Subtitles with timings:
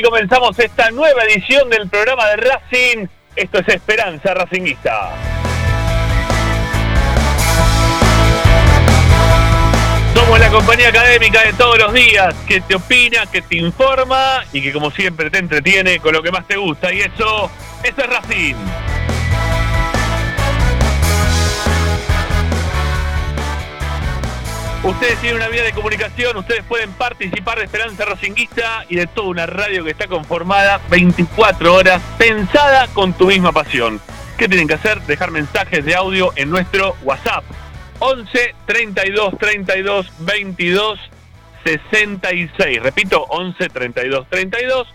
[0.00, 3.06] Aquí comenzamos esta nueva edición del programa de Racing.
[3.36, 5.10] Esto es Esperanza Racinguista.
[10.14, 14.62] Somos la compañía académica de todos los días que te opina, que te informa y
[14.62, 16.90] que como siempre te entretiene con lo que más te gusta.
[16.94, 17.50] Y eso,
[17.84, 18.54] eso es Racing.
[24.82, 29.28] Ustedes tienen una vía de comunicación, ustedes pueden participar de Esperanza Racinguista y de toda
[29.28, 34.00] una radio que está conformada 24 horas, pensada con tu misma pasión.
[34.38, 35.02] ¿Qué tienen que hacer?
[35.02, 37.44] Dejar mensajes de audio en nuestro WhatsApp.
[37.98, 40.98] 11 32 32 22
[41.62, 42.82] 66.
[42.82, 44.88] Repito, 11 32 32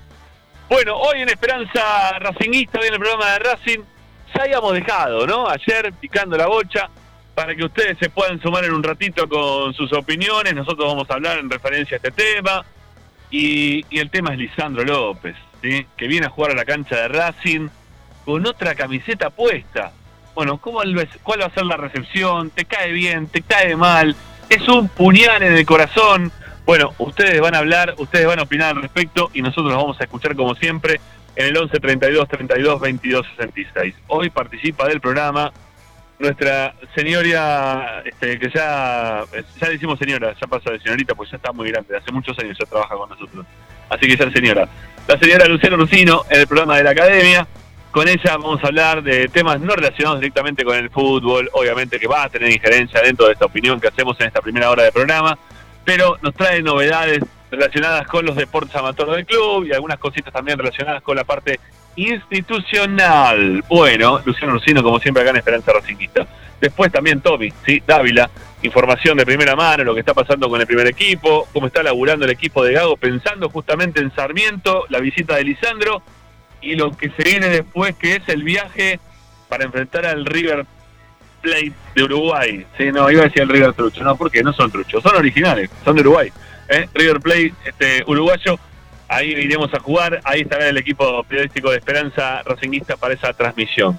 [0.70, 3.80] Bueno, hoy en Esperanza Racingista, hoy el programa de Racing,
[4.34, 5.46] ya habíamos dejado, ¿no?
[5.46, 6.88] Ayer picando la bocha
[7.34, 10.54] para que ustedes se puedan sumar en un ratito con sus opiniones.
[10.54, 12.64] Nosotros vamos a hablar en referencia a este tema.
[13.30, 15.86] Y, y el tema es Lisandro López, ¿sí?
[15.98, 17.68] que viene a jugar a la cancha de Racing
[18.30, 19.90] con otra camiseta puesta.
[20.36, 20.82] Bueno, ¿cómo
[21.24, 22.50] ¿cuál va a ser la recepción?
[22.50, 23.26] ¿Te cae bien?
[23.26, 24.14] ¿Te cae mal?
[24.48, 26.30] ¿Es un puñal en el corazón?
[26.64, 30.00] Bueno, ustedes van a hablar, ustedes van a opinar al respecto y nosotros los vamos
[30.00, 31.00] a escuchar como siempre
[31.34, 33.94] en el 11 32 32 22 66.
[34.06, 35.52] Hoy participa del programa
[36.20, 39.24] nuestra señora, este, que ya,
[39.60, 42.56] ya decimos señora, ya pasa de señorita, pues ya está muy grande, hace muchos años
[42.60, 43.44] ya trabaja con nosotros.
[43.88, 44.68] Así que ya señora.
[45.08, 47.48] La señora Luciana Rusino en el programa de la academia.
[47.90, 52.06] Con ella vamos a hablar de temas no relacionados directamente con el fútbol, obviamente que
[52.06, 54.92] va a tener injerencia dentro de esta opinión que hacemos en esta primera hora de
[54.92, 55.36] programa,
[55.84, 57.18] pero nos trae novedades
[57.50, 61.58] relacionadas con los deportes amateurs del club y algunas cositas también relacionadas con la parte
[61.96, 63.64] institucional.
[63.68, 66.28] Bueno, Luciano Rusino, como siempre, acá en Esperanza Racinguista.
[66.60, 67.82] Después también Tommy, ¿sí?
[67.84, 68.30] Dávila,
[68.62, 72.24] información de primera mano, lo que está pasando con el primer equipo, cómo está laburando
[72.24, 76.02] el equipo de Gago, pensando justamente en Sarmiento, la visita de Lisandro
[76.60, 79.00] y lo que se viene después, que es el viaje
[79.48, 80.66] para enfrentar al River
[81.40, 82.66] Plate de Uruguay.
[82.76, 85.70] Sí, no, iba a decir el River Trucho, no, porque no son truchos, son originales,
[85.84, 86.32] son de Uruguay.
[86.68, 86.88] ¿eh?
[86.94, 88.58] River Plate este, uruguayo,
[89.08, 93.98] ahí iremos a jugar, ahí estará el equipo periodístico de Esperanza Racinguista para esa transmisión.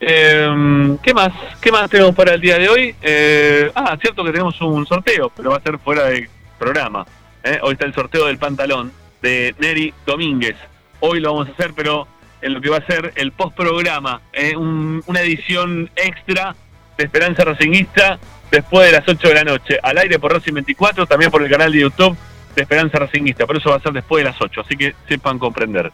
[0.00, 1.32] Eh, ¿Qué más?
[1.60, 2.94] ¿Qué más tenemos para el día de hoy?
[3.02, 7.06] Eh, ah, cierto que tenemos un sorteo, pero va a ser fuera del programa.
[7.44, 7.58] ¿eh?
[7.62, 10.56] Hoy está el sorteo del pantalón de Neri Domínguez.
[11.00, 12.06] Hoy lo vamos a hacer, pero
[12.42, 14.56] en lo que va a ser el postprograma, ¿eh?
[14.56, 16.54] Un- una edición extra
[16.96, 18.18] de Esperanza Racinguista
[18.50, 19.78] después de las 8 de la noche.
[19.82, 22.16] Al aire por Racing 24, también por el canal de YouTube
[22.54, 23.46] de Esperanza Racinguista.
[23.46, 25.90] Pero eso va a ser después de las 8, así que sepan comprender.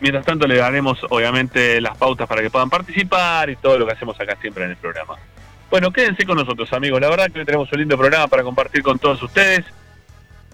[0.00, 3.92] Mientras tanto, le daremos obviamente las pautas para que puedan participar y todo lo que
[3.92, 5.14] hacemos acá siempre en el programa.
[5.70, 7.00] Bueno, quédense con nosotros, amigos.
[7.00, 9.64] La verdad que hoy tenemos un lindo programa para compartir con todos ustedes.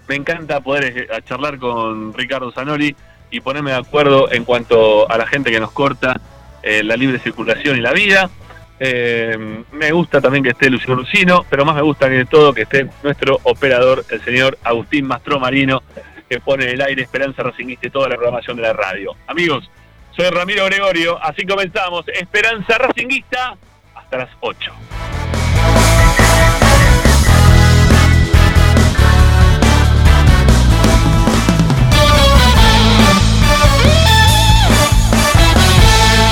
[0.08, 2.94] Me encanta poder eh, charlar con Ricardo Zanoli
[3.31, 6.21] y ponerme de acuerdo en cuanto a la gente que nos corta
[6.62, 8.31] eh, la libre circulación y la vida.
[8.79, 12.55] Eh, me gusta también que esté Luciano Lucino, pero más me gusta que de todo
[12.55, 15.82] que esté nuestro operador, el señor Agustín Mastro Marino,
[16.29, 19.15] que pone en el aire Esperanza Racingista y toda la programación de la radio.
[19.27, 19.71] Amigos,
[20.17, 23.56] soy Ramiro Gregorio, así comenzamos Esperanza Racinguista
[23.94, 24.73] hasta las 8.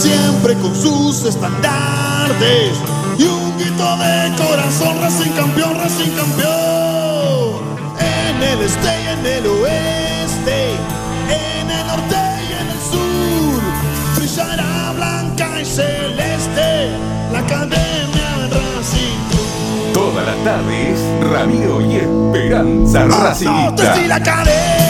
[0.00, 2.78] siempre con sus estandartes
[3.18, 7.60] y un grito de corazón, Racing campeón, Racing campeón.
[7.98, 10.70] En el este y en el oeste,
[11.28, 12.16] en el norte
[12.48, 13.62] y en el sur,
[14.16, 16.90] brillará blanca y celeste
[17.30, 19.92] la academia Racing Club.
[19.92, 20.98] Todas las tardes,
[21.30, 23.96] Ramiro y Esperanza Racinguista.
[24.06, 24.89] la academia,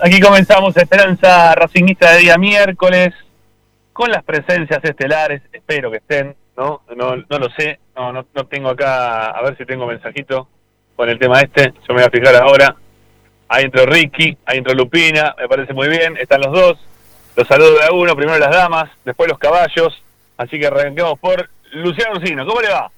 [0.00, 3.12] Aquí comenzamos Esperanza Racinguista de día miércoles
[3.92, 5.42] con las presencias estelares.
[5.52, 6.80] Espero que estén, ¿no?
[6.96, 7.78] No, no lo sé.
[7.94, 10.48] No, no, no tengo acá, a ver si tengo mensajito
[10.96, 11.74] con el tema este.
[11.86, 12.74] Yo me voy a fijar ahora.
[13.48, 16.16] Ahí entró Ricky, ahí entró Lupina, me parece muy bien.
[16.16, 16.78] Están los dos.
[17.36, 20.02] Los saludo de a uno, primero las damas, después los caballos.
[20.38, 22.18] Así que arranquemos por Luciano.
[22.46, 22.90] ¿Cómo le va?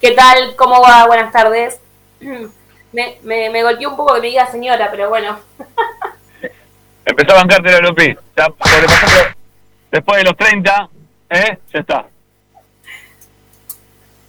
[0.00, 0.54] ¿Qué tal?
[0.54, 1.08] ¿Cómo va?
[1.08, 1.80] Buenas tardes.
[2.92, 5.38] Me, me, me golpeó un poco que me diga señora, pero bueno.
[7.04, 8.16] Empezó a bancarte la Lupi.
[8.36, 9.34] Ya, sobrepasando-
[9.90, 10.88] después de los 30,
[11.30, 11.58] ¿eh?
[11.72, 12.06] Ya está.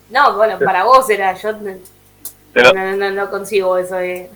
[0.10, 1.34] No, bueno, para vos era.
[1.36, 4.30] Yo lo, no, no, no consigo eso de.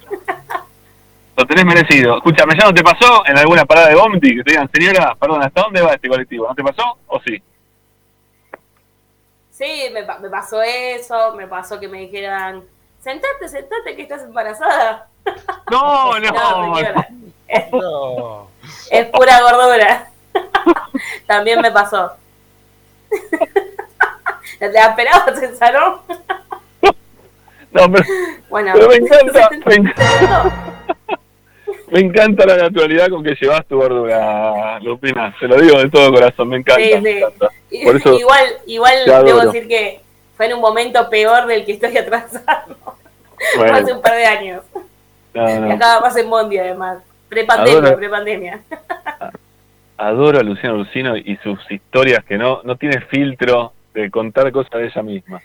[1.38, 2.18] lo tenés merecido.
[2.18, 5.44] Escúchame, ¿ya no te pasó en alguna parada de Bomti que te digan, señora, perdón,
[5.44, 6.48] ¿hasta dónde va este colectivo?
[6.48, 7.42] ¿No te pasó o sí?
[9.52, 11.34] Sí, me, me pasó eso.
[11.36, 12.64] Me pasó que me dijeran:
[13.06, 15.08] sentate, sentate, que estás embarazada.
[15.70, 16.32] No, no.
[16.32, 17.08] No, señora.
[17.48, 18.48] Es, No.
[18.90, 20.10] es pura gordura.
[21.28, 22.14] También me pasó.
[24.60, 26.00] ¿Te la esperabas en salón?
[27.72, 28.06] No, pero,
[28.50, 28.72] Bueno.
[28.74, 30.54] pero me encanta, me encanta,
[31.92, 35.36] me encanta la naturalidad con que llevas tu gordura, Lupina.
[35.40, 36.82] Se lo digo de todo corazón, me encanta.
[36.82, 37.50] Sí, me encanta.
[37.84, 38.96] Por eso, igual, igual
[39.26, 40.05] debo decir que
[40.36, 41.94] fue en un momento peor del que estoy
[43.58, 44.64] bueno, Hace un par de años.
[45.34, 45.74] no, no.
[45.74, 47.00] acaba más en Bondi, además.
[47.30, 48.62] Prepandemia, prepandemia.
[49.98, 54.72] adoro a Luciano Lucino y sus historias que no, no tiene filtro de contar cosas
[54.72, 55.42] de ella misma.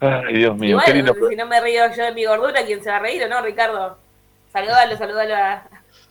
[0.00, 1.14] Ay, Dios mío, qué lindo.
[1.28, 3.40] Si no me río yo de mi gordura, ¿quién se va a reír o no,
[3.40, 3.98] Ricardo?
[4.52, 5.62] Saludalo, saludalo a,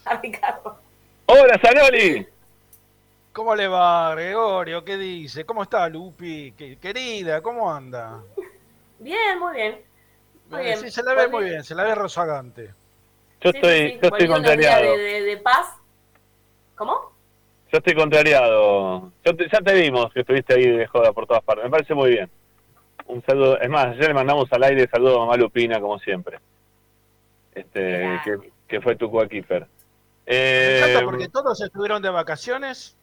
[0.06, 0.80] a Ricardo.
[1.26, 2.26] ¡Hola, Zanoli!
[3.34, 4.84] ¿Cómo le va, Gregorio?
[4.84, 5.46] ¿Qué dice?
[5.46, 6.52] ¿Cómo está, Lupi?
[6.58, 8.20] ¿Qué- querida, ¿cómo anda?
[9.00, 9.82] Bien, muy bien.
[10.50, 10.78] Muy bien.
[10.80, 12.74] Sí, se la ve muy bien, se la ve rozagante.
[13.40, 14.00] Yo sí, estoy, sí, sí.
[14.02, 14.92] yo estoy contrariado.
[14.92, 15.78] De, de- de paz.
[16.76, 17.12] ¿Cómo?
[17.72, 19.12] Yo estoy contrariado.
[19.24, 21.64] Yo te- ya te vimos que estuviste ahí de joda por todas partes.
[21.64, 22.30] Me parece muy bien.
[23.08, 23.58] Un saludo.
[23.60, 26.40] Es más, ayer le mandamos al aire saludo a mamá Lupina, como siempre.
[27.56, 28.20] Este,
[28.68, 29.62] que, fue tu coequiper.
[29.62, 29.68] Me
[30.28, 32.96] Eh, encanta porque todos estuvieron de vacaciones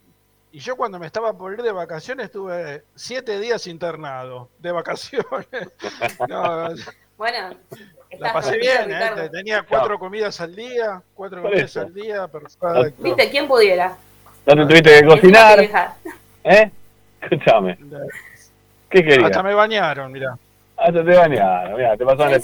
[0.53, 5.27] y yo cuando me estaba por ir de vacaciones estuve siete días internado de vacaciones.
[6.29, 6.69] No,
[7.17, 7.57] Bueno,
[8.11, 9.29] la estás pasé bien, ¿eh?
[9.31, 11.81] Tenía cuatro comidas al día, cuatro Por comidas eso.
[11.81, 13.03] al día, perfecto.
[13.03, 13.31] ¿Viste?
[13.31, 13.97] ¿Quién pudiera?
[14.47, 15.61] ¿Dónde tuviste que cocinar?
[16.45, 16.71] ¿Eh?
[17.21, 17.79] Escúchame.
[18.89, 19.25] ¿Qué querías?
[19.25, 20.39] Hasta me bañaron, mira.
[20.77, 22.43] Hasta te bañaron, mira, te pasaron el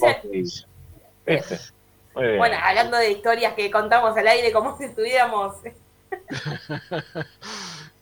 [1.25, 2.39] bien.
[2.39, 5.57] Bueno, hablando de historias que contamos al aire como si estuviéramos.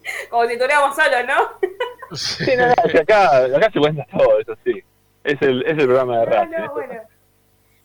[0.31, 1.69] como si estuviéramos solos, ¿no?
[2.17, 4.83] Sí, no, no, acá, acá se cuenta todo, eso sí.
[5.25, 6.51] Es el, es el programa de No, Racing.
[6.59, 7.01] no, bueno.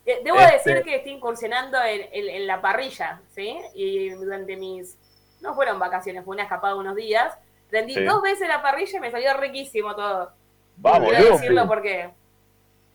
[0.05, 3.57] Eh, Debo Este- decir que estoy incursionando en, en- en la parrilla, ¿sí?
[3.73, 4.97] Y durante mis.
[5.41, 7.37] No fueron vacaciones, fue una escapada de unos días.
[7.69, 8.03] Prendí Sí.
[8.03, 10.31] dos veces la parrilla y me salió riquísimo todo.
[10.77, 11.33] Vamos, Quiero Lupi.
[11.37, 12.09] decirlo porque.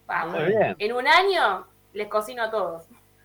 [0.07, 0.35] Vamos.
[0.39, 0.77] Muy bien.
[0.79, 2.85] En un año les cocino a todos.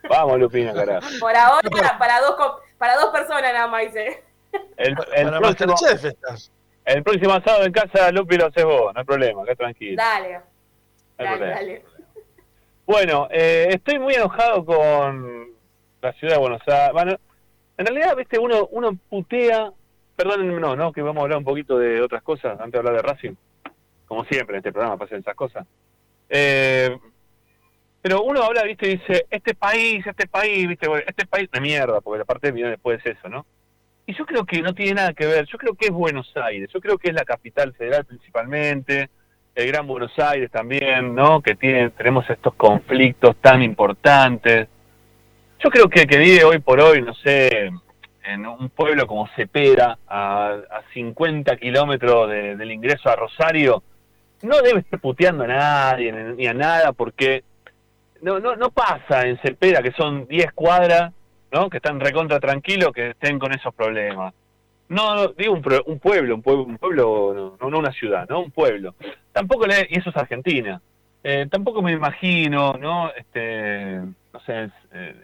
[0.09, 1.07] Vamos, Lupina, carajo.
[1.19, 2.35] Por ahora, para dos,
[2.77, 4.23] para dos personas nada más hice.
[4.77, 6.51] El, el, Para próximo, Masterchef estás.
[6.85, 9.95] el próximo asado en casa, Lupi, lo haces vos, no hay problema, acá tranquilo.
[9.97, 10.41] Dale, no
[11.17, 11.55] dale, problema.
[11.55, 11.85] dale.
[12.85, 15.47] Bueno, eh, estoy muy enojado con
[16.01, 16.93] la ciudad de Buenos Aires.
[16.93, 17.17] Bueno,
[17.77, 19.71] en realidad, viste, uno, uno putea.
[20.15, 22.95] Perdónenme, no, no, que vamos a hablar un poquito de otras cosas antes de hablar
[22.95, 23.33] de Racing.
[24.07, 25.67] Como siempre en este programa pasan esas cosas.
[26.29, 26.97] Eh,
[28.01, 31.59] pero uno habla, viste, y dice, este país, este país, viste, bueno, este país de
[31.59, 33.45] mierda, porque la parte viene después es eso, ¿no?
[34.07, 36.69] Y yo creo que no tiene nada que ver, yo creo que es Buenos Aires,
[36.73, 39.09] yo creo que es la capital federal principalmente,
[39.53, 41.41] el Gran Buenos Aires también, ¿no?
[41.41, 44.67] Que tiene, tenemos estos conflictos tan importantes.
[45.59, 47.69] Yo creo que que vive hoy por hoy, no sé,
[48.23, 53.83] en un pueblo como Cepeda, a, a 50 kilómetros de- del ingreso a Rosario,
[54.43, 57.43] no debe estar puteando a nadie ni ni a nada, porque
[58.21, 61.11] no, no, no pasa en Cepeda, que son 10 cuadras,
[61.57, 61.69] ¿no?
[61.69, 64.33] Que están recontra tranquilos, que estén con esos problemas.
[64.89, 68.41] No, digo un, un pueblo, un pueblo, un pueblo no, no, una ciudad, ¿no?
[68.41, 68.93] Un pueblo.
[69.33, 70.79] Tampoco le, y eso es Argentina.
[71.23, 73.11] Eh, tampoco me imagino, ¿no?
[73.11, 73.99] Este,
[74.33, 75.15] no sé, eh,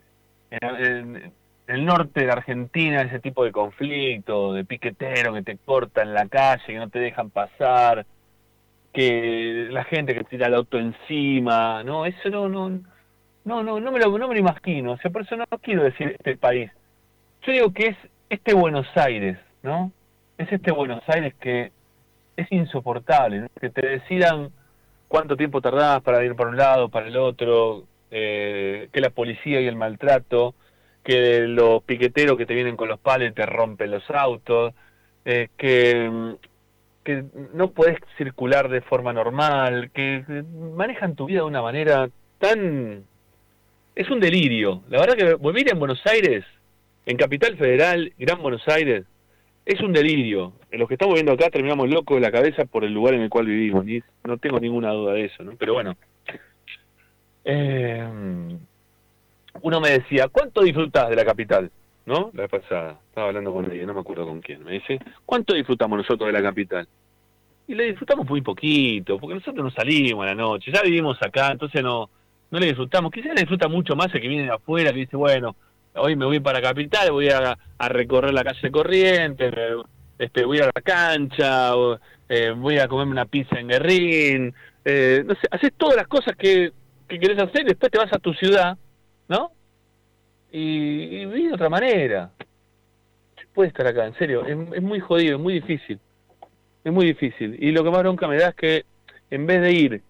[0.50, 1.32] en,
[1.68, 6.28] el norte de Argentina ese tipo de conflicto, de piquetero que te cortan en la
[6.28, 8.06] calle, que no te dejan pasar,
[8.92, 12.82] que la gente que tira el auto encima, no, eso no, no,
[13.46, 15.84] no, no, no me lo, no me lo imagino, o sea, por eso no quiero
[15.84, 16.72] decir este país.
[17.44, 17.98] Yo digo que es
[18.30, 19.92] este Buenos Aires, ¿no?
[20.38, 21.72] Es este Buenos Aires que
[22.38, 24.50] es insoportable, que te decidan
[25.08, 29.62] cuánto tiempo tardás para ir para un lado, para el otro, eh, que la policía
[29.62, 30.56] y el maltrato,
[31.04, 34.74] que los piqueteros que te vienen con los palos y te rompen los autos,
[35.26, 36.36] eh, que,
[37.04, 40.24] que no podés circular de forma normal, que
[40.76, 42.10] manejan tu vida de una manera
[42.40, 43.04] tan...
[43.96, 44.82] Es un delirio.
[44.90, 46.44] La verdad que vivir en Buenos Aires,
[47.06, 49.06] en Capital Federal, Gran Buenos Aires,
[49.66, 50.54] es un delirio.
[50.72, 53.22] En los que estamos viendo acá terminamos locos de la cabeza por el lugar en
[53.22, 53.86] el cual vivimos.
[54.24, 55.54] No tengo ninguna duda de eso, ¿no?
[55.58, 55.96] Pero bueno.
[57.46, 58.04] Eh,
[59.62, 61.70] uno me decía, ¿cuánto disfrutás de la capital?
[62.06, 62.32] ¿No?
[62.34, 63.00] La vez pasada.
[63.10, 64.64] Estaba hablando con ella, no me acuerdo con quién.
[64.64, 66.88] Me dice, ¿cuánto disfrutamos nosotros de la capital?
[67.68, 71.52] Y le disfrutamos muy poquito, porque nosotros no salimos a la noche, ya vivimos acá,
[71.52, 72.10] entonces no,
[72.54, 73.12] no le disfrutamos.
[73.12, 75.56] Quizás le disfruta mucho más el que viene de afuera, que dice, bueno,
[75.96, 77.58] hoy me voy para Capital, voy a,
[77.90, 79.84] recorrer la calle Corriente, me-
[80.24, 81.72] este, voy a la cancha,
[82.30, 84.54] eh, voy a comerme una pizza en Guerrín,
[84.86, 86.72] eh, no sé, haces todas las cosas que,
[87.08, 88.78] que querés hacer, después te vas a tu ciudad,
[89.28, 89.52] ¿no?
[90.52, 92.30] Y, y vivís de otra manera.
[93.56, 96.00] Puede estar acá, en serio, es, es muy jodido, es muy difícil.
[96.84, 97.58] Es muy difícil.
[97.60, 98.86] Y lo que más bronca me da es que
[99.32, 100.04] en vez de ir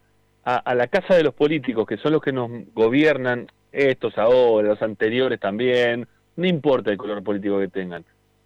[0.45, 4.69] a, a la casa de los políticos, que son los que nos gobiernan, estos ahora,
[4.69, 8.03] los anteriores también, no importa el color político que tengan.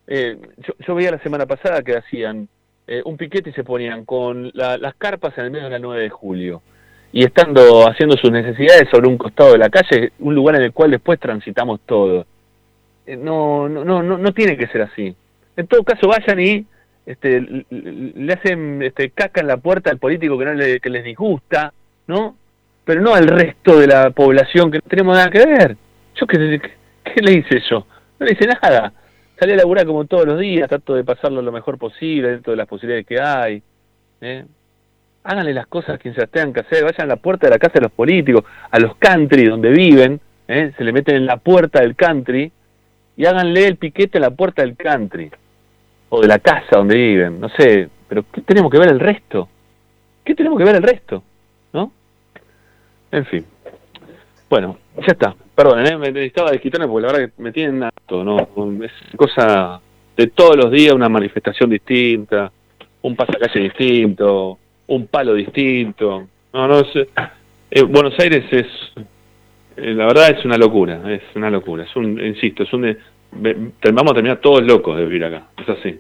[0.08, 0.38] Eh,
[0.86, 2.48] yo, veía la semana pasada que hacían
[2.88, 5.80] eh, un piquete y se ponían con la- las carpas en el medio de la
[5.80, 6.62] 9 de julio
[7.12, 10.72] y estando haciendo sus necesidades sobre un costado de la calle, un lugar en el
[10.72, 12.26] cual después transitamos todo.
[13.06, 15.14] Eh, no, no, no, no, tiene que ser así.
[15.58, 16.66] En todo caso, vayan y
[17.06, 21.74] este, le hacen este, caca en la puerta al político que, no que les disgusta,
[22.08, 22.36] ¿no?
[22.86, 25.78] Pero no al resto de la población que no tenemos nada que ver.
[26.16, 26.72] ¿Yo qué, qué,
[27.04, 27.86] qué le hice yo?
[28.20, 28.94] No le hice nada.
[29.40, 32.58] Salí a laburar como todos los días, trato de pasarlo lo mejor posible dentro de
[32.58, 33.62] las posibilidades que hay.
[34.22, 34.46] ¿eh?
[35.24, 37.52] Háganle las cosas a quien se las tengan que hacer, vayan a la puerta de
[37.52, 40.72] la casa de los políticos, a los country donde viven, ¿eh?
[40.76, 42.52] se le meten en la puerta del country
[43.16, 45.30] y háganle el piquete en la puerta del country
[46.10, 49.50] o de la casa donde viven, no sé, pero ¿qué tenemos que ver el resto?
[50.24, 51.24] ¿Qué tenemos que ver el resto?
[53.12, 53.46] En fin.
[54.50, 55.36] Bueno, ya está.
[55.56, 55.98] Perdón, ¿eh?
[55.98, 58.38] me necesitaba desquitarme porque la verdad que me tienen harto, ¿no?
[58.84, 59.82] Es cosa
[60.16, 62.52] de todos los días una manifestación distinta,
[63.02, 66.28] un pasacalle distinto, un palo distinto.
[66.54, 67.10] No, no sé.
[67.72, 68.68] Eh, Buenos Aires es,
[69.78, 71.84] eh, la verdad es una locura, es una locura.
[71.84, 72.82] Es un, insisto, es un,
[73.32, 75.48] ve- vamos a terminar todos locos de vivir acá.
[75.62, 76.00] Es así.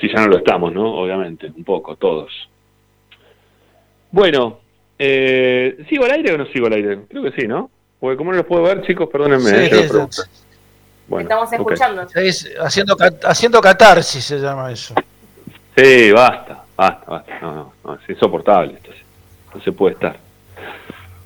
[0.00, 0.92] Si ya no lo estamos, ¿no?
[0.94, 2.30] Obviamente, un poco, todos.
[4.10, 4.60] Bueno,
[4.98, 7.00] eh, ¿sigo al aire o no sigo al aire?
[7.08, 7.70] Creo que sí, ¿no?
[8.00, 9.68] Porque como no los puedo ver, chicos, perdónenme.
[9.68, 9.88] Sí, eh.
[11.06, 12.06] Bueno, Estamos escuchando.
[12.14, 14.94] Es haciendo, haciendo catarsis se llama eso.
[15.76, 17.40] Sí, basta, basta, basta.
[17.40, 18.90] No, no, no, es insoportable esto.
[19.54, 20.16] No se puede estar.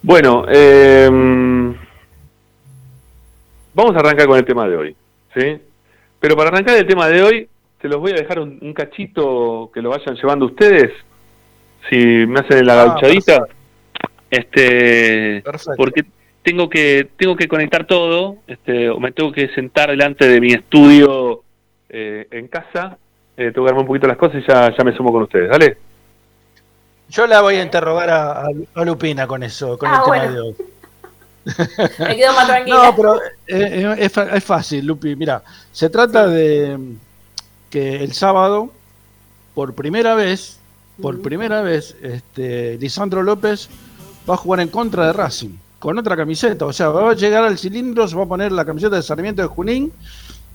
[0.02, 1.08] Bueno, eh,
[3.75, 4.96] vamos a arrancar con el tema de hoy,
[5.34, 5.58] ¿sí?
[6.20, 7.48] Pero para arrancar el tema de hoy,
[7.80, 10.92] te los voy a dejar un, un cachito que lo vayan llevando ustedes.
[11.88, 13.46] Si me hacen la Ah, gauchadita.
[14.30, 15.75] Este, Perfecto.
[15.76, 16.04] porque
[16.42, 20.52] tengo que tengo que conectar todo, este, o me tengo que sentar delante de mi
[20.52, 21.42] estudio
[21.88, 22.99] eh, en casa,
[23.37, 25.49] eh, tengo que armar un poquito las cosas y ya, ya me sumo con ustedes,
[25.50, 25.76] ¿dale?
[27.11, 28.42] Yo la voy a interrogar a,
[28.75, 30.32] a- Lupina con eso, con Ah, el tema bueno.
[30.32, 30.56] de hoy.
[31.99, 32.76] Me quedo más tranquila.
[32.85, 35.16] No, pero eh, eh, es, fa- es fácil, Lupi.
[35.16, 35.42] Mira,
[35.73, 36.78] se trata de
[37.70, 38.70] que el sábado,
[39.54, 40.61] por primera vez,
[41.00, 43.71] por primera vez, este, Lisandro López
[44.28, 46.67] va a jugar en contra de Racing, con otra camiseta.
[46.67, 49.43] O sea, va a llegar al cilindro, se va a poner la camiseta de Sarmiento
[49.43, 49.93] de Junín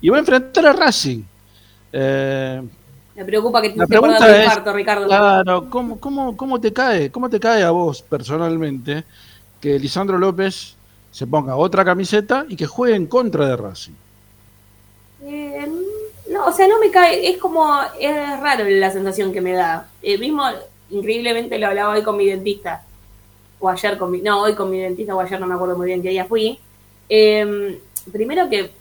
[0.02, 1.24] y va a enfrentar a Racing.
[1.92, 2.62] Eh,
[3.16, 5.08] Me preocupa que te pregunta es, parto, Ricardo.
[5.08, 7.12] Claro, ¿cómo, cómo, ¿cómo te cae?
[7.12, 9.04] ¿Cómo te cae a vos personalmente
[9.62, 10.76] que Lisandro López
[11.12, 13.94] se ponga otra camiseta y que juegue en contra de Racing?
[15.26, 15.72] Eh,
[16.30, 19.88] no, o sea, no me cae, es como, es raro la sensación que me da.
[20.02, 20.44] Eh, mismo,
[20.90, 22.84] increíblemente lo hablaba hoy con mi dentista,
[23.64, 25.88] o ayer con mi, no, hoy con mi dentista, o ayer no me acuerdo muy
[25.88, 26.60] bien qué día fui.
[27.08, 27.80] Eh,
[28.12, 28.72] primero que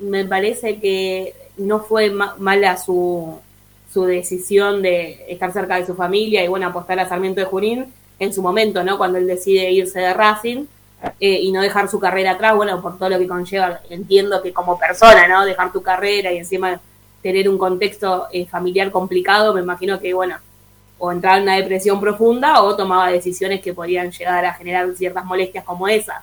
[0.00, 3.38] me parece que no fue ma- mala su,
[3.92, 7.92] su decisión de estar cerca de su familia y bueno, apostar a Sarmiento de Junín
[8.18, 8.98] en su momento, ¿no?
[8.98, 10.64] Cuando él decide irse de Racing
[11.20, 14.52] eh, y no dejar su carrera atrás, bueno, por todo lo que conlleva, entiendo que
[14.52, 15.44] como persona, ¿no?
[15.44, 16.80] Dejar tu carrera y encima
[17.22, 20.36] tener un contexto eh, familiar complicado, me imagino que, bueno,
[21.04, 25.24] o entraba en una depresión profunda o tomaba decisiones que podrían llegar a generar ciertas
[25.24, 26.22] molestias como esa.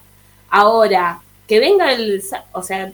[0.50, 2.90] Ahora, que venga el, o sea,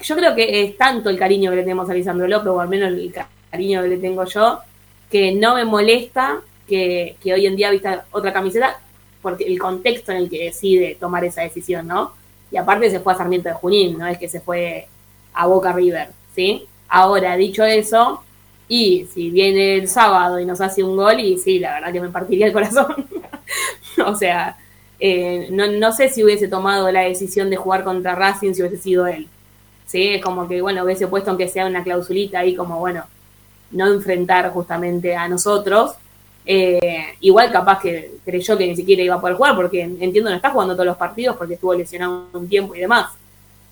[0.00, 2.68] yo creo que es tanto el cariño que le tenemos a Lisandro López, o al
[2.70, 4.60] menos el ca- cariño que le tengo yo,
[5.10, 8.80] que no me molesta que, que hoy en día vista otra camiseta,
[9.20, 12.12] porque el contexto en el que decide tomar esa decisión, ¿no?
[12.50, 14.88] Y aparte se fue a Sarmiento de Junín, no es que se fue
[15.34, 16.66] a Boca River, ¿sí?
[16.88, 18.24] Ahora, dicho eso,
[18.74, 22.00] y si viene el sábado y nos hace un gol, y sí, la verdad que
[22.00, 23.06] me partiría el corazón.
[24.06, 24.56] o sea,
[24.98, 28.78] eh, no, no sé si hubiese tomado la decisión de jugar contra Racing si hubiese
[28.78, 29.28] sido él.
[29.84, 33.04] Sí, es como que, bueno, hubiese puesto aunque sea una clausulita ahí como, bueno,
[33.72, 35.92] no enfrentar justamente a nosotros.
[36.46, 40.36] Eh, igual capaz que creyó que ni siquiera iba a poder jugar, porque entiendo no
[40.36, 43.12] está jugando todos los partidos porque estuvo lesionado un tiempo y demás.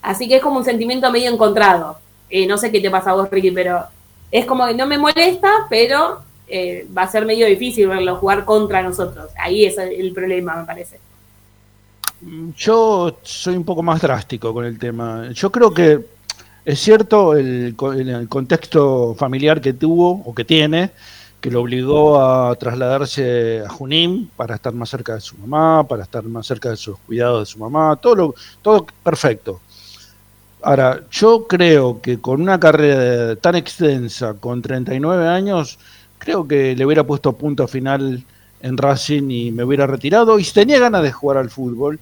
[0.03, 1.97] Así que es como un sentimiento medio encontrado.
[2.29, 3.83] Eh, no sé qué te pasa a vos, Ricky, pero
[4.31, 8.45] es como que no me molesta, pero eh, va a ser medio difícil verlo jugar
[8.45, 9.31] contra nosotros.
[9.37, 10.99] Ahí es el problema, me parece.
[12.55, 15.29] Yo soy un poco más drástico con el tema.
[15.33, 15.99] Yo creo que
[16.63, 20.91] es cierto el, el contexto familiar que tuvo o que tiene,
[21.39, 26.03] que lo obligó a trasladarse a Junín para estar más cerca de su mamá, para
[26.03, 29.59] estar más cerca de sus cuidados de su mamá, todo, lo, todo perfecto.
[30.63, 35.79] Ahora, yo creo que con una carrera tan extensa, con 39 años,
[36.19, 38.23] creo que le hubiera puesto punto final
[38.61, 40.37] en Racing y me hubiera retirado.
[40.37, 41.99] Y si tenía ganas de jugar al fútbol,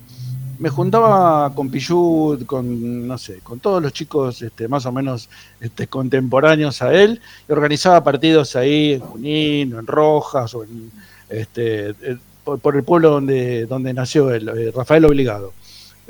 [0.60, 5.30] me juntaba con Pichut, con, no sé, con todos los chicos este, más o menos
[5.62, 10.92] este, contemporáneos a él, y organizaba partidos ahí en Junín, en Rojas, o en,
[11.30, 15.54] este, eh, por, por el pueblo donde, donde nació él, eh, Rafael Obligado.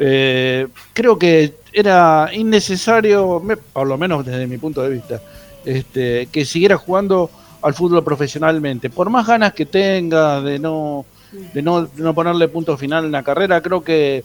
[0.02, 5.22] Eh, creo que era innecesario, por lo menos desde mi punto de vista,
[5.66, 7.30] este, que siguiera jugando
[7.62, 8.90] al fútbol profesionalmente.
[8.90, 11.06] Por más ganas que tenga de no,
[11.54, 14.24] de no, no ponerle punto final en la carrera, creo que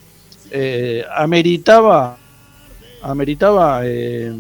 [0.51, 2.17] eh, ameritaba,
[3.03, 4.33] ameritaba eh,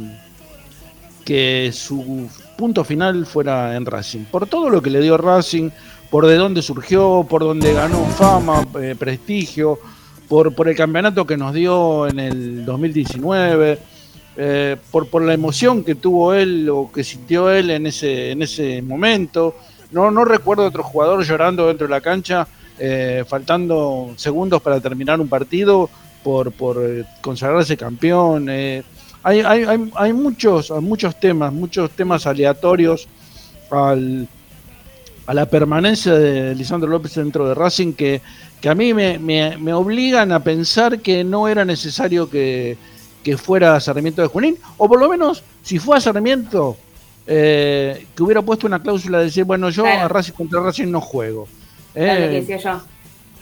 [1.24, 4.24] que su punto final fuera en Racing.
[4.24, 5.70] Por todo lo que le dio Racing,
[6.10, 9.80] por de dónde surgió, por donde ganó fama, eh, prestigio,
[10.28, 13.78] por, por el campeonato que nos dio en el 2019,
[14.36, 18.42] eh, por, por la emoción que tuvo él o que sintió él en ese, en
[18.42, 19.54] ese momento.
[19.92, 25.20] No, no recuerdo otro jugador llorando dentro de la cancha, eh, faltando segundos para terminar
[25.20, 25.88] un partido
[26.24, 28.48] por, por eh, consagrarse campeón.
[28.48, 28.82] eh.
[29.22, 33.08] Hay, hay, hay, hay muchos, muchos temas, muchos temas aleatorios
[33.70, 34.28] al,
[35.26, 38.20] a la permanencia de Lisandro López dentro de Racing que,
[38.64, 42.78] que a mí me, me, me obligan a pensar que no era necesario que,
[43.22, 46.74] que fuera Sarmiento de Junín, o por lo menos si fue a Sarmiento,
[47.26, 50.06] eh, que hubiera puesto una cláusula de decir, bueno, yo Claro.
[50.06, 51.46] a Racing contra Racing no juego.
[51.94, 52.80] Lo Eh, que decía yo.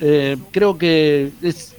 [0.01, 1.73] eh, creo que es.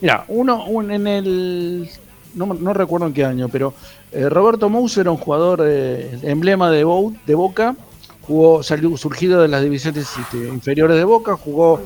[0.00, 1.88] Mira, uno un- en el.
[2.34, 3.72] No, no recuerdo en qué año, pero
[4.12, 7.76] Roberto Moussa era un jugador emblema de, Bou- de Boca.
[8.22, 11.36] Jugó, salió surgido de las divisiones este, inferiores de Boca.
[11.36, 11.80] Jugó,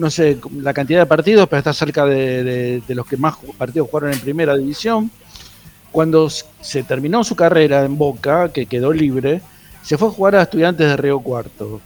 [0.00, 4.12] no sé, la cantidad de partidos, pero está cerca de, los que más partidos jugaron
[4.12, 5.10] en primera división.
[5.92, 9.42] Cuando se terminó su carrera en Boca, que quedó libre,
[9.82, 11.80] se fue a jugar a Estudiantes de Río Cuarto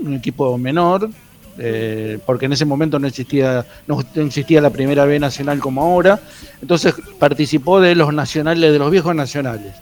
[0.00, 1.10] un equipo menor,
[1.58, 6.20] eh, porque en ese momento no existía, no existía la primera B nacional como ahora,
[6.60, 9.74] entonces participó de los nacionales, de los viejos nacionales.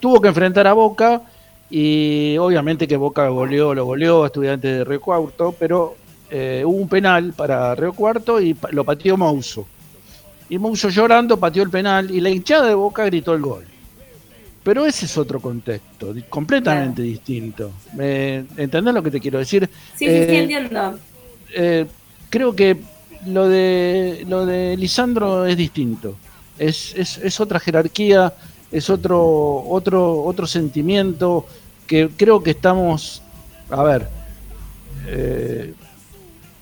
[0.00, 1.22] Tuvo que enfrentar a Boca
[1.70, 5.96] y obviamente que Boca goleó, lo goleó a estudiantes de Río Cuarto, pero
[6.32, 9.68] eh, hubo un penal para Río Cuarto y lo pateó Mouso.
[10.48, 13.64] Y Mouso llorando pateó el penal y la hinchada de Boca gritó el gol.
[14.62, 17.80] Pero ese es otro contexto, completamente distinto.
[17.98, 19.68] Eh, ¿Entendés lo que te quiero decir?
[19.94, 20.98] Sí, sí, Eh, sí, entiendo.
[21.54, 21.86] eh,
[22.30, 22.76] creo que
[23.26, 26.20] lo de lo de Lisandro es distinto.
[26.58, 28.32] Es, es, es otra jerarquía,
[28.70, 31.46] es otro, otro, otro sentimiento
[31.86, 33.22] que creo que estamos.
[33.70, 34.08] A ver.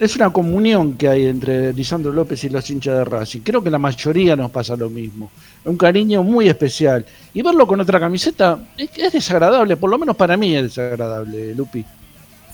[0.00, 3.40] Es una comunión que hay entre Lisandro López y los hinchas de Racing.
[3.40, 5.30] Creo que la mayoría nos pasa lo mismo.
[5.66, 7.04] Un cariño muy especial.
[7.34, 11.54] Y verlo con otra camiseta es, es desagradable, por lo menos para mí es desagradable,
[11.54, 11.84] Lupi.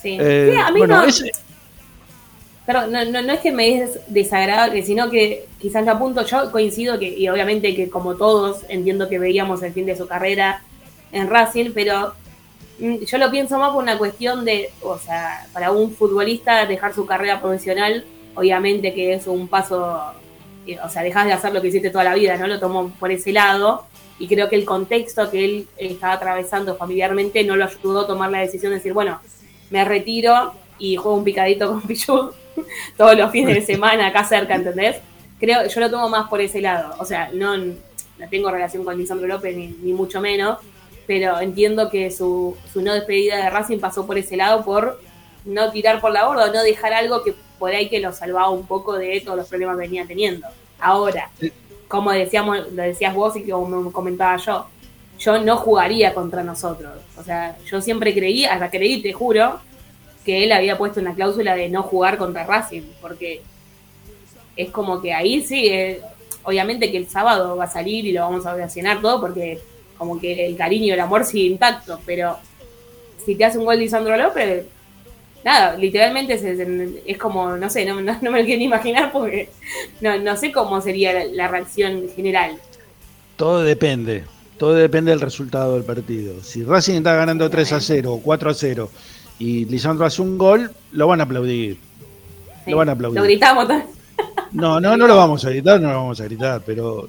[0.02, 0.18] Sí.
[0.20, 1.12] Eh, Sí, a mí bueno, no,
[2.66, 6.50] Pero no, no, no es que me es desagradable, sino que quizás lo apunto, yo
[6.50, 10.64] coincido que, y obviamente que como todos, entiendo que veíamos el fin de su carrera
[11.12, 12.12] en Racing, pero
[12.78, 17.06] yo lo pienso más por una cuestión de, o sea, para un futbolista dejar su
[17.06, 19.98] carrera profesional, obviamente que es un paso,
[20.66, 22.46] eh, o sea, dejas de hacer lo que hiciste toda la vida, ¿no?
[22.46, 23.86] Lo tomo por ese lado,
[24.18, 28.30] y creo que el contexto que él estaba atravesando familiarmente no lo ayudó a tomar
[28.30, 29.20] la decisión de decir, bueno,
[29.70, 32.30] me retiro y juego un picadito con Pichu
[32.96, 34.96] todos los fines de semana acá cerca, ¿entendés?
[35.38, 36.94] Creo, yo lo tomo más por ese lado.
[36.98, 37.54] O sea, no,
[38.30, 40.58] tengo relación con Lisandro López ni mucho menos,
[41.06, 45.00] pero entiendo que su, su no despedida de Racing pasó por ese lado por
[45.44, 48.66] no tirar por la borda, no dejar algo que por ahí que lo salvaba un
[48.66, 50.46] poco de todos los problemas que venía teniendo.
[50.78, 51.30] Ahora,
[51.88, 54.66] como decíamos, lo decías vos y como comentaba yo,
[55.18, 56.92] yo no jugaría contra nosotros.
[57.16, 59.60] O sea, yo siempre creí, hasta creí, te juro,
[60.24, 63.42] que él había puesto una cláusula de no jugar contra Racing, porque
[64.56, 66.00] es como que ahí sí, eh,
[66.42, 69.60] obviamente que el sábado va a salir y lo vamos a ovacionar todo, porque
[69.96, 72.36] como que el cariño el amor sigue intacto, pero
[73.24, 74.64] si te hace un gol Lisandro López,
[75.44, 76.42] nada, literalmente es,
[77.06, 79.48] es como, no sé, no, no- no me lo quiero ni imaginar porque
[80.00, 82.56] no, no sé cómo sería la, la reacción general.
[83.36, 84.24] Todo depende.
[84.58, 86.42] Todo depende del resultado del partido.
[86.42, 88.90] Si Racing está ganando 3 a 0 o 4 a 0
[89.38, 91.76] y Lisandro hace un gol, lo van a aplaudir.
[92.64, 92.70] Sí.
[92.70, 93.18] Lo van a aplaudir.
[93.20, 93.68] Lo gritamos.
[94.52, 97.06] No, no, no lo vamos a gritar, no lo vamos a gritar, pero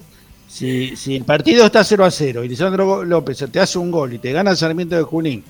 [0.48, 4.14] si, si el partido está 0 a 0 y Lisandro López te hace un gol
[4.14, 5.44] y te gana Sarmiento de Junín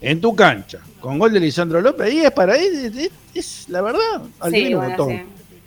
[0.00, 3.68] en tu cancha, con gol de Lisandro López, ahí es para ahí, es, es- es
[3.68, 5.08] la verdad, al Sí, bueno, botón.
[5.10, 5.22] sí.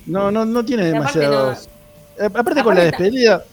[0.06, 3.44] No, no, no tiene Y aparte con la despedida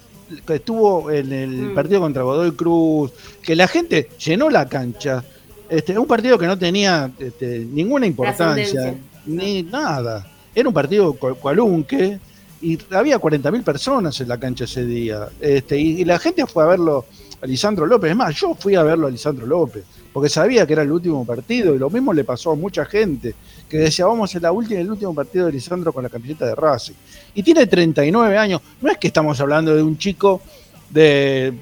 [0.47, 1.75] que estuvo en el Mm.
[1.75, 5.23] partido contra Godoy Cruz, que la gente llenó la cancha.
[5.69, 8.95] Este, un partido que no tenía este, ninguna importancia,
[9.27, 10.27] ni nada.
[10.55, 12.19] Era un partido cu- cualunque
[12.65, 15.29] y había 40.000 personas en la cancha ese día.
[15.39, 17.05] Este, y, la gente fue a verlo
[17.43, 18.11] a Lisandro López.
[18.11, 21.27] Es más, yo fui a verlo a Lisandro López, porque sabía que era el último
[21.27, 23.35] partido y lo mismo le pasó a mucha gente
[23.69, 26.55] que decía, vamos a la última, el último partido de Lisandro con la camiseta de
[26.55, 26.95] Racing.
[27.35, 28.63] Y tiene 39 años.
[28.81, 30.41] No es que estamos hablando de un chico
[30.89, 31.53] de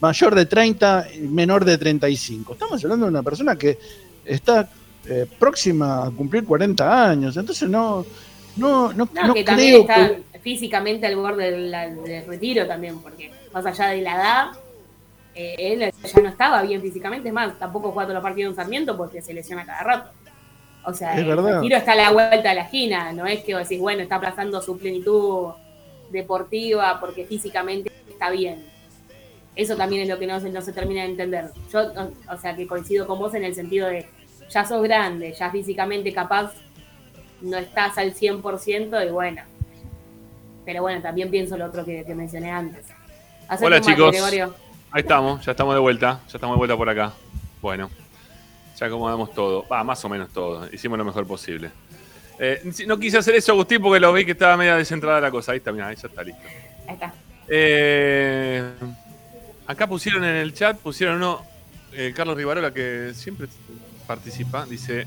[0.00, 2.54] mayor de 30, menor de 35.
[2.54, 3.78] Estamos hablando de una persona que
[4.24, 4.68] está
[5.08, 7.36] eh, próxima a cumplir 40 años.
[7.36, 8.06] Entonces no,
[8.56, 10.38] no, no, No, no que también está que...
[10.40, 11.70] físicamente al borde del,
[12.04, 14.46] del retiro también, porque más allá de la edad,
[15.34, 18.56] eh, él ya no estaba bien físicamente, es más, tampoco juega todos los partidos en
[18.56, 20.10] Sarmiento porque se lesiona cada rato.
[20.84, 21.54] O sea, Es el verdad.
[21.56, 24.16] retiro está a la vuelta de la esquina, no es que vos decís, bueno, está
[24.16, 25.50] aplazando su plenitud
[26.10, 28.64] deportiva porque físicamente está bien.
[29.56, 31.50] Eso también es lo que no se, no se termina de entender.
[31.72, 34.06] Yo, o, o sea, que coincido con vos en el sentido de,
[34.50, 36.52] ya sos grande, ya físicamente capaz
[37.40, 39.42] no estás al 100% y bueno.
[40.64, 42.86] Pero bueno, también pienso lo otro que, que mencioné antes.
[43.48, 44.16] Hacete Hola mate, chicos.
[44.90, 46.20] Ahí estamos, ya estamos de vuelta.
[46.28, 47.12] Ya estamos de vuelta por acá.
[47.62, 47.90] Bueno,
[48.78, 49.66] ya acomodamos todo.
[49.68, 50.68] Va, más o menos todo.
[50.72, 51.70] Hicimos lo mejor posible.
[52.38, 55.52] Eh, no quise hacer eso, Agustín, porque lo vi que estaba media descentrada la cosa.
[55.52, 56.42] Ahí está, mira, ahí ya está listo.
[56.88, 57.14] Ahí está.
[57.48, 58.64] Eh,
[59.66, 61.42] acá pusieron en el chat, pusieron uno.
[61.92, 63.46] eh, Carlos Rivarola, que siempre
[64.06, 65.06] participa, dice.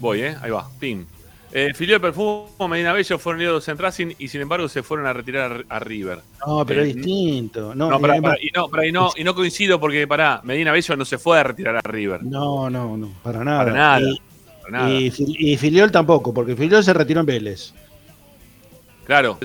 [0.00, 0.36] Voy, ¿eh?
[0.40, 1.04] Ahí va, pim.
[1.52, 5.12] Eh, Filiol Perfumo, Medina Bello fueron líderes en Racing y sin embargo se fueron a
[5.12, 6.20] retirar a, a River.
[6.46, 7.74] No, pero Eh, es distinto.
[7.74, 10.70] No, No, y pará, además- y, no, y, no, y no coincido porque, pará, Medina
[10.70, 12.22] Bello no se fue a retirar a River.
[12.22, 13.58] no, no, no, para nada.
[13.64, 14.00] Para nada.
[14.00, 14.20] Y,
[14.62, 14.90] Para nada.
[14.92, 17.72] y Fil- y Filiol tampoco, porque Filiol se retiró en Vélez.
[19.04, 19.38] Claro.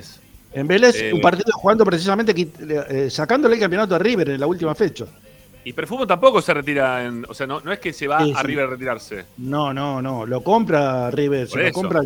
[0.54, 4.48] En Vélez, Eh, un partido jugando precisamente eh, sacándole el campeonato a River en la
[4.48, 5.06] última fecha.
[5.66, 8.32] Y Perfumo tampoco se retira, en, o sea, no, no es que se va Sí,
[8.36, 8.48] a sí.
[8.48, 9.26] River a retirarse.
[9.38, 10.26] No, no, no.
[10.26, 11.48] Lo compra River.
[11.50, 12.02] Por Se lo compra,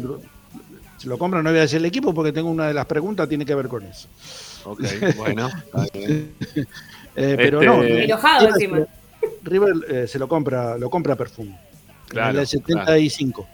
[0.98, 3.28] se lo compra, no voy a decir el equipo porque tengo una de las preguntas
[3.30, 4.08] tiene que ver con eso.
[4.64, 4.80] Ok,
[5.18, 5.50] bueno.
[5.84, 7.84] Eh, pero Este- no.
[7.84, 8.80] Enojado River, encima.
[9.44, 11.60] River, eh, se lo compra, lo compra Perfumo.
[12.08, 13.48] Claro, en el 75.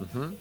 [0.00, 0.34] Ujú.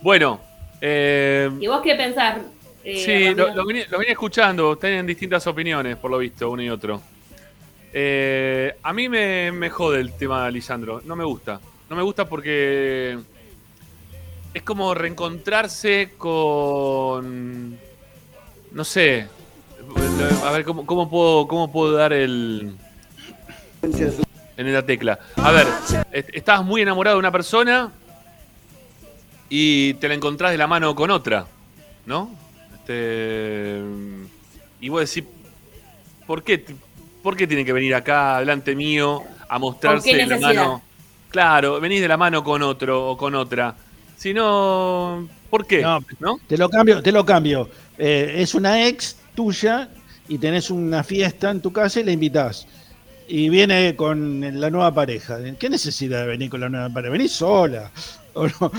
[0.00, 0.40] Bueno,
[0.80, 2.38] eh, ¿Y vos qué pensás?
[2.82, 2.96] eh,
[3.30, 6.68] sí, lo, lo venía, lo venía escuchando, tienen distintas opiniones, por lo visto, uno y
[6.70, 7.00] otro.
[7.96, 11.60] Eh, a mí me, jode el tema de Lisandro, no me gusta.
[11.88, 13.16] No me gusta porque
[14.52, 17.78] es como reencontrarse con...
[18.72, 19.28] No sé.
[20.44, 22.74] A ver, ¿cómo, puedo, cómo puedo dar el...
[24.56, 25.20] En la tecla.
[25.36, 25.66] A ver,
[26.10, 27.92] est- estabas muy enamorado de una persona
[29.48, 31.46] y te la encontrás de la mano con otra,
[32.06, 32.30] ¿no?
[32.74, 33.80] Este,
[34.80, 35.28] y vos decís,
[36.26, 36.64] ¿por qué,
[37.24, 40.82] ¿por qué tiene que venir acá, delante mío, a mostrarse ¿Por qué de la mano?
[41.30, 43.74] Claro, venís de la mano con otro o con otra.
[44.14, 45.80] Si no, ¿por qué?
[45.80, 46.38] No, ¿No?
[46.46, 47.70] Te lo cambio, te lo cambio.
[47.96, 49.88] Eh, es una ex tuya
[50.28, 52.68] y tenés una fiesta en tu casa y la invitás.
[53.26, 55.38] Y viene con la nueva pareja.
[55.58, 57.10] ¿Qué necesidad de venir con la nueva pareja?
[57.10, 57.90] Venís sola.
[58.34, 58.70] O no,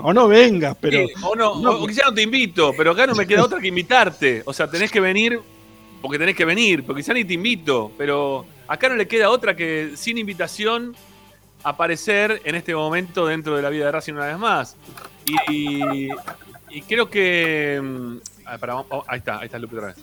[0.00, 1.06] o no vengas, pero.
[1.06, 3.60] Sí, o no, no, o quizá no te invito, pero acá no me queda otra
[3.60, 4.42] que invitarte.
[4.44, 5.40] O sea, tenés que venir
[6.04, 9.56] porque tenés que venir, porque quizá ni te invito, pero acá no le queda otra
[9.56, 10.94] que sin invitación
[11.62, 14.76] aparecer en este momento dentro de la vida de Racing una vez más.
[15.50, 16.10] Y,
[16.68, 17.80] y creo que...
[17.82, 19.96] mm, ah, vamos- ahí está, ahí está Lupe otra vez.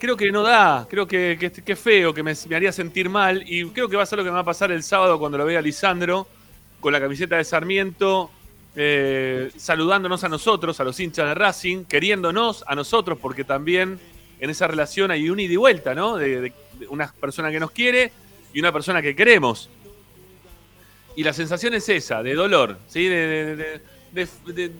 [0.00, 3.64] Creo que no da, creo que, que, feo, que me, me haría sentir mal y
[3.66, 5.44] creo que va a ser lo que me va a pasar el sábado cuando lo
[5.44, 6.26] vea Lisandro
[6.80, 8.28] con la camiseta de Sarmiento,
[8.74, 14.00] eh, saludándonos a nosotros, a los hinchas de Racing, queriéndonos a nosotros, porque también
[14.42, 16.16] en esa relación hay un ida y vuelta, ¿no?
[16.16, 18.12] De, de- de una persona que nos quiere
[18.52, 19.70] y una persona que queremos.
[21.14, 23.06] Y la sensación es esa, de dolor, ¿sí?
[23.06, 23.80] De,
[24.12, 24.72] de-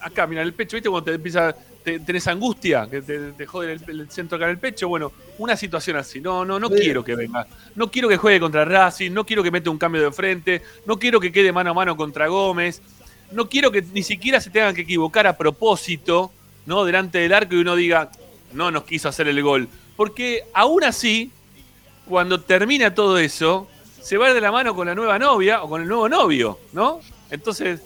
[0.00, 0.88] acá, mira, el pecho, ¿viste?
[0.88, 4.52] Cuando te empieza, te- tenés angustia, que te, te jode el, el centro acá en
[4.52, 4.88] el pecho.
[4.88, 6.20] Bueno, una situación así.
[6.20, 6.76] No, no, no Sí.
[6.76, 7.46] quiero que venga.
[7.74, 10.98] No quiero que juegue contra Racing, no quiero que meta un cambio de frente, no
[10.98, 12.80] quiero que quede mano a mano contra Gómez,
[13.32, 16.32] no quiero que ni siquiera se tengan que equivocar a propósito,
[16.66, 16.84] ¿no?
[16.84, 18.10] Delante del arco y uno diga,
[18.52, 19.68] no nos quiso hacer el gol.
[19.96, 21.30] Porque aún así,
[22.08, 23.68] cuando termina todo eso,
[24.00, 27.00] se va de la mano con la nueva novia o con el nuevo novio, ¿no?
[27.30, 27.80] Entonces,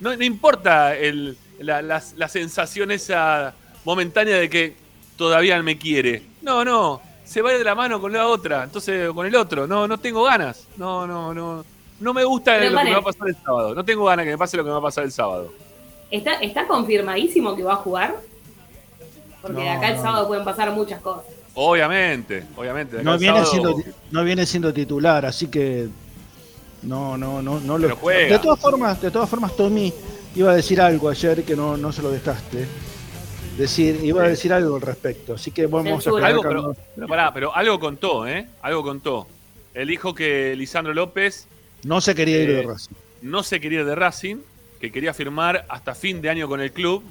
[0.00, 4.76] no, no importa el- la, la- la sensación esa momentánea de que
[5.16, 6.22] todavía me quiere.
[6.42, 9.66] No, no, se va de la mano con la otra, entonces con el otro.
[9.66, 10.66] No, no tengo ganas.
[10.76, 11.64] No, no, no.
[11.98, 13.74] No me gusta Pero, lo que me va a pasar el sábado.
[13.74, 15.50] No tengo ganas que me pase lo que me va a pasar el sábado.
[16.10, 18.16] ¿Está, ¿Está confirmadísimo que va a jugar?
[19.46, 20.02] Porque de No, acá el no.
[20.02, 21.24] sábado pueden pasar muchas cosas.
[21.54, 23.02] Obviamente, obviamente.
[23.02, 25.88] No viene, sábado- siendo, no viene siendo titular, así que
[26.82, 27.88] no, no, no, no lo.
[27.88, 28.32] Pero juega.
[28.34, 29.92] De todas formas, de todas formas, Tommy
[30.34, 32.66] iba a decir algo ayer que no, no se lo dejaste.
[33.56, 36.28] Decir, iba a decir algo al respecto, así que vamos a Censura.
[36.28, 38.46] esperar Algo, pero, pero pará, pero algo contó, ¿eh?
[38.60, 39.26] Algo contó.
[39.72, 41.46] Él dijo que Lisandro López
[41.82, 42.92] no se quería ir Eh, de Racing.
[43.22, 44.36] no se quería ir de Racing,
[44.78, 47.02] que quería firmar hasta fin de año con el club.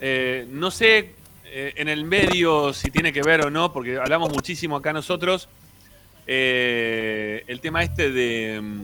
[0.00, 1.10] Eh, no sé
[1.52, 5.48] eh, en el medio si tiene que ver o no, porque hablamos muchísimo acá nosotros.
[6.26, 8.82] eh, el tema este de mm,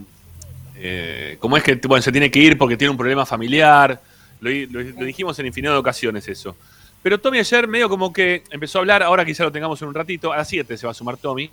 [0.81, 4.00] eh, cómo es que bueno, se tiene que ir porque tiene un problema familiar.
[4.40, 6.57] Lo, dijimos en infinidad de ocasiones eso.
[7.02, 9.94] Pero Tommy ayer medio como que empezó a hablar, ahora quizá lo tengamos en un
[9.94, 11.50] ratito, a las 7 se va a sumar Tommy.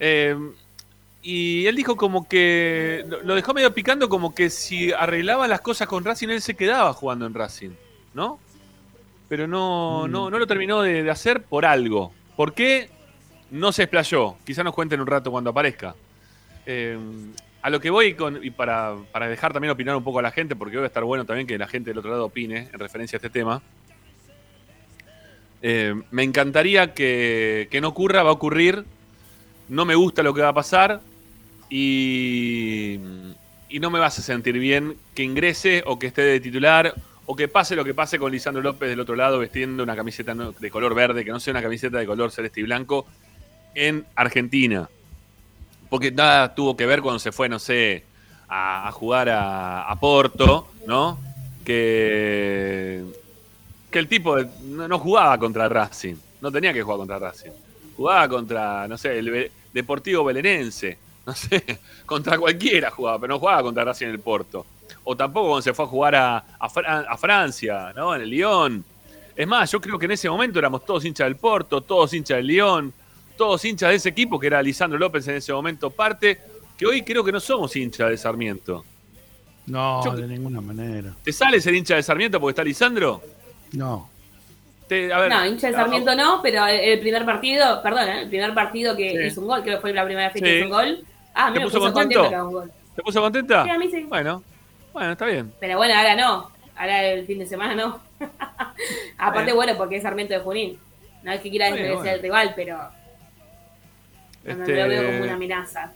[0.00, 0.36] Eh,
[1.22, 5.88] y él dijo como que lo dejó medio picando como que si arreglaba las cosas
[5.88, 7.70] con Racing él se quedaba jugando en Racing,
[8.14, 8.38] ¿no?
[9.28, 10.10] Pero no, Mm.
[10.10, 12.12] no, no lo terminó de, de hacer por algo.
[12.36, 12.88] ¿Por qué?
[13.50, 14.36] No se explayó.
[14.44, 15.94] Quizá nos cuenten un rato cuando aparezca.
[16.66, 16.98] Eh,
[17.60, 20.30] a lo que voy con, y para, para dejar también opinar un poco a la
[20.30, 22.68] gente, porque hoy va a estar bueno también que la gente del otro lado opine
[22.72, 23.60] en referencia a este tema.
[25.60, 28.84] Eh, me encantaría que, que no ocurra, va a ocurrir.
[29.68, 31.00] No me gusta lo que va a pasar.
[31.68, 32.98] Y,
[33.68, 36.94] y no me vas a sentir bien que ingrese o que esté de titular
[37.30, 40.34] o que pase lo que pase con Lisandro López del otro lado vestiendo una camiseta
[40.34, 43.04] de color verde, que no sea una camiseta de color celeste y blanco,
[43.74, 44.88] en Argentina.
[45.90, 48.02] porque nada tuvo que ver cuando se fue, no sé,
[48.48, 51.18] a, jugar a, Porto, ¿no?
[51.66, 53.04] Que,
[53.90, 57.50] que el tipo no, no jugaba contra Racing, no tenía que jugar contra Racing.
[57.94, 63.62] Jugaba contra, no sé, el Deportivo Belenense, no sé, contra cualquiera jugaba, pero no jugaba
[63.62, 64.64] contra Racing en el Porto.
[65.10, 68.14] O tampoco cuando se fue a jugar a, a Fra- a Francia, ¿no?
[68.14, 68.84] En el Lyon.
[69.34, 72.36] Es más, yo creo que en ese momento éramos todos hinchas del Porto, todos hinchas
[72.36, 72.92] del Lyon,
[73.34, 76.38] todos hinchas de ese equipo que era Lisandro López en ese momento parte,
[76.76, 78.84] que hoy creo que no somos hinchas de Sarmiento.
[79.66, 81.14] No, Yo- de ninguna manera.
[81.24, 83.22] ¿Te sale ser hincha de Sarmiento porque está Lisandro?
[83.72, 84.10] No.
[84.88, 88.22] Te- a ver, No, hincha de Sarmiento no, pero el- el primer partido, perdón, ¿eh?
[88.24, 89.26] el primer partido que Sí.
[89.28, 90.56] hizo un gol, creo que fue la primera vez que Sí.
[90.56, 91.04] hizo un gol.
[91.34, 92.20] Ah, ¿Te me puso puso contento?
[92.20, 92.72] contento que haga un gol.
[92.94, 93.64] ¿Te puso contenta?
[93.64, 94.04] Sí, a mí sí.
[94.04, 94.42] Bueno,
[94.92, 95.52] bueno, está bien.
[95.60, 96.50] Pero bueno, ahora no.
[96.76, 98.00] Ahora el fin de semana no.
[99.18, 99.54] Aparte, Bueno.
[99.56, 100.78] bueno, porque es Sarmiento de Junín.
[101.22, 102.10] No es que quiera desmerecer bueno.
[102.12, 102.76] el rival, pero
[104.44, 105.92] no, Este, lo veo como una amenaza.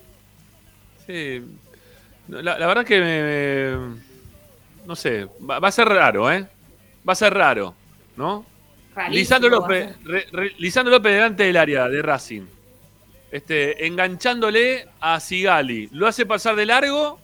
[1.07, 1.43] Sí.
[2.29, 4.03] La, la verdad que me, me-
[4.87, 6.47] no sé, va, va a ser raro, ¿eh?
[7.09, 7.75] Va a ser raro,
[8.17, 8.45] ¿no?
[8.95, 12.43] Rarísimo Lisandro López, re- re- Lisandro López delante del área de Racing.
[13.31, 15.89] Este, enganchándole a Sigali.
[15.93, 17.19] Lo hace pasar de largo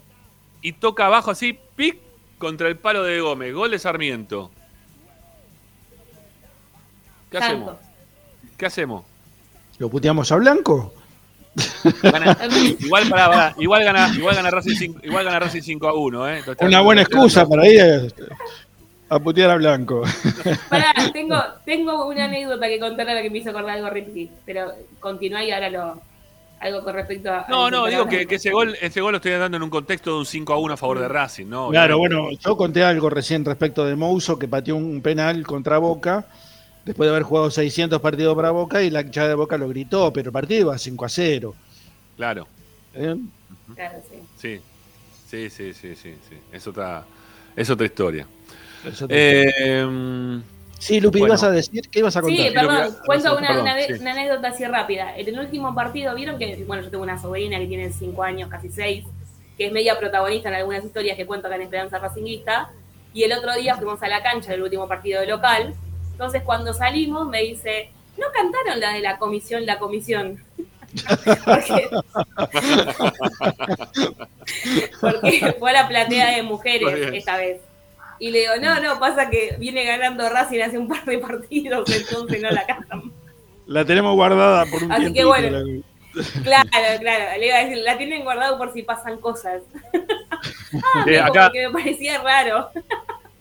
[0.62, 1.99] y toca abajo así, pic,
[2.38, 3.55] contra el palo de Gómez.
[3.55, 4.51] Gol de Sarmiento.
[7.31, 7.77] ¿Qué hacemos?
[8.57, 9.05] ¿Qué hacemos?
[9.79, 10.94] ¿Lo puteamos a Blanco?
[12.03, 12.37] Gana-
[12.81, 16.29] igual, pará, pará, igual gana, igual gana Racing 5, igual gana Racing 5 a 1,
[16.29, 16.38] ¿eh?
[16.38, 20.03] Entonces, Una buena excusa para ir a, a putear a Blanco.
[20.71, 24.31] Pará, tengo, tengo una anécdota que contar a la que me hizo acordar algo Ricky,
[24.44, 26.01] pero continúa y ahora lo.
[26.61, 27.47] Algo con respecto a.
[27.49, 30.18] No, no, digo que, ese gol, ese gol lo estoy dando en un contexto de
[30.18, 31.71] un 5 a 1 a favor de Racing, ¿no?
[31.71, 36.27] Claro, bueno, yo conté algo recién respecto de Mouso, que pateó un penal contra Boca,
[36.85, 40.12] después de haber jugado 600 partidos para Boca, y la hinchada de Boca lo gritó,
[40.12, 41.55] pero el partido iba 5 a 0.
[42.16, 42.49] Claro.
[42.94, 43.16] ¿eh?
[43.77, 44.18] Claro, sí.
[44.37, 44.61] Sí,
[45.29, 46.37] sí, sí, sí, sí, sí.
[46.51, 47.05] Es otra,
[47.55, 48.27] es otra historia.
[48.85, 49.49] Eso te-
[49.83, 50.40] Eh,
[50.79, 51.33] sí, Lupi, bueno.
[51.33, 51.88] ¿ibas a decir?
[51.88, 52.47] ¿Qué ibas a contar?
[52.47, 53.93] Sí, perdón, cuento una, perdón, una, sí.
[53.95, 55.17] una anécdota así rápida.
[55.17, 58.49] En el último partido, vieron que, bueno, yo tengo una sobrina que tiene 5 años,
[58.49, 59.05] casi 6,
[59.57, 62.71] que es media protagonista en algunas historias que cuento acá en Esperanza Racinguista.
[63.12, 65.75] Y el otro día fuimos a la cancha del último partido de local.
[66.12, 70.43] Entonces, cuando salimos, me dice, ¿no cantaron la de la comisión, la comisión?
[71.45, 71.91] porque,
[75.01, 77.61] porque fue a la platea de mujeres esta vez.
[78.18, 81.88] Y le digo, no, no, pasa que viene ganando Racing hace un par de partidos,
[81.90, 83.12] entonces no la cantan.
[83.66, 85.50] La tenemos guardada por un Así que bueno.
[85.50, 85.83] la-
[86.42, 86.68] Claro,
[87.00, 89.62] claro, le iba a decir, la tienen guardado por si pasan cosas.
[89.94, 92.70] ah, Eh, me- acá- porque me parecía raro.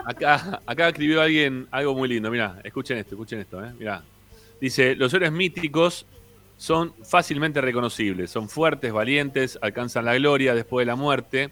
[0.05, 2.29] acá, acá escribió alguien algo muy lindo.
[2.29, 3.71] Mirá, escuchen esto, escuchen esto, ¿eh?
[3.79, 4.03] Mirá.
[4.61, 6.05] Dice, los héroes míticos
[6.57, 11.49] son fácilmente reconocibles, son fuertes, valientes, alcanzan la gloria después de la muerte,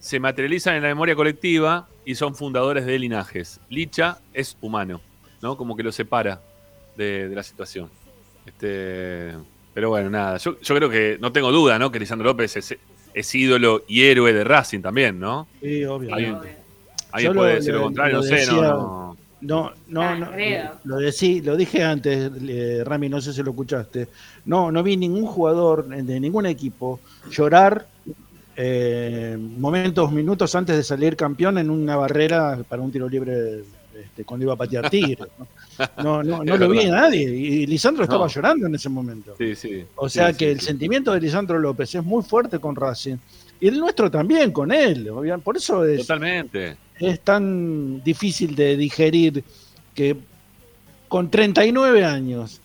[0.00, 3.60] se materializan en la memoria colectiva y son fundadores de linajes.
[3.68, 5.00] Licha es humano,
[5.42, 5.56] ¿no?
[5.56, 6.40] Como que lo separa
[6.96, 7.88] de, de la situación.
[8.46, 9.32] Este,
[9.74, 11.90] pero bueno, nada, yo, yo creo que no tengo duda, ¿no?
[11.92, 12.76] Que Lisandro López es,
[13.14, 15.46] es ídolo y héroe de Racing también, ¿no?
[15.60, 16.14] Sí, obvio.
[16.14, 16.34] Ahí-
[17.12, 19.10] Alguien Yo lo- puede decir lo lo- contrario, lo no sé, decía- no, no.
[19.42, 20.26] No, no, Ah, no.
[20.84, 24.06] Lo, decí- lo dije antes, eh, Rami, no sé si lo escuchaste.
[24.44, 27.86] No, no vi ningún jugador de ningún equipo llorar
[28.62, 33.62] eh, momentos, minutos antes de salir campeón en una barrera para un tiro libre
[33.98, 35.24] este, cuando iba a patear Tigre.
[36.02, 37.22] No, no, no, lo vi a nadie.
[37.22, 39.34] Y Lisandro estaba llorando en ese momento.
[39.38, 39.82] Sí, sí.
[39.96, 43.16] O sea Sí, que el sentimiento de Lisandro López es muy fuerte con Racing.
[43.60, 45.10] Y el nuestro también con él.
[45.42, 46.76] Por eso es, Totalmente.
[46.98, 49.42] es tan difícil de digerir
[49.94, 50.16] que
[51.08, 52.60] con 39 años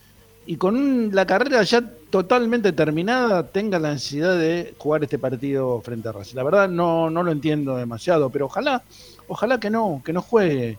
[0.45, 5.81] y con un- la carrera ya totalmente terminada tenga la ansiedad de jugar este partido
[5.81, 6.35] frente a Racing.
[6.35, 8.83] La verdad no, no lo entiendo demasiado, pero ojalá,
[9.27, 10.77] ojalá que no, que no juegue.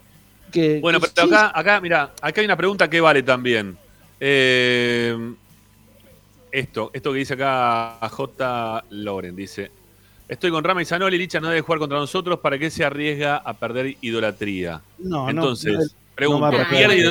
[0.52, 3.76] Que, Bueno, que pero sí, acá, acá, mira, acá hay una pregunta que vale también.
[4.20, 5.34] Eh,
[6.52, 8.84] esto, esto que dice acá J.
[8.90, 9.70] Loren, dice,
[10.28, 13.36] estoy con Rama y Zanoli, Licha no debe jugar contra nosotros, ¿para qué se arriesga
[13.36, 14.80] a perder idolatría?
[14.98, 16.88] no, no, Entonces, no, pregunto, va a Ah, perder.
[16.88, 17.04] ¿pierde.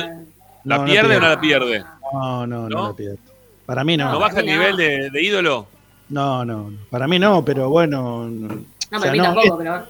[0.64, 1.84] ¿la no, no pierde o no la pierde?
[2.12, 2.88] no, no, no, ¿No?
[2.88, 3.18] la pierde.
[3.66, 4.12] Para mí no.
[4.12, 4.52] ¿No baja el no.
[4.52, 5.66] nivel de, de ídolo?
[6.08, 8.28] No, no, para mí no, pero bueno.
[8.28, 8.48] No,
[8.90, 9.86] No, o sea, mí no, tampoco, pero.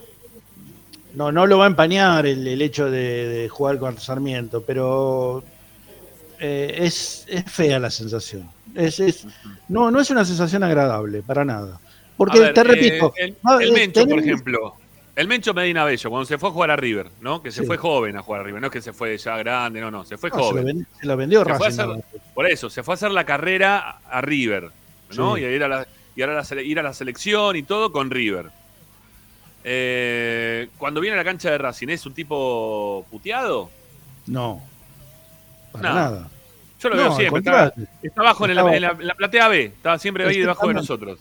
[1.14, 5.44] no, no lo va a empañar el, el hecho de, de jugar con Sarmiento, pero
[6.40, 8.48] eh, es, es fea la sensación.
[8.74, 9.26] Es, es,
[9.68, 11.78] no, no es una sensación agradable, para nada.
[12.16, 14.74] Porque ver, te eh, repito, el, el eh, Mencho, por ejemplo.
[15.16, 17.42] El Mencho Medina Bello, cuando se fue a jugar a River, ¿no?
[17.42, 17.66] Que se Sí.
[17.66, 20.04] fue joven a jugar a River, no es que se fue ya grande, no, no,
[20.04, 20.64] se fue no, se, lo joven.
[20.66, 21.80] ven- se lo vendió Se Racing.
[21.80, 22.04] hacer-
[22.34, 24.70] Por eso, se fue a hacer la carrera a River,
[25.16, 25.36] ¿no?
[25.36, 25.40] Sí.
[25.40, 28.50] Y, era la- y ahora la ir a la selección y todo con River.
[29.64, 33.70] Eh, cuando viene a la cancha de Racing, ¿es un tipo puteado?
[34.26, 34.62] No.
[35.72, 35.94] Para No.
[35.94, 36.28] nada.
[36.80, 37.38] Yo lo veo siempre.
[37.40, 37.72] Está,
[38.20, 41.18] abajo en, Estaba- en la, en la platea B, estaba siempre ahí debajo de nosotros.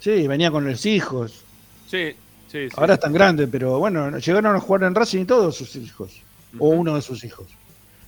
[0.00, 1.44] Sí, venía con los hijos.
[1.88, 2.14] Sí,
[2.56, 2.74] sí, sí.
[2.76, 6.22] Ahora están grandes, pero bueno, llegaron a jugar en Racing todos sus hijos.
[6.58, 7.46] O uno de sus hijos.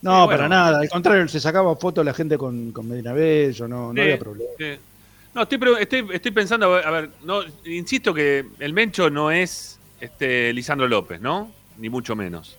[0.01, 0.29] No, bueno.
[0.29, 0.81] para nada.
[0.81, 4.51] Al contrario, se sacaba fotos la gente con, con Medina Bello, no, había problema.
[5.35, 10.53] No, estoy, estoy, estoy pensando, a ver, no, insisto que el Mencho no es este,
[10.53, 11.51] Lisandro López, ¿no?
[11.77, 12.57] Ni mucho menos.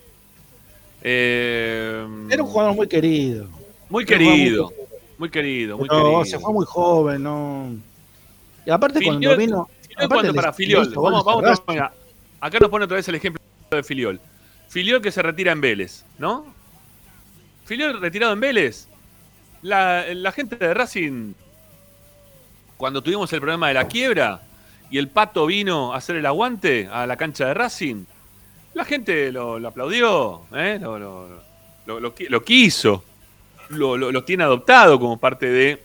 [1.02, 3.48] Eh, Era un jugador muy querido.
[3.90, 6.26] muy querido, muy muy querido, muy querido.
[6.26, 7.76] se fue muy joven, no.
[8.66, 9.68] Y aparte cuando vino.
[10.08, 11.44] Cuando para Filiol, vamos, vamos,
[12.40, 13.42] acá nos pone otra vez el ejemplo
[13.72, 14.20] de Filiol.
[14.70, 16.46] Filiol que se retira en Vélez, ¿no?
[17.66, 18.88] Filiol retirado en Vélez.
[19.62, 21.34] La, la gente de Racing,
[22.78, 24.42] cuando tuvimos el problema de la quiebra
[24.90, 28.06] y el pato vino a hacer el aguante a la cancha de Racing,
[28.74, 30.78] la gente lo, lo aplaudió, ¿eh?
[30.82, 31.28] lo, lo-
[31.86, 33.04] lo- lo qui- lo quiso,
[33.70, 35.84] lo tiene adoptado como parte de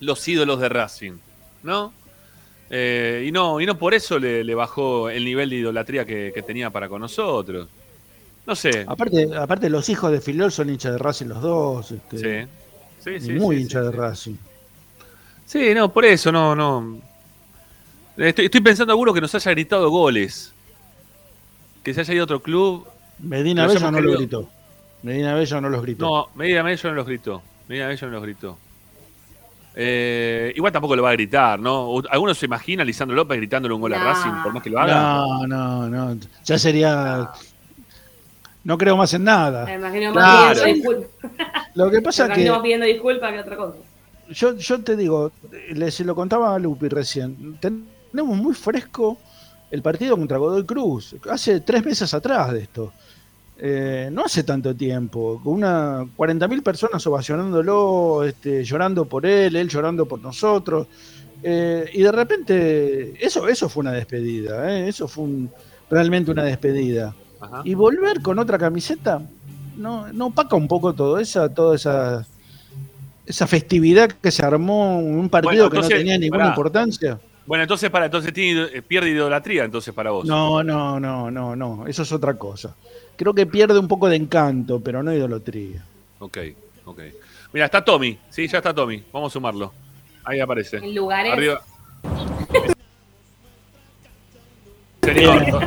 [0.00, 1.12] los ídolos de Racing,
[1.64, 1.92] ¿no?
[2.70, 6.32] Eh, y no, y no por eso le, le bajó el nivel de idolatría que,
[6.34, 7.68] que tenía para con nosotros.
[8.46, 8.84] No sé.
[8.86, 11.90] Aparte, aparte los hijos de Filiol son hinchas de Racing los dos.
[11.92, 12.50] este, Sí.
[13.00, 13.92] Sí, sí, muy sí, hinchas de.
[13.92, 14.34] Racing.
[15.46, 16.98] Sí, no, por eso, no, no.
[18.16, 20.52] Estoy, estoy pensando alguno que nos haya gritado goles.
[21.82, 22.86] Que se haya ido a otro club.
[23.18, 24.48] Medina Bello no lo gritó.
[25.02, 26.04] Medina Bello no los gritó.
[26.04, 27.42] No, Medina Bello no los gritó.
[27.68, 28.58] Medina Bello no los gritó.
[29.80, 31.82] Eh, igual tampoco lo va a gritar, ¿no?
[31.88, 33.98] O- ¿Alguno se imagina a Lisandro López gritándole un gol a.
[34.02, 34.94] Racing por más que lo haga?
[35.00, 36.18] No, no, no.
[36.44, 37.30] Ya sería.
[38.64, 39.64] No creo más en nada.
[39.66, 40.48] Me imagino Claro.
[40.48, 41.62] más pidiendo disculpas.
[41.74, 43.76] Lo que Me pasa imagino más que pidiendo disculpas que otra cosa.
[44.30, 45.30] yo, yo te digo,
[45.90, 47.56] se lo contaba a Lupi recién.
[47.60, 49.16] Tenemos muy fresco
[49.70, 51.14] el partido contra Godoy Cruz.
[51.30, 52.92] Hace tres meses atrás de esto.
[53.60, 59.68] Eh, no hace tanto tiempo, con una 40.000 personas ovacionándolo, este, llorando por él, él
[59.68, 60.86] llorando por nosotros.
[61.42, 64.88] Eh, y de repente, eso, eso fue una despedida, ¿eh?
[64.88, 65.50] eso fue un-
[65.90, 67.14] realmente una despedida.
[67.40, 67.62] Ajá.
[67.64, 69.22] Y volver con otra camiseta,
[69.76, 72.26] no, no opaca un poco todo esa, toda esa,
[73.26, 77.18] esa festividad que se armó en un partido Bueno, que no tenía ninguna importancia.
[77.46, 80.26] Bueno, entonces para, entonces tiene, eh, pierde idolatría entonces para vos.
[80.26, 82.74] No, no, no, no, no, eso es otra cosa.
[83.18, 85.84] Creo que pierde un poco de encanto, pero no idolatría.
[86.20, 86.38] Ok,
[86.86, 87.00] ok.
[87.52, 88.18] Mira, está Tommy.
[88.30, 89.04] Sí, ya está Tommy.
[89.12, 89.72] Vamos a sumarlo.
[90.24, 90.76] Ahí aparece.
[90.78, 91.32] En lugares.
[91.32, 91.60] Arriba.
[95.02, 95.60] Señor, to-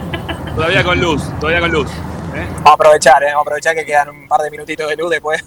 [0.55, 1.89] todavía con luz, todavía con luz.
[2.35, 2.47] ¿eh?
[2.55, 3.27] Vamos a aprovechar, ¿eh?
[3.27, 5.43] Vamos a aprovechar que quedan un par de minutitos de luz después.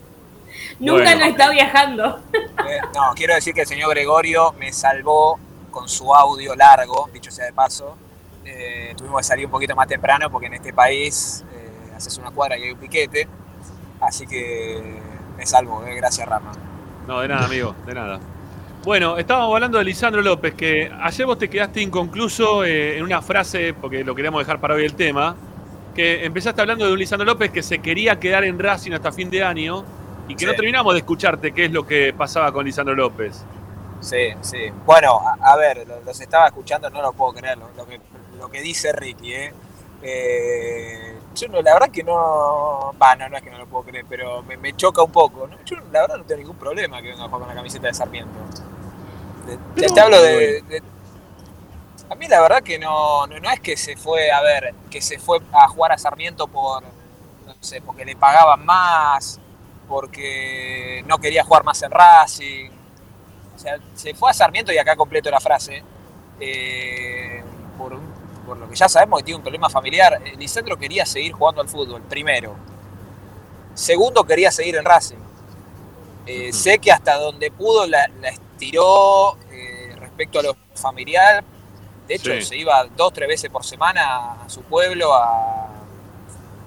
[0.80, 1.20] Nunca Bueno.
[1.20, 2.20] no está viajando.
[2.34, 5.38] Eh, no, quiero decir que el señor Gregorio me salvó
[5.70, 7.96] con su audio largo, dicho sea de paso.
[8.44, 11.44] Eh, tuvimos que salir un poquito más temprano porque en este país
[11.96, 13.28] haces una cuadra y hay un piquete.
[14.00, 15.00] Así que
[15.36, 16.52] me salvó, eh, gracias Rama.
[17.06, 18.20] No, de nada, amigo, de nada.
[18.84, 23.22] Bueno, estábamos hablando de Lisandro López, que ayer vos te quedaste inconcluso eh, en una
[23.22, 25.34] frase, porque lo queríamos dejar para hoy el tema,
[25.94, 29.30] que empezaste hablando de un Lisandro López que se quería quedar en Racing hasta fin
[29.30, 29.84] de año
[30.28, 30.46] y que Sí.
[30.46, 33.42] no terminamos de escucharte qué es lo que pasaba con Lisandro López.
[34.00, 34.58] Sí, sí.
[34.84, 38.00] Bueno, a, a ver, lo- los estaba escuchando, no lo puedo creer lo, lo que,
[38.38, 39.52] lo que dice Ricky, ¿eh?
[40.02, 42.92] Eh, yo no, la verdad que no.
[43.00, 45.46] Va, no, no es que no lo puedo creer, pero me, me choca un poco.
[45.46, 45.56] ¿no?
[45.64, 47.94] Yo la verdad no tengo ningún problema que venga a jugar con la camiseta de
[47.94, 48.32] Sarmiento.
[49.46, 50.82] De- Pero- ya te hablo de, de-
[52.10, 55.00] A mí la verdad que no, no, no es que se fue, a ver, que
[55.00, 56.82] se fue a jugar a Sarmiento por.
[56.82, 59.38] No sé, porque le pagaban más,
[59.88, 62.70] porque no quería jugar más en Racing.
[63.54, 65.82] O sea, se fue a Sarmiento y acá completo la frase.
[66.40, 67.42] eh,
[67.78, 68.13] por, un-
[68.44, 70.20] por lo que ya sabemos que tiene un problema familiar.
[70.24, 72.54] Eh, Lisandro quería seguir jugando al fútbol, primero.
[73.74, 75.16] Segundo, quería seguir en Racing.
[76.26, 76.52] Eh.
[76.52, 81.44] Sé que hasta donde pudo la, la estiró eh, respecto a lo familiar.
[82.06, 82.42] De hecho, Sí.
[82.42, 85.68] se iba dos, tres veces por semana a su pueblo a,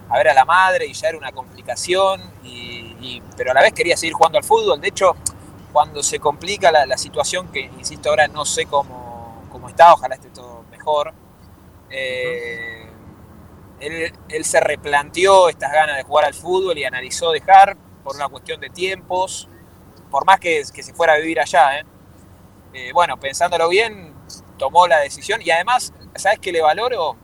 [0.09, 2.21] a ver a la madre y ya era una complicación.
[2.43, 4.81] y- y- pero a la vez quería seguir jugando al fútbol.
[4.81, 5.15] De hecho,
[5.71, 10.15] cuando se complica la, la situación, que insisto ahora no sé cómo, cómo está, ojalá
[10.15, 11.13] esté todo mejor,
[11.89, 12.87] eh,
[13.79, 18.59] él, se replanteó estas ganas de jugar al fútbol y analizó dejar por una cuestión
[18.59, 19.47] de tiempos,
[20.09, 21.79] por más que, que se fuera a vivir allá.
[21.79, 21.85] ¿eh?
[22.73, 24.13] Eh, bueno, pensándolo bien,
[24.57, 27.15] tomó la decisión y además, ¿sabes qué le valoro?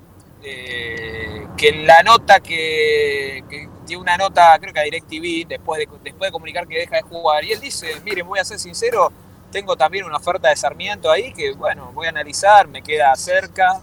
[0.43, 5.87] Eh, que la nota que, que dio una nota, creo que a DirecTV, después de,
[6.03, 9.11] después de comunicar que deja de jugar, y él dice, miren, voy a ser sincero,
[9.51, 13.81] tengo también una oferta de Sarmiento ahí que, bueno, voy a analizar, me queda cerca.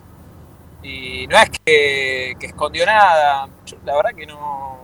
[0.83, 3.49] Y no es que, que escondió nada.
[3.67, 4.79] Yo la verdad que no,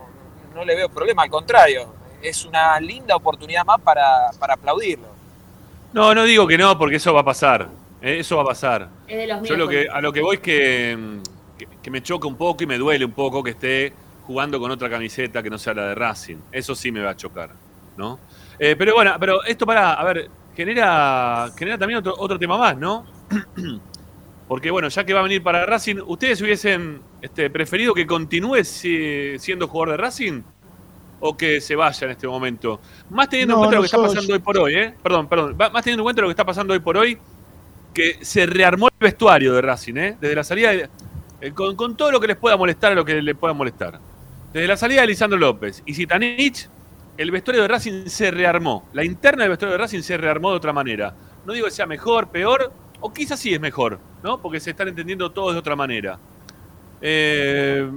[0.53, 1.93] no le veo problema, al contrario.
[2.21, 5.07] Es una linda oportunidad más para, para aplaudirlo.
[5.93, 7.67] No, no digo que no, porque eso va a pasar.
[8.01, 8.89] eh, Eso va a pasar.
[9.07, 9.49] Es de los míos.
[9.49, 12.35] Yo lo que, a lo que voy es que, mm, que, que me choca un
[12.35, 13.93] poco y me duele un poco que esté
[14.25, 16.37] jugando con otra camiseta que no sea la de Racing.
[16.51, 17.51] Eso sí me va a chocar,
[17.95, 18.19] ¿no?
[18.59, 22.75] Eh, pero bueno, pero esto para, a ver, genera, genera también otro, otro tema más,
[22.77, 23.05] ¿no?
[24.47, 28.63] Porque bueno, ya que va a venir para Racing, ¿ustedes hubiesen este, preferido que continúe
[28.63, 30.41] si- siendo jugador de Racing?
[31.19, 32.79] ¿O que se vaya en este momento?
[33.09, 34.93] Más teniendo en No, cuenta lo que está pasando hoy por hoy, ¿eh?
[35.01, 35.57] Perdón, perdón.
[35.57, 37.17] Más teniendo en cuenta lo que está pasando hoy por hoy,
[37.93, 40.17] que se rearmó el vestuario de Racing, ¿eh?
[40.21, 40.89] Desde la salida, de-
[41.41, 43.99] eh, con, con todo lo que les pueda molestar a lo que les pueda molestar.
[44.53, 46.69] Desde la salida de Lisandro López y Zitanich,
[47.17, 48.87] el vestuario de Racing se rearmó.
[48.93, 51.13] La interna del vestuario de Racing se rearmó de otra manera.
[51.45, 54.41] No digo que sea mejor, peor, o quizás sí es mejor, ¿no?
[54.41, 56.19] Porque se están entendiendo todos de otra manera.
[57.01, 57.89] Eh,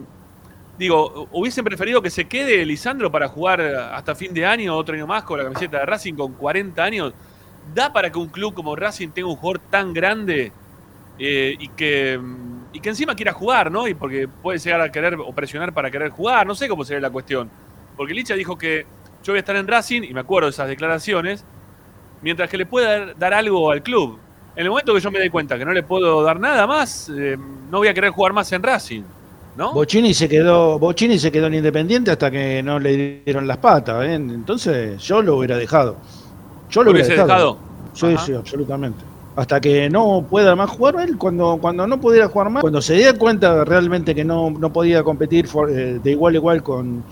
[0.79, 5.07] digo, ¿hubiesen preferido que se quede Lisandro para jugar hasta fin de año, otro año
[5.07, 7.15] más, con la camiseta de Racing con 40 años?
[7.75, 10.53] ¿Da para que un club como Racing tenga un jugador tan grande
[11.19, 12.19] eh, y, que,
[12.73, 13.87] y que encima quiera jugar, ¿no?
[13.87, 17.01] Y porque puede llegar a querer o presionar para querer jugar, no sé cómo sería
[17.01, 17.51] la cuestión.
[17.97, 18.87] Porque Licha dijo que
[19.23, 21.45] yo voy a estar en Racing, y me acuerdo de esas declaraciones,
[22.23, 24.19] mientras que le pueda dar algo al club.
[24.61, 27.11] En el momento que yo me dé cuenta que no le puedo dar nada más,
[27.17, 27.35] eh,
[27.71, 29.01] no voy a querer jugar más en Racing,
[29.57, 29.73] ¿no?
[29.73, 34.05] Bocini se quedó, Bocini se quedó en Independiente hasta que no le dieron las patas,
[34.05, 34.13] ¿eh?
[34.17, 35.97] entonces yo lo hubiera dejado.
[36.69, 37.55] Yo lo ¿Lo hubiera hubiese dejado.
[37.55, 37.59] dejado?
[37.95, 38.27] Sí, Ajá.
[38.27, 39.03] sí, absolutamente.
[39.35, 42.93] Hasta que no pueda más jugar él, cuando, cuando no pudiera jugar más, cuando se
[42.97, 47.03] diera cuenta realmente que no, no podía competir for- eh, de igual a igual con,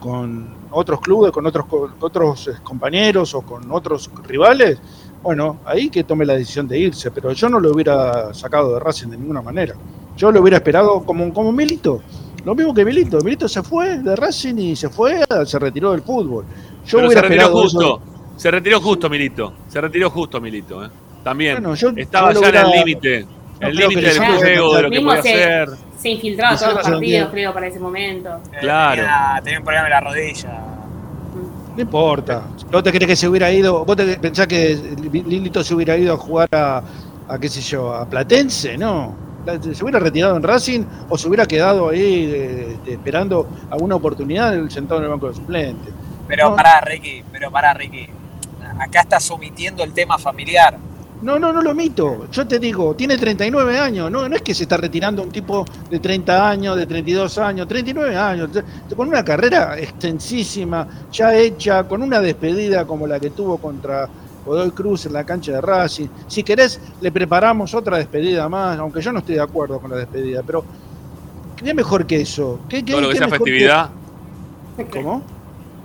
[0.00, 4.78] con otros clubes, con otros, con otros eh, compañeros o con otros rivales,
[5.24, 8.80] bueno, ahí que tome la decisión de irse, pero yo no lo hubiera sacado de
[8.80, 9.74] Racing de ninguna manera.
[10.16, 12.00] Yo lo hubiera esperado como, como Milito.
[12.44, 13.18] Lo mismo que Milito.
[13.22, 16.44] Milito se fue de Racing y se fue, se retiró del fútbol.
[16.86, 17.60] Yo Pero hubiera se retiró eso.
[17.62, 18.02] justo.
[18.36, 19.52] Se retiró justo, Milito.
[19.68, 20.84] Se retiró justo, Milito.
[20.84, 20.88] ¿eh?
[21.24, 21.54] También.
[21.54, 23.26] Bueno, yo- Estaba yo ya en el límite.
[23.60, 25.68] No el límite del juego, de lo que podía se- hacer.
[25.96, 28.30] Se infiltraba todos los partidos, creo, para ese momento.
[28.60, 28.96] Claro.
[29.02, 30.73] Tenía, tenía un problema en la rodilla.
[31.76, 32.42] No importa.
[32.70, 33.84] ¿Vos te crees que se hubiera ido?
[33.84, 34.76] ¿Vos te pensás que
[35.12, 36.82] Lilito se hubiera ido a jugar a,
[37.28, 38.78] a qué sé yo, a Platense?
[38.78, 39.14] No.
[39.74, 45.00] ¿Se hubiera retirado en Racing o se hubiera quedado ahí eh, esperando alguna oportunidad sentado
[45.00, 45.92] en el banco de suplentes?
[46.26, 46.56] Pero No.
[46.56, 48.08] pará, Ricky, pero pará, Ricky.
[48.78, 50.78] Acá estás omitiendo el tema familiar.
[51.24, 52.26] No, no, no lo mito.
[52.30, 54.10] Yo te digo, tiene 39 años.
[54.10, 57.66] No, no es que se está retirando un tipo de 30 años, de 32 años,
[57.66, 58.50] 39 años.
[58.94, 64.06] Con una carrera extensísima, ya hecha, con una despedida como la que tuvo contra
[64.44, 66.08] Godoy Cruz en la cancha de Racing.
[66.26, 69.96] Si querés, le preparamos otra despedida más, aunque yo no estoy de acuerdo con la
[69.96, 70.62] despedida, pero
[71.56, 72.60] ¿qué mejor que eso?
[72.68, 73.88] ¿Qué, qué- Todo lo que sea que- festividad.
[74.92, 75.22] ¿Cómo?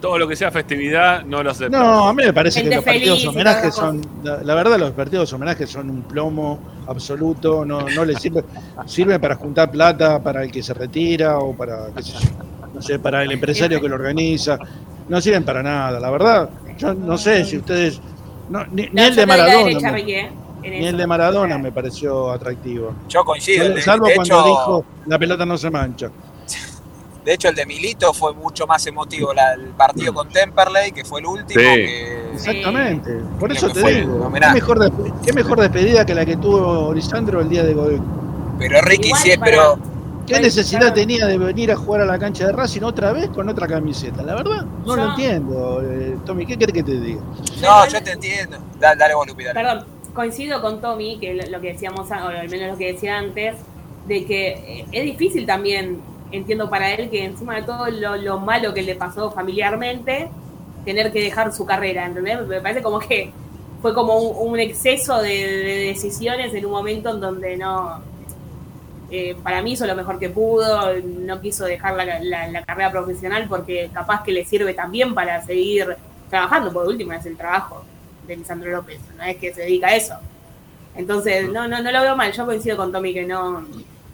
[0.02, 1.78] Todo lo que sea festividad, no lo acepto.
[1.78, 4.92] No, a mí me parece Gente que los partidos homenajes son, la, la verdad, los
[4.92, 8.44] partidos homenajes son un plomo absoluto, no, no les sirve,
[8.86, 12.20] sirve para juntar plata para el que se retira o para, qué sé yo,
[12.74, 14.58] no sé, para el empresario que lo organiza,
[15.10, 18.00] no sirven para nada, la verdad, yo no sé si ustedes,
[18.50, 20.32] no, ni, ni No, el de Maradona, derecha, me- ¿eh?
[20.62, 20.90] Ni eso.
[20.90, 23.66] el de Maradona me pareció atractivo, Yo coincido.
[23.66, 26.10] Salvo- de- salvo de cuando hecho- dijo la pelota no se mancha.
[27.26, 29.34] De hecho, el de Milito fue mucho más emotivo.
[29.34, 31.60] la- el partido con Temperley, que fue el último.
[31.60, 31.66] Sí.
[31.66, 36.38] que- Exactamente, por eso te digo, ¿qué mejor, despe- qué mejor despedida que la que
[36.38, 38.02] tuvo Lisandro el día de Godoy
[38.58, 39.80] Pero Ricky Igual sí, para- pero
[40.26, 43.50] ¿Qué necesidad tenía de venir a jugar a la cancha de Racing otra vez con
[43.50, 44.22] otra camiseta?
[44.22, 45.82] La verdad, no lo entiendo.
[45.84, 47.20] eh, Tommy, ¿qué querés que te diga?
[47.62, 48.58] no, yo te entiendo.
[48.80, 49.60] Dale, dale vos, Lupi, dale.
[49.60, 53.18] Perdón, coincido con Tommy, que lo, lo que decíamos, o al menos lo que decía
[53.18, 53.56] antes,
[54.08, 54.48] de que
[54.82, 56.00] eh, es difícil también,
[56.32, 60.30] entiendo para él, que encima de todo lo, lo malo que le pasó familiarmente,
[60.86, 62.46] tener que dejar su carrera, ¿entendés?
[62.48, 63.32] Me parece como que
[63.82, 68.02] fue como un, un exceso de, de decisiones en un momento en donde no...
[69.12, 72.92] eh, para mí hizo lo mejor que pudo, no quiso dejar la, la- la carrera
[72.92, 75.96] profesional porque capaz que le sirve también para seguir
[76.30, 77.84] trabajando, por último es el trabajo
[78.28, 80.14] de Lisandro López, no es que se dedica a eso.
[80.96, 83.66] Entonces, no, no, no lo veo mal, yo coincido con Tommy que no,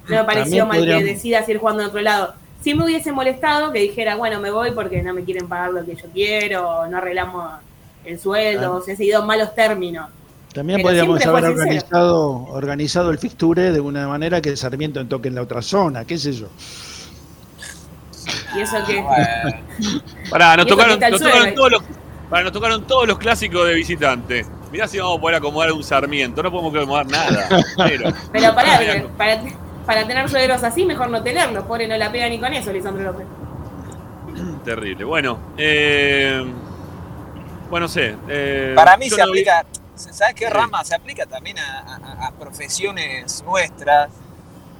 [0.07, 2.33] no me pareció mal podríamos- que decida seguir jugando en otro lado.
[2.61, 5.85] Si me hubiese molestado que dijera, bueno, me voy porque no me quieren pagar lo
[5.85, 7.51] que yo quiero, o no arreglamos
[8.03, 8.75] el sueldo, Claro.
[8.77, 10.09] o se ha seguido en malos términos.
[10.53, 15.35] También Pero podríamos haber organizado, organizado el fixture de una manera que Sarmiento toque en
[15.35, 16.47] la otra zona, qué sé yo.
[18.55, 19.01] Y eso que...
[19.01, 21.83] Bueno, Pará, nos Y eso tocaron, nos todos los,
[22.29, 24.45] pará, nos tocaron todos los clásicos de visitante.
[24.71, 26.41] Mirá si vamos a poder acomodar un Sarmiento.
[26.41, 27.47] No podemos acomodar nada.
[27.77, 29.41] Pero, Pero pará, que para,
[29.85, 31.63] para tener suegros así, mejor no tenerlos.
[31.65, 33.25] Pobre, no la pega ni con eso, Lisandro López.
[34.65, 35.05] Terrible.
[35.05, 36.43] Bueno, eh,
[37.69, 38.15] bueno, no sé.
[38.27, 39.65] eh, Para mí se no vi- aplica,
[39.95, 40.51] ¿sabes qué Sí.
[40.53, 40.83] rama?
[40.83, 44.09] Se aplica también a, a- a profesiones nuestras,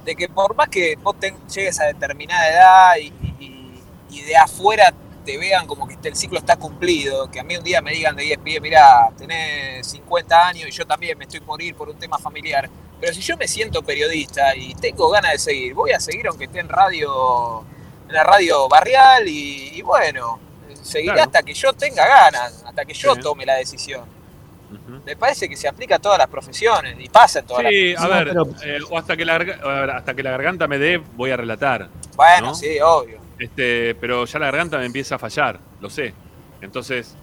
[0.04, 1.16] de que por más que vos
[1.52, 3.06] llegues a determinada edad y,
[3.42, 4.92] y- y de afuera
[5.24, 7.90] te vean como que este- el ciclo está cumplido, que a mí un día me
[7.92, 11.74] digan de 10 pies, mira, tenés 50 años y yo también me estoy por ir
[11.74, 12.70] por un tema familiar,
[13.00, 16.44] pero si yo me siento periodista y tengo ganas de seguir, voy a seguir aunque
[16.44, 17.64] esté en radio,
[18.08, 20.38] en la radio barrial y, y bueno,
[20.82, 21.28] seguiré Claro.
[21.30, 23.20] hasta que yo tenga ganas, hasta que yo Sí.
[23.20, 24.04] tome la decisión.
[24.68, 25.00] Ujú.
[25.04, 28.02] Me parece que se aplica a todas las profesiones y pasa en todas Sí, las
[28.02, 30.78] a No, ver, pero- eh, o hasta que, la, a hasta que la garganta me
[30.78, 31.88] dé, voy a relatar.
[32.16, 32.54] Bueno, ¿no?
[32.54, 33.20] sí, obvio.
[33.38, 36.14] Este, pero ya la garganta me empieza a fallar, lo sé.
[36.62, 37.14] Entonces,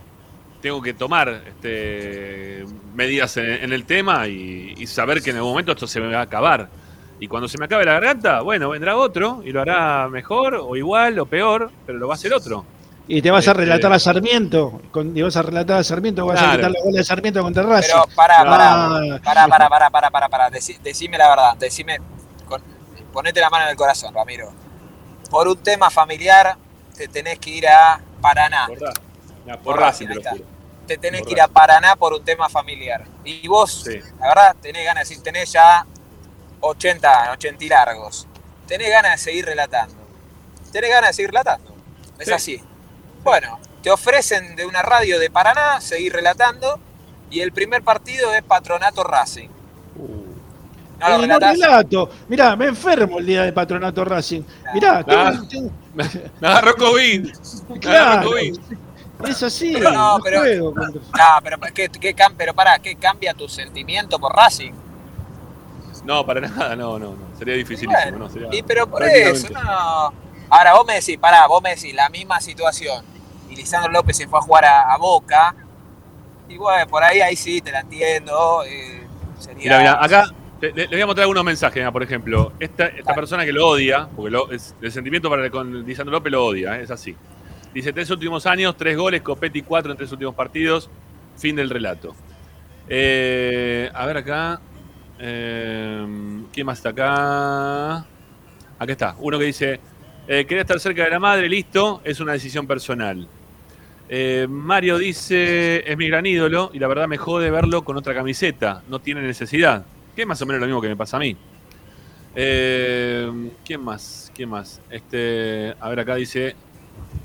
[0.64, 2.64] tengo que tomar este,
[2.96, 6.08] medidas en, en el tema y, y saber que en algún momento esto se me
[6.12, 6.70] va a acabar.
[7.20, 10.76] Y cuando se me acabe la garganta, bueno, vendrá otro y lo hará mejor o
[10.78, 12.66] igual o peor, pero lo va a hacer otro.
[13.10, 14.82] Y te vas a Este- relatar a Sarmiento.
[14.90, 16.52] Con, y vas a relatar a Sarmiento, vas Claro.
[16.52, 17.92] a gritar la goles de Sarmiento contra Racing.
[17.94, 18.44] Pero para, Ah.
[18.46, 21.98] para, para, para, para, para, para, para, Deci- decime la verdad, decime,
[22.48, 22.64] con-
[23.12, 24.50] ponete la mano en el corazón, Ramiro.
[25.30, 26.56] Por un tema familiar
[26.98, 28.68] te tenés que ir a Paraná.
[28.68, 30.53] Por, por Por Racing, Racing, te lo juro.
[30.88, 33.06] Te tenés que ir a Paraná por un tema familiar.
[33.24, 34.00] Y vos, Sí.
[34.20, 35.86] la verdad, tenés ganas de decir, tenés ya
[36.60, 38.28] 80, 80 y largos.
[38.68, 39.96] Tenés ganas de seguir relatando.
[40.72, 41.74] Tenés ganas de seguir relatando.
[42.20, 42.34] Es Sí.
[42.34, 42.64] así.
[43.24, 46.80] Bueno, te ofrecen de una radio de Paraná seguir relatando
[47.30, 49.50] y el primer partido es Patronato Racing.
[51.00, 52.10] No lo no relato.
[52.30, 54.42] Mirá, me enfermo el día de Patronato Racing.
[54.74, 55.44] Mirá, tengo- Ah.
[55.50, 56.04] tengo- Me,
[56.40, 57.30] me agarró COVID.
[57.70, 58.06] Me claro.
[58.06, 58.56] agarró COVID.
[59.28, 62.80] Es así, Pero no, no pero- juego contra- No, pero ¿qué, qué cam- pero pará,
[62.80, 64.74] ¿qué cambia tu sentimiento por Racing?
[66.04, 67.38] No, para nada, no, no, no.
[67.38, 68.30] Sería dificilísimo, Bueno, ¿no?
[68.30, 70.14] Sería y pero por eso, no.
[70.50, 73.04] Ahora vos me decís, pará, vos me decís la misma situación.
[73.50, 75.56] Y Lisandro López se fue a jugar a, a Boca.
[76.50, 78.64] Y bueno, por ahí, ahí sí, te la entiendo.
[78.68, 79.08] eh,
[79.40, 79.64] sería.
[79.64, 80.26] Mira, mira, acá
[80.60, 81.90] le, le- voy a mostrar algunos mensajes.
[81.92, 85.86] por ejemplo, esta, esta persona que lo odia, porque lo- es- el sentimiento para con
[85.86, 86.84] Lisandro López lo odia, ¿eh?
[86.84, 87.16] es así.
[87.74, 90.90] Dice, tres últimos años, tres goles, Copetti cuatro en tres últimos partidos,
[91.36, 92.16] fin del relato.
[92.88, 94.62] Eh, a ver acá,
[95.20, 96.06] eh,
[96.52, 98.06] ¿quién más está acá?
[98.78, 99.80] Acá está, uno que dice,
[100.28, 103.28] eh, quería estar cerca de la madre, listo, es una decisión personal.
[104.08, 108.14] Eh, Mario dice, es mi gran ídolo y la verdad me jode verlo con otra
[108.14, 109.86] camiseta, no tiene necesidad.
[110.16, 111.36] Que es más o menos lo mismo que me pasa a mí.
[112.36, 114.32] Eh, ¿Quién más?
[114.36, 114.82] ¿Quién más?
[114.92, 116.56] Este, a ver, acá dice,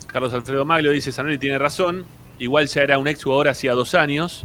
[0.08, 2.04] Carlos Alfredo Maglio dice, Sanoli tiene razón,
[2.38, 4.44] igual ya era un ex jugador hacía dos años.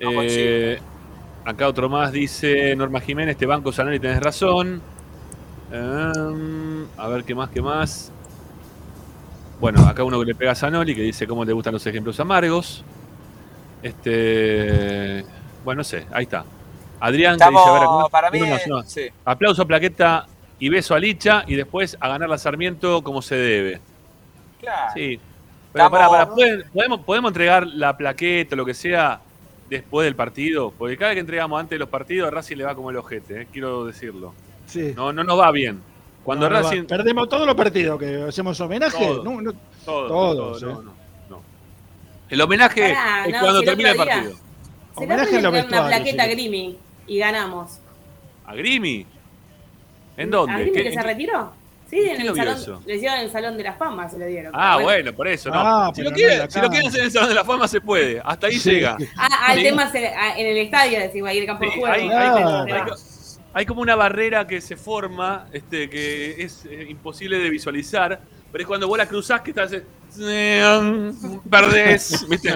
[0.00, 0.78] No, Eh,
[1.44, 4.80] acá otro más dice, Norma Jiménez, este banco Sanoli tenés razón.
[5.72, 7.50] Em, a ver, ¿qué más?
[7.50, 8.12] ¿Qué más?
[9.60, 12.18] Bueno, acá uno que le pega a Sanoli que dice cómo te gustan los ejemplos
[12.20, 12.84] amargos.
[13.82, 15.24] Este.
[15.64, 16.44] Bueno, no sé, ahí está.
[17.00, 18.62] Adrián que dice, a ver, acá- para mí, más.
[18.86, 19.02] sí.
[19.24, 20.26] Aplauso, plaqueta
[20.58, 23.80] y beso a Licha y después a ganar la Sarmiento como se debe.
[24.60, 24.92] Claro.
[24.94, 25.20] Sí.
[25.72, 29.20] Pero Estamos- pará, ¿pueden- ¿podemos, ¿podemos entregar la plaqueta o lo que sea
[29.68, 30.72] después del partido?
[30.76, 32.96] Porque cada vez que entregamos antes de los partidos, a Racing le va como el
[32.96, 34.32] ojete, eh, quiero decirlo.
[34.66, 34.92] Sí.
[34.96, 35.80] No, no nos va bien.
[36.24, 36.70] Cuando No, no va.
[36.70, 36.86] Racing.
[36.86, 39.04] Perdemos todos los partidos que hacemos homenaje.
[39.06, 39.22] Todo.
[39.24, 39.52] No, no-
[39.84, 40.74] Todo, Todos, todo, eh.
[40.74, 40.92] no, no,
[41.30, 41.42] no.
[42.28, 44.32] El homenaje Pará, es no, cuando si termina el partido.
[44.32, 46.32] Se Homenaje en una plaqueta a sí.
[46.32, 47.78] Grimi y ganamos.
[48.46, 49.06] ¿A Grimi?
[50.16, 50.54] ¿En ¿A dónde?
[50.62, 51.52] Grimi ¿Qué- que en se retiró?
[51.88, 52.56] Sí, en el salón.
[52.56, 52.82] eso?
[52.84, 54.52] Le dieron en el Salón de las Famas, se lo dieron.
[54.56, 55.60] Ah, bueno, por eso, no.
[55.60, 57.44] Ah, si, lo quieren, en la si lo quieren hacer en el Salón de la
[57.44, 58.20] Fama, se puede.
[58.24, 58.70] Hasta ahí Sí.
[58.72, 58.96] llega.
[59.16, 59.64] Ah, el Sí.
[59.66, 61.86] tema es en, ah, en el estadio, decimos, ahí el campo de juego.
[61.86, 62.72] hay, Ah, hay- ¿dónde
[63.54, 68.20] hay- como una barrera que se forma, este, que es eh, imposible de visualizar,
[68.50, 69.70] pero es cuando vos la cruzás que estás.
[70.20, 71.12] eh,
[71.48, 72.54] Perdés, ¿viste?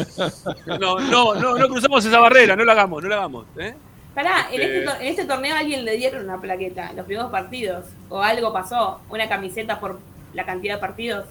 [0.81, 3.47] No, no, no, no cruzamos esa barrera, no la hagamos, no la hagamos.
[3.59, 3.75] ¿eh?
[4.15, 7.07] Pará, en Este- este, en este torneo a alguien le dieron una plaqueta, en los
[7.07, 10.01] primeros partidos, o algo pasó, una camiseta por
[10.35, 11.27] la cantidad de partidos,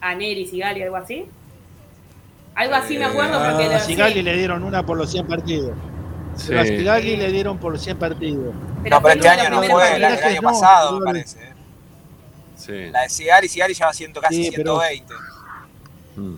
[0.00, 1.26] a Neri, Sigali, algo así.
[2.54, 5.72] Algo así me acuerdo porque a Sigali sí, le dieron una por los 100 partidos.
[6.36, 6.46] Sí.
[6.48, 8.54] Pero a Sigali le dieron por 100 partidos.
[8.54, 10.16] No, pero este año los no fue, la partidos.
[10.20, 11.38] del año No, pasado, no, me parece.
[11.42, 11.52] ¿eh?
[12.56, 12.72] Sí.
[12.90, 15.14] La de Sigali, Sigali ya va siendo casi Sí, pero- 120.
[16.16, 16.34] Mm.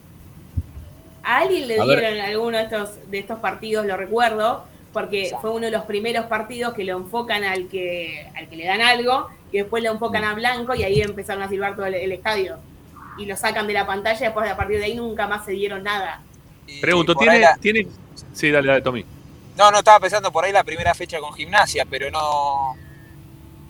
[1.24, 1.98] A alguien le A ver.
[2.00, 4.64] dieron alguno de estos, de estos partidos, lo recuerdo,
[4.98, 8.66] porque fue uno de los primeros partidos que lo enfocan al que, al que le
[8.66, 11.94] dan algo, y después lo enfocan a Blanco, y ahí empezaron a silbar todo el,
[11.94, 12.56] el estadio.
[13.16, 15.52] Y lo sacan de la pantalla, y después a partir de ahí nunca más se
[15.52, 16.20] dieron nada.
[16.66, 17.86] Y Pregunto, por ahí ¿tiene, la- tiene.
[18.32, 19.04] Sí, dale, dale, Tommy.
[19.56, 22.74] No, no, estaba pensando por ahí la primera fecha con gimnasia, pero no.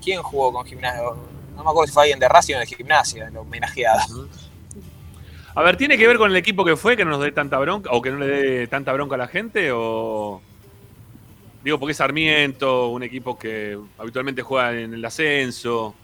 [0.03, 1.03] ¿Quién jugó con gimnasia?
[1.03, 4.29] No me acuerdo si fue alguien de Racing o de gimnasia, el homenajeado.
[5.55, 7.59] A ver, ¿tiene que ver con el equipo que fue que no nos dé tanta
[7.59, 9.73] bronca o que no le dé tanta bronca a la gente?
[9.73, 10.41] O.
[11.69, 15.95] Digo, porque es Sarmiento, un equipo que habitualmente juega en el ascenso,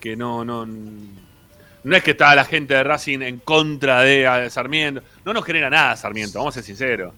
[0.00, 5.02] que no, no, no es que está la gente de Racing en contra de Sarmiento.
[5.26, 7.12] No nos genera nada Sarmiento, vamos a ser sinceros.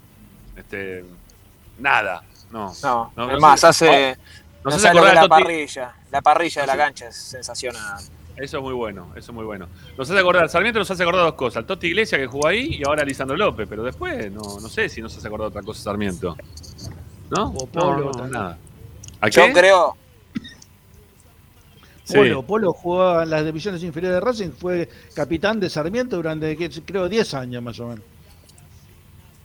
[0.57, 1.05] Este,
[1.79, 2.75] nada, no.
[2.83, 4.19] No, No, es más, hace.
[4.65, 5.95] Nos no hace acordar la parrilla.
[6.11, 8.03] La parrilla de la cancha es sensacional.
[8.37, 9.69] Eso es muy bueno, eso es muy bueno.
[9.97, 11.59] Nos hace acordar, Sarmiento nos hace acordar dos cosas.
[11.59, 14.89] Al Totti Iglesia que jugó ahí y ahora Lisandro López, pero después no, no sé
[14.89, 16.37] si nos hace acordar otra cosa Sarmiento.
[17.31, 17.45] ¿No?
[17.51, 18.33] O No, Polo no, también.
[18.33, 18.59] nada.
[19.21, 19.53] ¿A Yo qué?
[19.53, 19.97] creo.
[22.05, 22.15] Sí.
[22.17, 26.69] Polo, Polo jugó en las divisiones inferiores de Racing, fue capitán de Sarmiento durante que-
[26.85, 28.05] creo 10 años más o menos.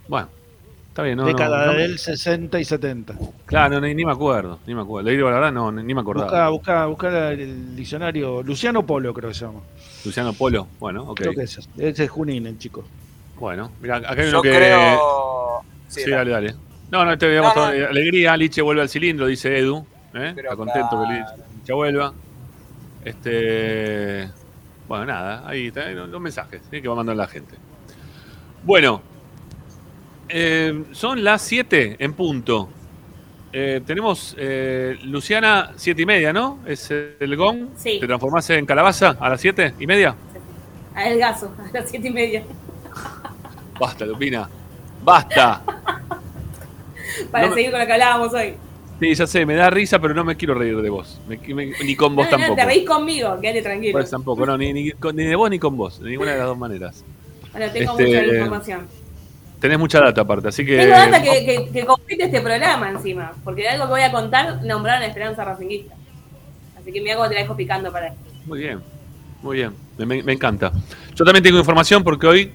[0.08, 0.30] Bueno,
[0.88, 3.14] está bien, no, Década no, no- del 60 y 70.
[3.46, 5.08] Claro, ni, ni me acuerdo, ni me acuerdo.
[5.10, 6.28] Le digo la verdad, no, ni me acordaba.
[6.50, 8.42] Busca, busca, busca el diccionario.
[8.42, 9.60] Luciano Polo creo que se llama.
[10.04, 11.18] Luciano Polo, bueno, ok.
[11.20, 11.70] Creo que es ese.
[11.78, 12.84] Ese es Junín, el chico.
[13.40, 14.50] Bueno, mira, acá hay uno Yo que.
[14.50, 15.62] creo.
[15.88, 16.56] Sí, Sí, dale, dale.
[16.92, 17.88] No, no, te veamos No, no.
[17.88, 18.36] alegría.
[18.38, 19.86] Liche vuelve al cilindro, dice Edu.
[20.14, 20.34] ¿eh?
[20.36, 21.08] Está contento claro.
[21.08, 22.14] que Liche vuelva.
[23.04, 24.30] Este.
[24.88, 26.82] Bueno, nada, ahí están los, mensajes ¿sí?
[26.82, 27.56] que va mandando la gente.
[28.64, 29.02] Bueno,
[30.30, 32.70] eh, son las 7 en punto.
[33.52, 36.60] Eh, tenemos eh, Luciana, 7 y media, ¿no?
[36.68, 37.70] Es el gong.
[37.78, 38.00] Sí.
[38.00, 40.16] ¿Te transformás en calabaza a las 7 y media?
[40.96, 42.44] A el gaso, a las siete y media.
[43.80, 44.50] Basta, Lupina.
[45.04, 45.62] Basta.
[47.32, 48.54] Para No me- seguir con lo que hablábamos hoy.
[49.00, 51.20] Sí, ya sé, me da risa, pero no me quiero reír de vos.
[51.28, 52.56] Me- me- ni con vos No, no, tampoco.
[52.62, 53.92] te reís conmigo, quédate tranquilo.
[53.92, 56.32] Por eso tampoco, no, ni, ni con- ni de vos ni con vos, de ninguna
[56.32, 57.04] de las dos maneras.
[57.52, 58.88] Bueno, tengo Este, mucha información.
[59.60, 60.78] Tenés mucha data aparte, así que.
[60.78, 64.12] Tengo data que, que, que compite este programa encima, porque de algo que voy a
[64.12, 65.96] contar nombraron a Esperanza Racinguista.
[66.80, 68.20] Así que mira cómo te la dejo picando para esto.
[68.46, 68.80] Muy bien,
[69.42, 70.72] muy bien, me encanta.
[71.16, 72.52] Yo también tengo información porque hoy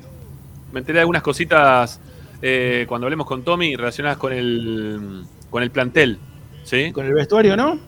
[0.72, 2.00] me enteré de algunas cositas
[2.42, 6.18] eh, cuando hablemos con Tommy relacionadas con el, con el plantel.
[6.64, 6.92] ¿Sí?
[6.92, 7.78] Con el vestuario, ¿no?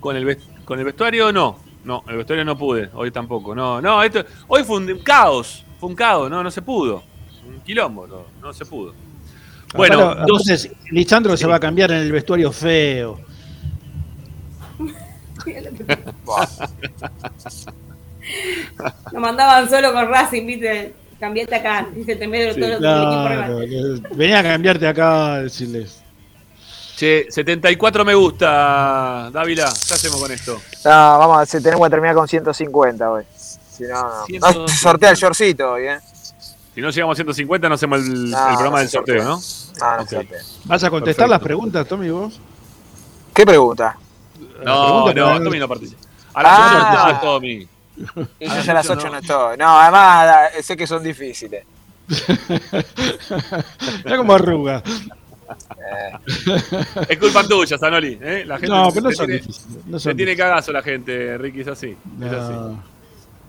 [0.00, 1.58] Con el, con el vestuario no.
[1.84, 3.54] No, el vestuario no pude, hoy tampoco.
[3.54, 7.04] No, no, esto, hoy fue un caos, fue un caos, no, no se pudo.
[7.46, 8.92] Un quilombo, no, no se pudo.
[9.74, 11.42] Bueno, entonces, Lisandro Sí.
[11.42, 13.20] se va a cambiar en el vestuario feo.
[19.12, 22.60] Lo mandaban solo con Racing, viste, cambiaste acá, dice, te medio Sí.
[22.60, 22.88] todo el equipo.
[22.88, 23.58] Claro,
[24.16, 26.02] venía a cambiarte acá a decirles.
[26.96, 29.64] che, 74 me gusta, Dávila.
[29.86, 30.60] ¿Qué hacemos con esto?
[30.84, 33.24] No, vamos, a- tenemos que terminar con 150 hoy.
[33.36, 34.24] Si no, no.
[34.24, 34.52] 150.
[34.60, 35.98] No, sortea el shortcito hoy, ¿eh?
[36.74, 39.84] Si no llegamos a 150, no hacemos el, No, el programa no del sorteo, sortea.
[39.84, 39.86] ¿no?
[39.86, 40.08] Ah, no Ok.
[40.10, 40.38] sortea.
[40.64, 41.30] ¿Vas a contestar Perfecto.
[41.30, 42.40] las preguntas, Tommy, vos?
[43.34, 43.98] ¿Qué pregunta?
[44.62, 46.00] La No, pregunta no, para- Tommy no participa.
[46.34, 46.66] A las Ah.
[46.66, 47.68] 8 no está Tommy.
[48.40, 49.12] Y yo las ya a las ocho 8 no.
[49.12, 49.56] no estoy.
[49.58, 51.64] No, además da- sé que son difíciles.
[54.04, 54.82] Mira como arruga.
[55.68, 56.12] Eh,
[57.08, 58.18] Es culpa tuya, Zanoli.
[58.20, 58.44] ¿eh?
[58.46, 59.86] La gente No, pero no se son tiene, difíciles.
[59.86, 60.36] No se son tiene difíciles.
[60.50, 61.96] cagazo la gente, Ricky, es así.
[62.20, 62.52] Es así.
[62.52, 62.82] No.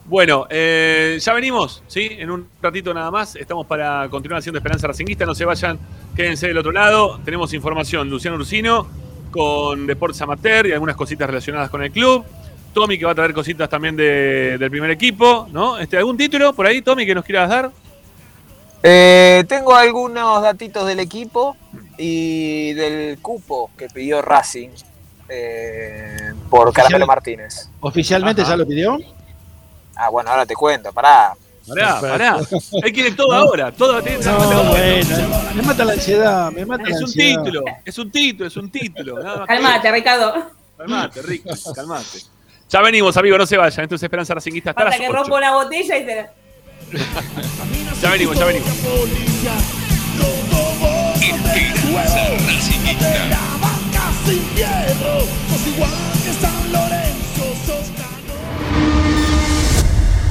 [0.06, 2.08] Bueno, eh, ya venimos, ¿sí?
[2.12, 3.36] En un ratito nada más.
[3.36, 5.26] Estamos para continuar haciendo Esperanza Racinguista.
[5.26, 5.78] No se vayan,
[6.16, 7.20] quédense del otro lado.
[7.26, 8.88] Tenemos información, Luciano Ursino
[9.32, 12.24] con Deportes Amateur y algunas cositas relacionadas con el club.
[12.78, 15.80] Tommy que va a traer cositas también de- del primer equipo, ¿no?
[15.80, 17.72] Este, ¿Algún título por ahí, Tommy, que nos quieras dar?
[18.84, 21.58] eh, tengo algunos datitos del equipo
[21.98, 24.70] y del cupo que pidió Racing
[25.28, 27.68] eh, por Caramelo Martínez.
[27.80, 28.52] ¿Oficialmente Ajá.
[28.52, 28.98] ya lo pidió?
[29.96, 31.34] Ah, bueno, ahora te cuento, pará.
[31.68, 32.38] Pará, pará.
[32.84, 33.72] Él quiere todo ahora.
[33.72, 35.18] Todo No, bueno,
[35.56, 37.44] me mata la ansiedad, me mata la Es un ansiedad.
[37.44, 39.16] título, es un título, es un título.
[39.18, 40.34] que Calmate, Ricardo.
[40.78, 42.20] Calmate, Ricky, calmate.
[42.70, 43.84] Ya venimos, amigos, no se vayan.
[43.84, 45.18] Esto es Esperanza Racinguista hasta Falta las que 8.
[45.18, 46.32] rompa una botella y se la...
[48.02, 48.68] Ya venimos, ya venimos.
[53.30, 55.92] La vaca sin fierro, sos igual
[56.24, 57.92] que San Lorenzo, sos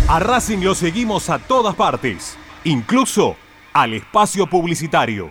[0.09, 3.37] A Racing lo seguimos a todas partes, incluso
[3.72, 5.30] al espacio publicitario.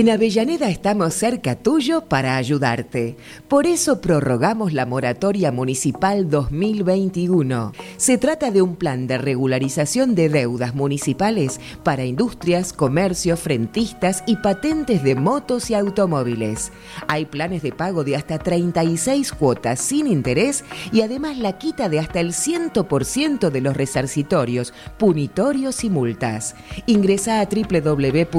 [0.00, 3.18] En Avellaneda estamos cerca tuyo para ayudarte.
[3.48, 7.72] Por eso prorrogamos la moratoria municipal 2021.
[7.98, 14.36] Se trata de un plan de regularización de deudas municipales para industrias, comercios, frentistas y
[14.36, 16.72] patentes de motos y automóviles.
[17.06, 21.98] Hay planes de pago de hasta 36 cuotas sin interés y además la quita de
[21.98, 26.54] hasta el 100% de los resarcitorios, punitorios y multas.
[26.86, 28.30] Ingresa a www.mda.gov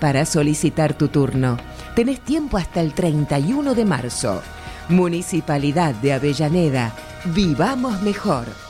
[0.00, 1.56] para solicitar tu turno.
[1.94, 4.42] Tenés tiempo hasta el 31 de marzo.
[4.88, 6.92] Municipalidad de Avellaneda.
[7.26, 8.69] Vivamos mejor.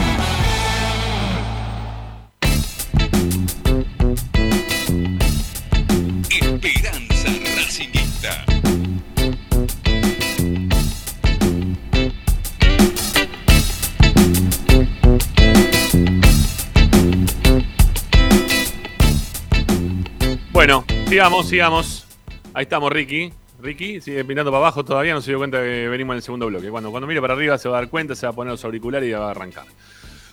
[20.65, 22.07] Bueno, sigamos, sigamos.
[22.55, 23.33] Ahí estamos, Ricky.
[23.61, 26.47] Ricky sigue pintando para abajo todavía, no se dio cuenta que venimos en el segundo
[26.47, 26.69] bloque.
[26.71, 28.65] Cuando, cuando mire para arriba se va a dar cuenta, se va a poner los
[28.65, 29.65] auriculares y va a arrancar.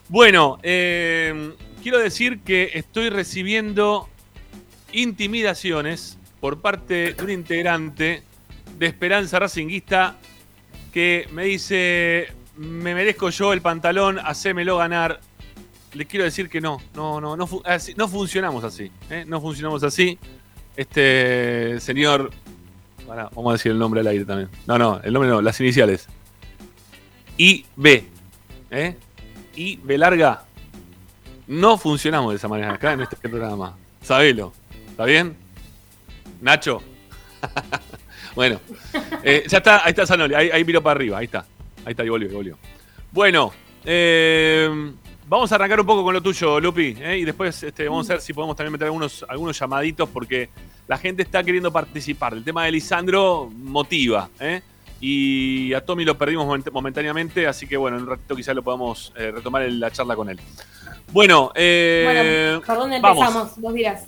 [0.07, 4.07] Bueno, eh, quiero decir que estoy recibiendo
[4.91, 8.21] intimidaciones por parte de un integrante
[8.77, 10.17] de Esperanza Racinguista
[10.93, 15.21] que me dice, me merezco yo el pantalón, hacémelo ganar.
[15.93, 17.47] Le quiero decir que no, no, no, no,
[18.07, 19.25] funcionamos así, ¿eh?
[19.27, 20.19] no funcionamos así.
[20.75, 22.31] Este señor,
[23.07, 24.49] vamos a decir el nombre al aire también.
[24.67, 26.07] No, no, el nombre no, las iniciales.
[27.37, 28.03] IB,
[28.69, 28.95] ¿eh?
[29.55, 30.43] IB larga.
[31.47, 33.75] No funcionamos de esa manera acá en este programa.
[34.03, 34.53] Sabelo.
[34.91, 35.35] ¿Está bien?
[36.41, 36.83] Nacho.
[38.35, 38.59] bueno,
[39.23, 41.45] eh, ya está, ahí está Sanoli, ahí, ahí miró para arriba, ahí está.
[41.85, 42.57] Ahí está, y volvió, y volvió.
[43.11, 43.51] Bueno,
[43.85, 44.93] eh,
[45.29, 47.19] vamos a arrancar un poco con lo tuyo, Lupi, ¿eh?
[47.19, 50.49] y después este, vamos a ver si podemos también meter algunos, algunos llamaditos porque
[50.87, 52.33] la gente está queriendo participar.
[52.33, 54.61] El tema de Lisandro motiva, ¿eh?
[54.99, 58.63] y a Tommy lo perdimos moment- momentáneamente, así que bueno, en un ratito quizás lo
[58.63, 60.39] podamos eh, retomar en la charla con él.
[61.13, 63.19] Bueno, eh, bueno, ¿por dónde vamos.
[63.27, 63.57] empezamos?
[63.57, 64.05] Vos dirás.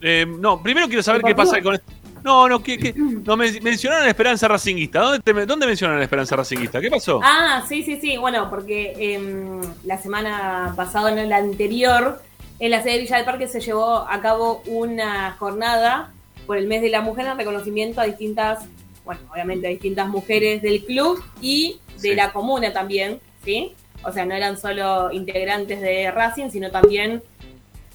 [0.00, 1.90] Eh, no, primero quiero saber qué pasa con esto.
[2.24, 2.94] No, no, ¿qué, qué?
[2.96, 5.00] no men- mencionaron a Esperanza Racinguista.
[5.00, 6.80] ¿Dónde, te- ¿Dónde mencionaron a Esperanza Racinguista?
[6.80, 7.20] ¿Qué pasó?
[7.22, 8.16] Ah, sí, sí, sí.
[8.16, 12.22] Bueno, porque em, la semana pasada, en la anterior,
[12.58, 16.12] en la sede de Villa del Parque se llevó a cabo una jornada
[16.46, 18.64] por el mes de la mujer en reconocimiento a distintas,
[19.04, 22.14] bueno, obviamente a distintas mujeres del club y de Sí.
[22.14, 23.74] la comuna también, ¿sí?
[24.02, 27.22] O sea, no eran solo integrantes de Racing, sino también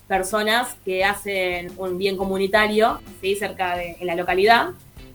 [0.09, 3.35] personas que hacen un bien comunitario, ¿sí?
[3.35, 4.71] Cerca de en la localidad.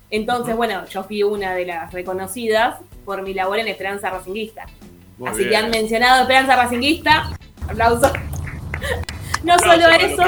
[0.08, 4.66] Entonces, bueno, yo fui una de las reconocidas por mi labor en Esperanza Racinguista.
[5.18, 7.36] Muy Así que han mencionado Esperanza Racinguista.
[7.68, 8.12] Aplauso.
[9.42, 10.22] no Aplauso solo eso,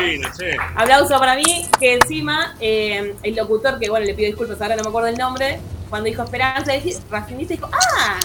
[0.74, 4.82] aplauso para mí, que encima eh, el locutor, que bueno, le pido disculpas, ahora no
[4.82, 6.72] me acuerdo el nombre, cuando dijo Esperanza
[7.10, 8.18] Racinguista, dijo, ah,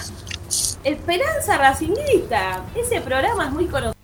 [0.84, 4.01] Esperanza Racinguista, ese programa es muy conocido,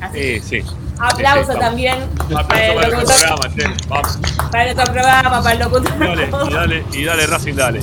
[0.00, 0.64] Así Sí, sí.
[0.96, 3.88] Aplauso Sí, también para Aplauso el para el locutor, programa, che.
[3.88, 4.18] Vamos.
[4.52, 5.92] para nuestro programa, para el locutor.
[5.96, 7.80] Y dale, y dale, y dale, Racing, dale.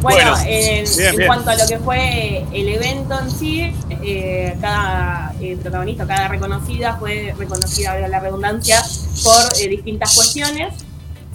[0.00, 1.26] Bueno, en, bien, en bien.
[1.28, 3.72] cuanto a lo que fue el evento en sí,
[4.02, 8.82] eh, cada eh, protagonista, cada reconocida fue reconocida, valga la redundancia,
[9.22, 10.74] por eh, distintas cuestiones.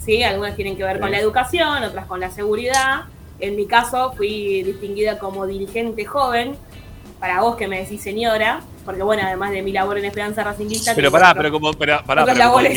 [0.04, 0.22] ¿sí?
[0.22, 3.04] Algunas tienen que ver con la educación, otras con la seguridad.
[3.40, 6.56] En mi caso fui distinguida como dirigente joven,
[7.20, 10.94] para vos que me decís señora, porque bueno, además de mi labor en Esperanza Racinguista...
[10.94, 12.68] Pero pará, pero como, pará, pará, pero, como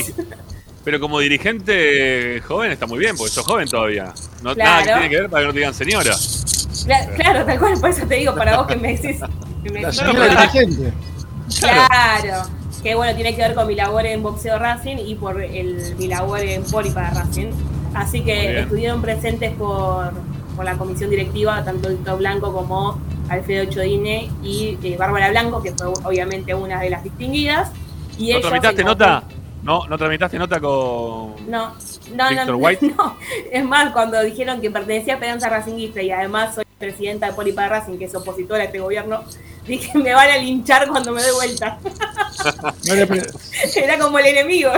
[0.84, 4.14] pero como dirigente joven está muy bien, porque sos joven todavía.
[4.42, 4.70] No, Claro.
[4.72, 6.12] Nada que tiene que ver para que no te digan señora.
[6.16, 9.22] Cla- Claro, tal cual, por eso te digo, para vos que me decís...
[9.64, 10.52] que me La decís señora señora.
[10.52, 10.94] dirigente.
[11.60, 12.50] Claro.
[12.82, 16.08] Que bueno, tiene que ver con mi labor en boxeo Racing y por el, mi
[16.08, 17.48] labor en poli para Racing.
[17.94, 20.12] Así que estuvieron presentes por,
[20.56, 23.00] por la comisión directiva, tanto Víctor Blanco como
[23.30, 27.72] Alfredo Chodine y eh, Bárbara Blanco, que fue obviamente una de las distinguidas.
[28.18, 29.24] Y ¿No tramitaste nota?
[29.64, 31.76] ¿No, ¿No tramitaste nota con No,
[32.16, 32.88] no, Víctor no, White?
[32.98, 33.18] no.
[33.52, 37.52] Es más, cuando dijeron que pertenecía a Esperanza Racinguista y además soy presidenta de Poli
[37.52, 39.24] para Racing, que es opositora a este gobierno,
[39.68, 41.78] dije, me van a linchar cuando me doy vuelta.
[43.76, 44.72] Era como el enemigo.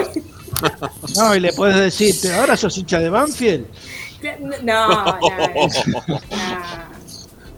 [1.15, 3.67] no, y le puedes decir, ahora sos hincha de Banfield.
[4.63, 6.21] No, no, No.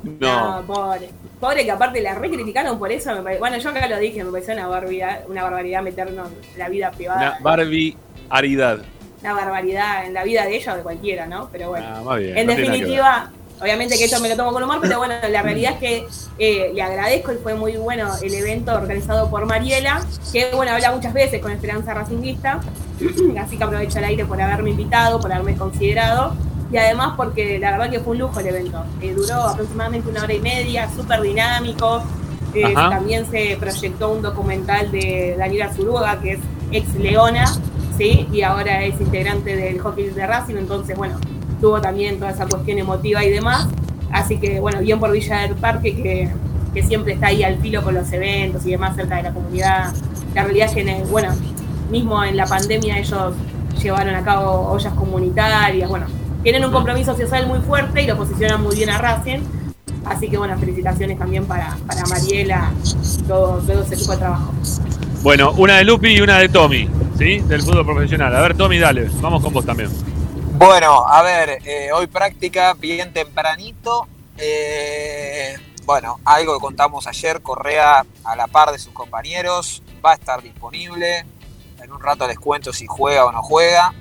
[0.04, 1.10] No, pobre.
[1.40, 3.14] Pobre que aparte la recriticaron por eso.
[3.16, 6.60] me pare- Bueno, yo acá lo dije, me pareció una barbaridad, una barbaridad meternos en
[6.60, 7.20] la vida privada.
[7.32, 7.98] Una Barbie
[8.30, 8.80] Aridad.
[9.22, 11.50] Una barbaridad en la vida de ella o de cualquiera, ¿no?
[11.52, 11.86] Pero bueno.
[11.88, 13.32] Ah, más bien, en no que definitiva,
[13.62, 16.08] obviamente que esto me lo tomo con humor, pero bueno, la realidad es que
[16.40, 20.02] eh, le agradezco y fue muy bueno el evento organizado por Mariela,
[20.32, 22.60] que bueno, habla muchas veces con Esperanza Racinguista,
[23.40, 26.36] así que aprovecho el aire por haberme invitado, por haberme considerado.
[26.74, 28.84] Y además porque la verdad que fue un lujo el evento.
[29.00, 32.02] Eh, duró aproximadamente una hora y media, súper dinámico.
[32.56, 36.40] Eh, también se proyectó un documental de Daniela Zuruga, que es
[36.72, 37.46] ex Leona,
[37.96, 38.28] ¿sí?
[38.32, 41.20] y ahora es integrante del hockey de Racing, entonces, bueno,
[41.62, 43.68] tuvo también toda esa cuestión emotiva y demás.
[44.12, 46.30] Así que, bueno, bien por Villa del Parque, que,
[46.74, 49.94] que siempre está ahí al filo con los eventos y demás cerca de la comunidad.
[50.34, 51.30] La realidad es que, bueno,
[51.92, 53.36] mismo en la pandemia ellos
[53.80, 56.08] llevaron a cabo ollas comunitarias, bueno,
[56.44, 59.40] tienen un compromiso social muy fuerte y lo posicionan muy bien a Racing.
[60.06, 64.54] Así que, bueno, felicitaciones también para, para Mariela y todo, todo ese equipo de trabajo.
[65.22, 67.40] Bueno, una de Lupi y una de Tommy, ¿sí?
[67.40, 68.36] Del fútbol profesional.
[68.36, 69.10] A ver, Tommy, dale.
[69.22, 69.90] Vamos con vos también.
[70.56, 74.08] Bueno, a ver, eh, hoy práctica bien tempranito.
[74.38, 80.16] Eh, bueno, algo que contamos ayer, Correa a la par de sus compañeros, va a
[80.16, 81.26] estar disponible.
[81.82, 83.94] En un rato les cuento si juega o no juega.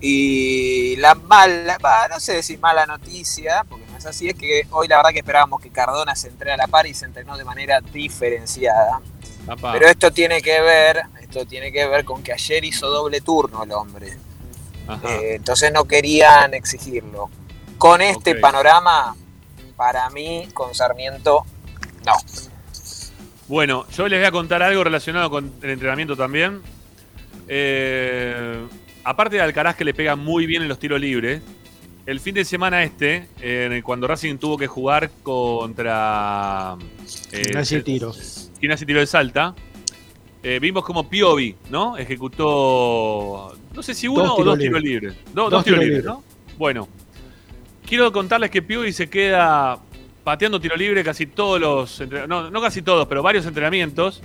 [0.00, 1.78] Y la mala,
[2.10, 5.18] no sé si mala noticia, porque no es así, es que hoy la verdad que
[5.18, 9.00] esperábamos que Cardona se entrene a la par y se entrenó de manera diferenciada.
[9.46, 9.72] Papá.
[9.72, 13.64] Pero esto tiene que ver, esto tiene que ver con que ayer hizo doble turno
[13.64, 14.18] el hombre.
[15.04, 17.30] Eh, entonces no querían exigirlo.
[17.78, 19.14] Con este panorama,
[19.76, 21.44] para mí, con Sarmiento,
[22.04, 22.12] no.
[23.48, 26.62] Bueno, yo les voy a contar algo relacionado con el entrenamiento también.
[27.48, 28.66] Eh,
[29.10, 31.42] aparte de Alcaraz que le pega muy bien en los tiros libres,
[32.06, 36.76] el fin de semana este, eh, cuando Racing tuvo que jugar contra
[37.32, 38.12] eh, Gimnasia y Tiro.
[38.60, 39.54] Gimnasia y Tiro de Salta,
[40.42, 41.98] eh, vimos como Piovi, ¿no?
[41.98, 45.12] Ejecutó, no sé si uno Dos o dos tiros libres.
[45.12, 45.34] libres.
[45.34, 46.22] Do- dos, Dos tiros libres, ¿no?
[46.56, 46.88] Bueno,
[47.86, 49.78] quiero contarles que Piovi se queda
[50.24, 54.22] pateando tiro libre casi todos los, no, no casi todos, pero varios entrenamientos,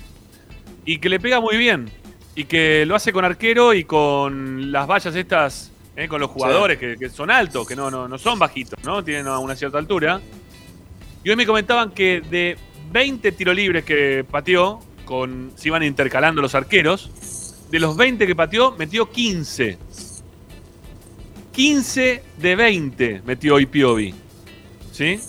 [0.86, 1.90] y que le pega muy bien,
[2.36, 6.78] y que lo hace con arquero y con las vallas estas, eh, con los jugadores
[6.78, 9.04] que, que son altos, que no, no, no son bajitos, ¿no?
[9.04, 10.20] Tienen a una cierta altura.
[11.24, 12.58] Y hoy me comentaban que de
[12.92, 17.10] 20 tiros libres que pateó, con, se iban intercalando los arqueros,
[17.72, 19.78] de los 20 que pateó, metió 15.
[21.54, 24.14] 15 de 20 metió hoy Piovi.
[24.92, 25.20] ¿Sí?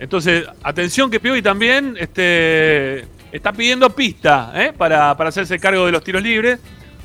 [0.00, 4.72] Entonces, atención que Piovi también este, está pidiendo pista ¿eh?
[4.76, 6.58] para, para hacerse cargo de los tiros libres.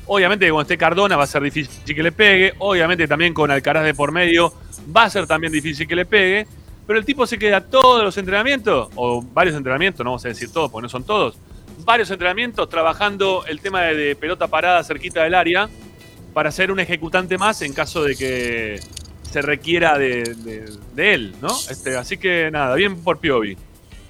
[0.06, 2.54] Obviamente, cuando esté Cardona va a ser difícil que le pegue.
[2.58, 4.52] Obviamente, también con Alcaraz de por medio
[4.94, 6.46] va a ser también difícil que le pegue.
[6.86, 10.52] Pero el tipo se queda todos los entrenamientos, o varios entrenamientos, no vamos a decir
[10.52, 11.36] todos, porque no son todos,
[11.84, 15.68] varios entrenamientos trabajando el tema de, pelota parada cerquita del área
[16.34, 18.80] para ser un ejecutante más en caso de que
[19.22, 21.50] se requiera de, de- de él, ¿no?
[21.70, 23.56] Este, así que nada, bien por Piovi.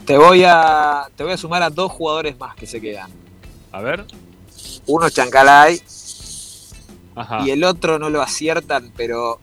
[0.06, 3.10] Te voy a te voy a sumar a dos jugadores más que se quedan.
[3.70, 4.04] A ver.
[4.86, 5.80] Uno es Chancalay
[7.14, 7.42] Ajá.
[7.46, 9.38] y el otro no lo aciertan, pero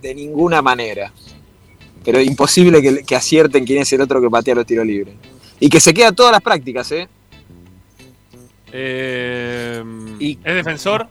[0.00, 1.12] de ninguna manera.
[2.04, 5.14] Pero imposible que, que acierten quién es el otro que patea los tiros libres.
[5.58, 7.08] Y que se queda todas las prácticas, ¿eh?
[8.72, 9.82] Eh,
[10.20, 11.08] ¿Es defensor?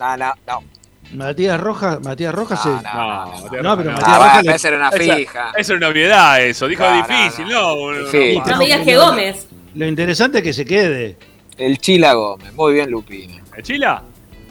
[0.00, 0.77] No, no, no.
[1.12, 2.84] Matías Rojas, Matías Rojas No, sí.
[2.84, 4.14] no, No, No, Matías pero Rojas Matías no.
[4.14, 5.52] Ah, Rojas bueno, le- esa era una fija.
[5.56, 6.66] Esa era una obviedad, eso.
[6.68, 7.76] Dijo No, no, difícil, no.
[7.76, 8.38] boludo, Sí.
[8.38, 9.46] no, No me digas que Gómez.
[9.74, 11.16] Lo interesante es que se quede.
[11.56, 12.52] El Chila Gómez.
[12.54, 13.42] Muy bien, Lupina.
[13.56, 14.02] ¿El ¿Chila?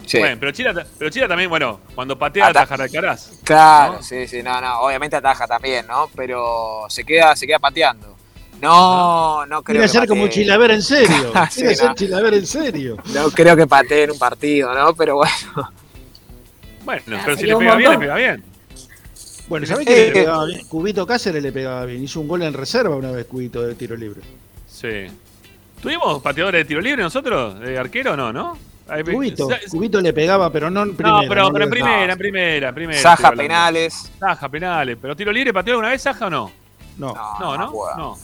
[0.06, 0.18] Sí.
[0.18, 3.30] Bueno, pero Chila, pero Chila también, bueno, cuando patea Ata- ataja Alcaraz.
[3.44, 4.02] Claro, ¿no?
[4.02, 4.80] sí, sí, no, no.
[4.80, 6.08] Obviamente ataja también, ¿no?
[6.16, 8.16] Pero se queda, se queda pateando.
[8.60, 10.34] No, no creo Quiere que ser como patee.
[10.42, 11.32] Chilaver en serio.
[11.50, 11.94] Sí, Quiere ser.
[11.94, 12.96] Chilaver en serio.
[13.14, 14.94] No creo que patee en un partido, ¿no?
[14.94, 15.32] Pero bueno.
[16.88, 18.44] Bueno, Ah, pero si le pega bien, le pega bien.
[19.46, 20.12] Bueno, ¿sabés Eh, que le eh.
[20.12, 20.66] pegaba bien?
[20.68, 22.02] Cubito Cáceres le pegaba bien.
[22.02, 24.22] Hizo un gol en reserva una vez, Cubito, de tiro libre.
[24.66, 25.06] Sí.
[25.82, 27.60] ¿Tuvimos pateadores de tiro libre nosotros?
[27.60, 28.56] ¿De arquero no, no?
[28.88, 31.20] Ahí- Cubito, Cubito le pegaba, pero no en primera.
[31.22, 33.00] no, pero, no pero en primera, en primera, en primera.
[33.02, 34.10] Saja penales.
[34.18, 34.96] Saja penales.
[35.00, 36.50] ¿Pero tiro libre pateó alguna vez Saja o no?
[36.96, 37.70] No, No, ¿no?
[37.98, 38.16] No.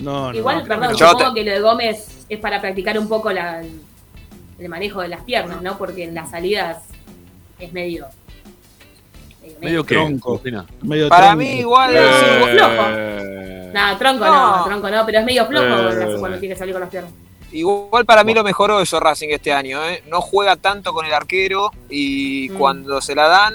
[0.00, 0.34] no, no.
[0.34, 3.62] Igual, perdón, supongo te- que lo de Gómez es para practicar un poco la,
[4.58, 5.78] el manejo de las piernas, ¿no?
[5.78, 6.78] Porque en las salidas
[7.58, 8.06] es medio.
[9.60, 9.94] Medio que.
[9.94, 10.40] Tronco.
[10.82, 11.38] Medio Para tronco.
[11.38, 12.82] mí igual No, es- flojo.
[12.90, 14.56] Eh, Nada, tronco No.
[14.58, 14.64] no.
[14.64, 16.16] tronco no, pero es medio flojo Eh.
[16.18, 17.12] cuando tiene que salir con las piernas.
[17.50, 20.02] Igual para mí lo mejoró eso Racing este año, ¿eh?
[20.08, 22.54] No juega tanto con el arquero y Mm.
[22.58, 23.54] cuando se la dan,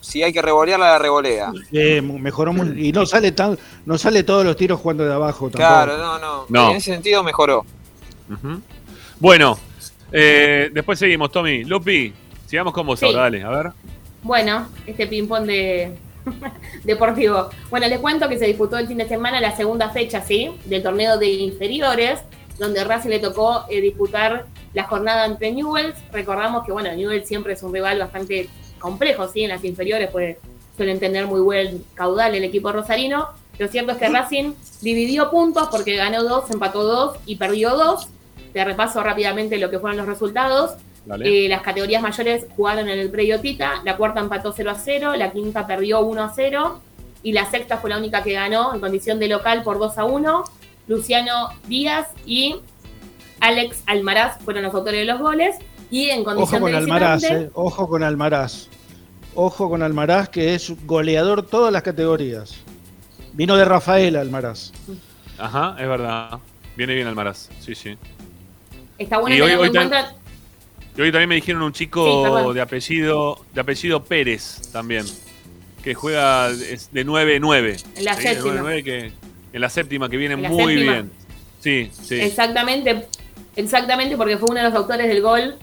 [0.00, 1.50] si hay que revolearla, la revolea.
[1.72, 5.46] Eh, mejoró muy- y no sale tan, no sale todos los tiros jugando de abajo
[5.48, 5.56] tampoco.
[5.56, 6.70] Claro, no, no, No.
[6.70, 7.64] En ese sentido mejoró.
[9.18, 9.58] Bueno,
[10.12, 11.64] eh, después seguimos, Tommy.
[11.64, 12.12] Lupi,
[12.48, 13.06] sigamos con vos Sí.
[13.06, 13.72] ahora, dale, a ver.
[14.22, 15.96] Bueno, este ping-pong de
[16.84, 17.50] deportivo.
[17.70, 20.50] Bueno, les cuento que se disputó el fin de semana la segunda fecha, ¿sí?
[20.64, 22.20] Del torneo de inferiores,
[22.58, 25.94] donde Racing le tocó eh, disputar la jornada ante Newells.
[26.12, 28.48] Recordamos que, bueno, Newells siempre es un rival bastante
[28.78, 29.42] complejo, ¿sí?
[29.44, 30.36] En las inferiores, pues
[30.76, 33.28] suelen tener muy buen caudal el equipo rosarino.
[33.58, 34.52] Lo cierto es que Racing
[34.82, 38.08] dividió puntos porque ganó dos, empató dos y perdió dos.
[38.52, 40.76] Te repaso rápidamente lo que fueron los resultados.
[41.24, 45.14] Eh, las categorías mayores jugaron en el predio Tita, la cuarta empató 0 a 0,
[45.16, 46.80] la quinta perdió 1 a 0
[47.22, 50.04] y la sexta fue la única que ganó en condición de local por 2 a
[50.04, 50.44] 1.
[50.86, 52.56] Luciano Díaz y
[53.40, 55.56] Alex Almaraz fueron los autores de los goles
[55.90, 57.50] y en Ojo condición con de Almaraz, visitante, eh.
[57.54, 58.68] Ojo con Almaraz.
[59.34, 62.56] Ojo con Almaraz, que es goleador todas las categorías.
[63.34, 64.72] Vino de Rafael Almaraz.
[65.38, 66.38] Ajá, es verdad.
[66.76, 67.96] Viene bien Almaraz, sí, sí.
[68.98, 70.14] está bueno y hoy- tenerlo hoy en cuenta.
[70.98, 75.04] Y hoy también me dijeron un chico de apellido de apellido Pérez también,
[75.84, 77.84] que juega de 9-9.
[77.96, 78.54] En la Sí, séptima.
[78.62, 79.12] 9-9 que
[79.52, 80.92] en la séptima que viene En muy séptima.
[80.92, 81.10] bien.
[81.60, 82.20] Sí, sí.
[82.20, 83.06] Exactamente,
[83.54, 85.54] exactamente, porque fue uno de los autores del gol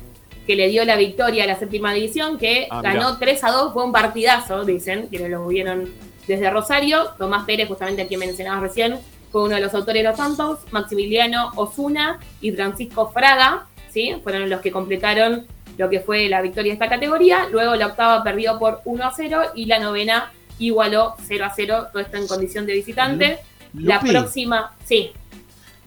[0.48, 3.20] que le dio la victoria a la séptima división, que Ah, ganó mirá.
[3.20, 5.90] 3 a 2, fue un partidazo, dicen, quienes lo vieron
[6.28, 7.10] desde Rosario.
[7.18, 9.00] Tomás Pérez, justamente a quien mencionabas recién,
[9.34, 10.60] fue uno de los autores de los tantos.
[10.72, 13.66] Maximiliano Osuna y Francisco Fraga,
[13.96, 14.14] ¿sí?
[14.24, 15.46] Fueron los que completaron
[15.78, 17.48] lo que fue la victoria de esta categoría.
[17.50, 21.88] Luego la octava perdió por 1 a 0 y la novena igualó 0 a 0,
[21.94, 23.40] todo esto en condición de visitante.
[23.74, 25.12] La próxima, sí,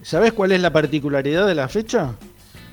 [0.02, 2.14] ¿Sabés cuál es la particularidad de la fecha?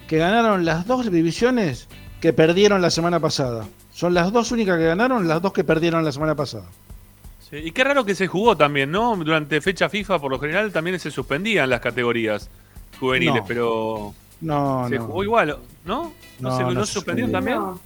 [0.08, 1.88] Que ganaron las dos divisiones
[2.22, 3.66] que perdieron la semana pasada.
[3.94, 6.66] Son las dos únicas que ganaron, las dos que perdieron la semana pasada.
[7.50, 9.16] Sí, Y qué raro que se jugó también, ¿no?
[9.18, 12.50] Durante fecha FIFA, por lo general, también se suspendían las categorías
[13.00, 13.46] juveniles, No.
[13.48, 14.14] pero.
[14.42, 15.06] No, Se no.
[15.06, 16.12] jugó igual, ¿no?
[16.40, 17.32] ¿No, No, se, no ¿no se suspendió suspendió.
[17.32, 17.58] también?
[17.58, 17.80] No.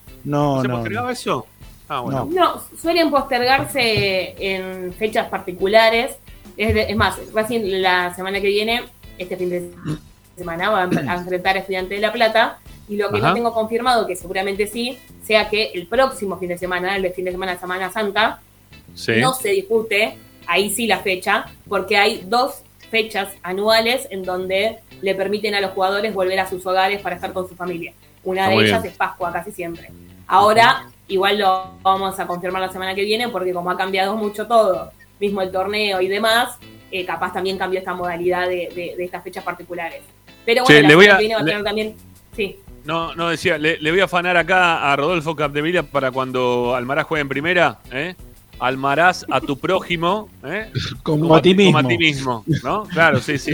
[0.56, 0.76] No, ¿Se no.
[0.76, 1.46] postergaba eso?
[1.88, 2.28] Ah, bueno.
[2.32, 6.16] No, suelen postergarse en fechas particulares.
[6.58, 8.84] Es, de- es más, recién la semana que viene,
[9.18, 9.72] este fin de
[10.38, 12.60] semana, va a enfrentar a Estudiante de La Plata.
[12.88, 13.30] Y lo que Ajá.
[13.30, 17.12] no tengo confirmado, que seguramente sí, sea que el próximo fin de semana, el de
[17.12, 18.42] fin de semana de Semana Santa,
[18.96, 19.14] Sí.
[19.22, 20.18] no se dispute,
[20.48, 25.72] ahí sí la fecha, porque hay dos fechas anuales en donde le permiten a los
[25.72, 27.94] jugadores volver a sus hogares para estar con su familia.
[28.24, 28.92] Una Está de ellas bien.
[28.92, 29.90] es Pascua, casi siempre.
[30.28, 34.46] Ahora, igual lo vamos a confirmar la semana que viene, porque como ha cambiado mucho
[34.48, 36.58] todo, mismo el torneo y demás,
[36.92, 40.02] eh, capaz también cambió esta modalidad de, de- de estas fechas particulares.
[40.46, 41.96] Pero bueno, la le voy semana a- que viene va a le- tener también.
[42.36, 42.60] Sí.
[42.86, 47.06] No, no decía, le, le voy a afanar acá a Rodolfo Capdevila para cuando Almaraz
[47.08, 48.16] juegue en primera, ¿eh?
[48.60, 50.72] Almaraz a tu prójimo, ¿eh?
[51.04, 51.74] Como a ti mismo.
[51.78, 52.84] Como a ti mismo, ¿no?
[52.86, 53.54] Claro, sí, sí.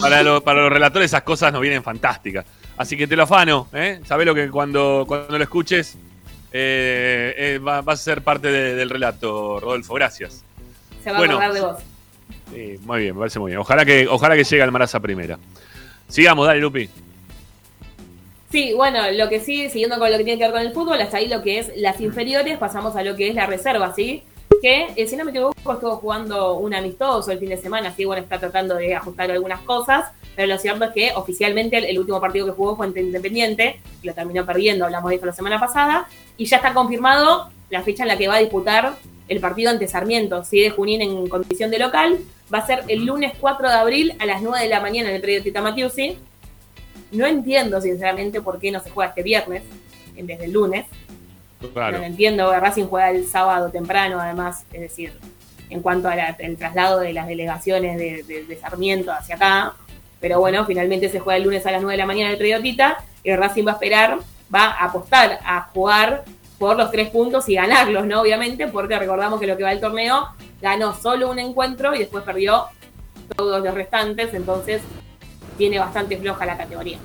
[0.00, 2.44] Para, lo- para los relatores esas cosas nos vienen fantásticas.
[2.76, 4.00] Así que te lo afano, ¿eh?
[4.06, 5.96] Sabés lo que cuando, cuando lo escuches
[6.52, 9.94] eh, eh, va, va a ser parte de- del relato, Rodolfo.
[9.94, 10.44] Gracias.
[11.04, 11.34] Se va Bueno.
[11.38, 11.82] a acordar de vos.
[12.52, 13.60] Sí, muy bien, me parece muy bien.
[13.60, 15.38] Ojalá que, ojalá que llegue Almaraz a primera.
[16.08, 16.88] Sigamos, dale, Lupi.
[18.50, 21.00] Sí, bueno, lo que sí, siguiendo con lo que tiene que ver con el fútbol,
[21.00, 24.22] hasta ahí lo que es las inferiores, pasamos a lo que es la reserva, ¿sí?
[24.62, 28.04] Que, eh, si no me equivoco, estuvo jugando un amistoso el fin de semana, así,
[28.04, 32.20] bueno, está tratando de ajustar algunas cosas, pero lo cierto es que oficialmente el, último
[32.20, 36.06] partido que jugó fue ante Independiente, lo terminó perdiendo, hablamos de esto la semana pasada,
[36.36, 38.94] y ya está confirmado la fecha en la que va a disputar
[39.26, 40.60] el partido ante Sarmiento, ¿sí?
[40.60, 42.20] De Junín en condición de local,
[42.54, 45.16] va a ser el lunes 4 de abril a las 9 de la mañana en
[45.16, 46.18] el predio Tita Matiusi,
[47.10, 49.64] no entiendo, sinceramente, por qué no se juega este viernes
[50.16, 50.86] en vez del lunes.
[51.72, 51.92] Claro.
[51.96, 52.52] No lo entiendo.
[52.52, 55.12] Racing juega el sábado temprano, además, es decir,
[55.70, 59.72] en cuanto al traslado de las delegaciones de, de- de Sarmiento hacia acá.
[60.20, 62.38] Pero bueno, finalmente se juega el lunes a las 9 de la mañana en el
[62.38, 64.18] Periodita y Racing va a esperar,
[64.54, 66.24] va a apostar a jugar
[66.58, 68.20] por los tres puntos y ganarlos, ¿no?
[68.20, 70.28] Obviamente, porque recordamos que lo que va el torneo
[70.60, 72.66] ganó solo un encuentro y después perdió
[73.36, 74.80] todos los restantes, entonces
[75.58, 76.98] tiene bastante floja la categoría.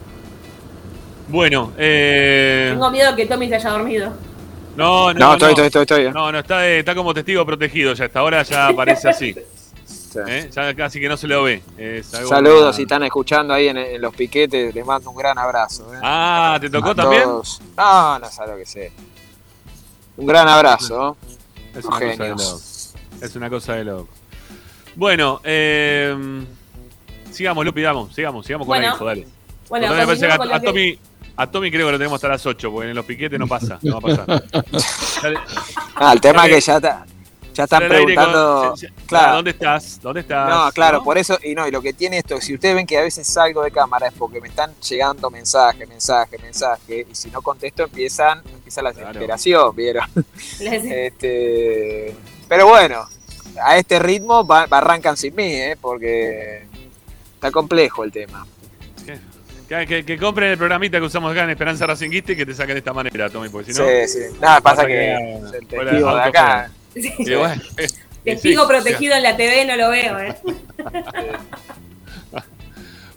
[1.28, 4.14] Bueno, eh, Tengo miedo que Tommy se haya dormido.
[4.78, 6.12] No, no, No, estoy, estoy, estoy, estoy.
[6.12, 8.06] No, no, está, eh, está como testigo protegido ya.
[8.06, 9.36] Hasta ahora ya parece así.
[10.28, 10.50] ¿Eh?
[10.56, 11.62] Ya casi que no se lo ve.
[12.04, 15.94] Saludos, si están escuchando ahí en, en los piquetes, les mando un gran abrazo.
[15.94, 16.00] ¿eh?
[16.02, 17.24] Ah, ¿te tocó A también?
[17.24, 17.62] todos.
[17.76, 18.92] No, no sabes lo que sé.
[20.18, 21.18] Un gran abrazo.
[21.76, 22.94] Es una, cosa de locos.
[23.22, 24.10] es una cosa de loco.
[24.96, 26.16] Bueno, eh,
[27.32, 28.88] sigamos, Lupi, damos, sigamos, sigamos con Bueno.
[28.88, 29.28] la info, dale.
[29.70, 31.00] Bueno, me parece que a, que- Tommy,
[31.38, 33.80] a Tommy creo que lo tenemos hasta las 8, porque en los piquetes no pasa,
[33.84, 34.44] no va a pasar.
[35.24, 35.40] Dale,
[35.96, 36.58] Ah, el tema Dale.
[36.58, 37.06] es que ya, está-
[37.54, 38.76] ya están con- preguntando.
[39.08, 39.36] claro.
[39.38, 40.00] ¿Dónde estás?
[40.02, 40.50] ¿Dónde estás?
[40.50, 41.04] No, claro, ¿No?
[41.04, 43.26] por eso, y no, y lo que tiene esto, si ustedes ven que a veces
[43.26, 47.84] salgo de cámara es porque me están llegando mensajes, mensajes, mensajes, y si no contesto
[47.84, 50.06] empiezan, empieza la desesperación, ¿vieron?
[50.60, 52.16] Este,
[52.48, 53.08] pero bueno,
[53.64, 55.78] a este ritmo va- arrancan sin mí, ¿eh?
[55.82, 56.64] porque
[57.36, 58.46] está complejo el tema.
[59.68, 62.54] Que, que- que compren el programita que usamos acá en Esperanza Racinguista y que te
[62.54, 63.86] saquen de esta manera, Tommy, porque si no.
[63.88, 64.20] Sí, sí.
[64.40, 66.72] Nada, pasa pasa que que- el testigo de acá.
[66.94, 67.14] Sí.
[67.20, 67.62] Y bueno,
[68.24, 70.36] Testigo sí, protegido en la TV no lo veo, ¿eh?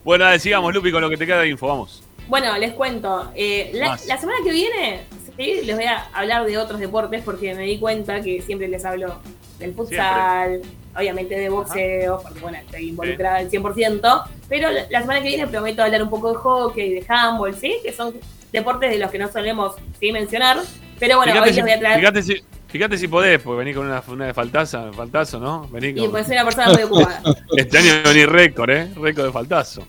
[0.04, 2.02] Bueno, dale, sigamos, Lupi, con lo que te queda de info, vamos.
[2.26, 3.30] Bueno, les cuento.
[3.34, 5.02] eh, la semana que viene,
[5.36, 8.84] sí, les voy a hablar de otros deportes porque me di cuenta que siempre les
[8.84, 9.20] hablo
[9.58, 10.62] del futsal,
[10.96, 15.82] obviamente de boxeo, porque bueno, estoy involucrada al 100%, pero la, semana que viene prometo
[15.82, 17.76] hablar un poco de hockey, de handball, ¿sí?
[17.82, 18.14] Que son
[18.52, 20.58] deportes de los que no solemos sí mencionar,
[20.98, 21.98] pero bueno, fíjate, hoy si, les voy a traer...
[22.00, 25.68] fíjate, si, fíjate si podés, porque venís con una, una de faltazo, faltazo, ¿no?
[25.68, 26.10] Vení Y con...
[26.10, 27.22] pues soy una persona muy ocupada.
[27.56, 28.90] Este año venís récord, ¿eh?
[28.96, 29.82] Récord de faltazo.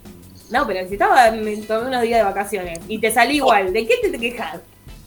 [0.51, 3.87] No, pero si estaba, me tomé unos días de vacaciones y te salí igual, ¿de
[3.87, 4.59] qué te, te quejas?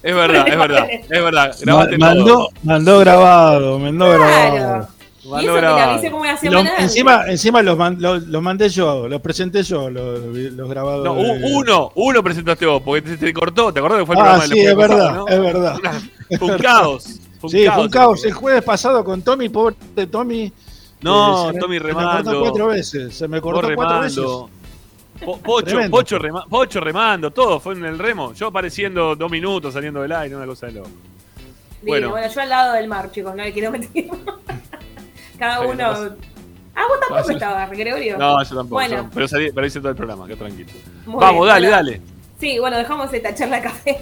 [0.02, 1.56] Es verdad, es verdad, es verdad.
[1.98, 2.48] Mandó, todo.
[2.62, 4.54] mandó grabado, mandó Claro.
[4.54, 4.88] grabado.
[5.24, 9.62] Y eso como una Lo- encima encima los, man- los, los mandé yo, los presenté
[9.62, 11.04] yo, los, los grabados.
[11.04, 14.20] No, de- uno, uno presentaste vos, porque te, te cortó, ¿te acordás que fue el
[14.20, 15.76] Ah, programa sí, del es jueves verdad, pasado, es verdad.
[15.78, 17.04] Una- fue un caos.
[17.40, 18.24] Fue un Sí, fue un caos.
[18.24, 19.76] El jueves pasado con Tommy, pobre
[20.10, 20.52] Tommy.
[21.00, 22.40] No, eh, me- Tommy Se me cortó remando.
[22.40, 23.14] cuatro veces.
[23.16, 24.16] Se me cortó cuatro veces.
[24.16, 24.50] remando.
[25.24, 25.78] Po- Pocho.
[25.90, 28.32] Pocho, rema- Pocho remando, todo fue en el remo.
[28.34, 30.88] Yo apareciendo dos minutos saliendo del aire, una cosa de loco.
[31.82, 32.08] Bueno.
[32.08, 32.10] Bueno.
[32.10, 34.06] bueno, yo al lado del mar, chicos, no le quiero meter.
[35.38, 35.74] Cada uno.
[35.74, 36.16] no
[36.76, 38.18] Ah, vos tampoco Pasa- estabas, Gregorio.
[38.18, 38.68] No, yo tampoco.
[38.74, 40.70] Bueno, yo- pero, salí, pero hice todo el programa, qué tranquilo.
[41.06, 41.76] Muy Vamos, bien, dale, bueno.
[41.76, 42.00] dale.
[42.40, 44.00] sí, bueno, dejamos esta charla café.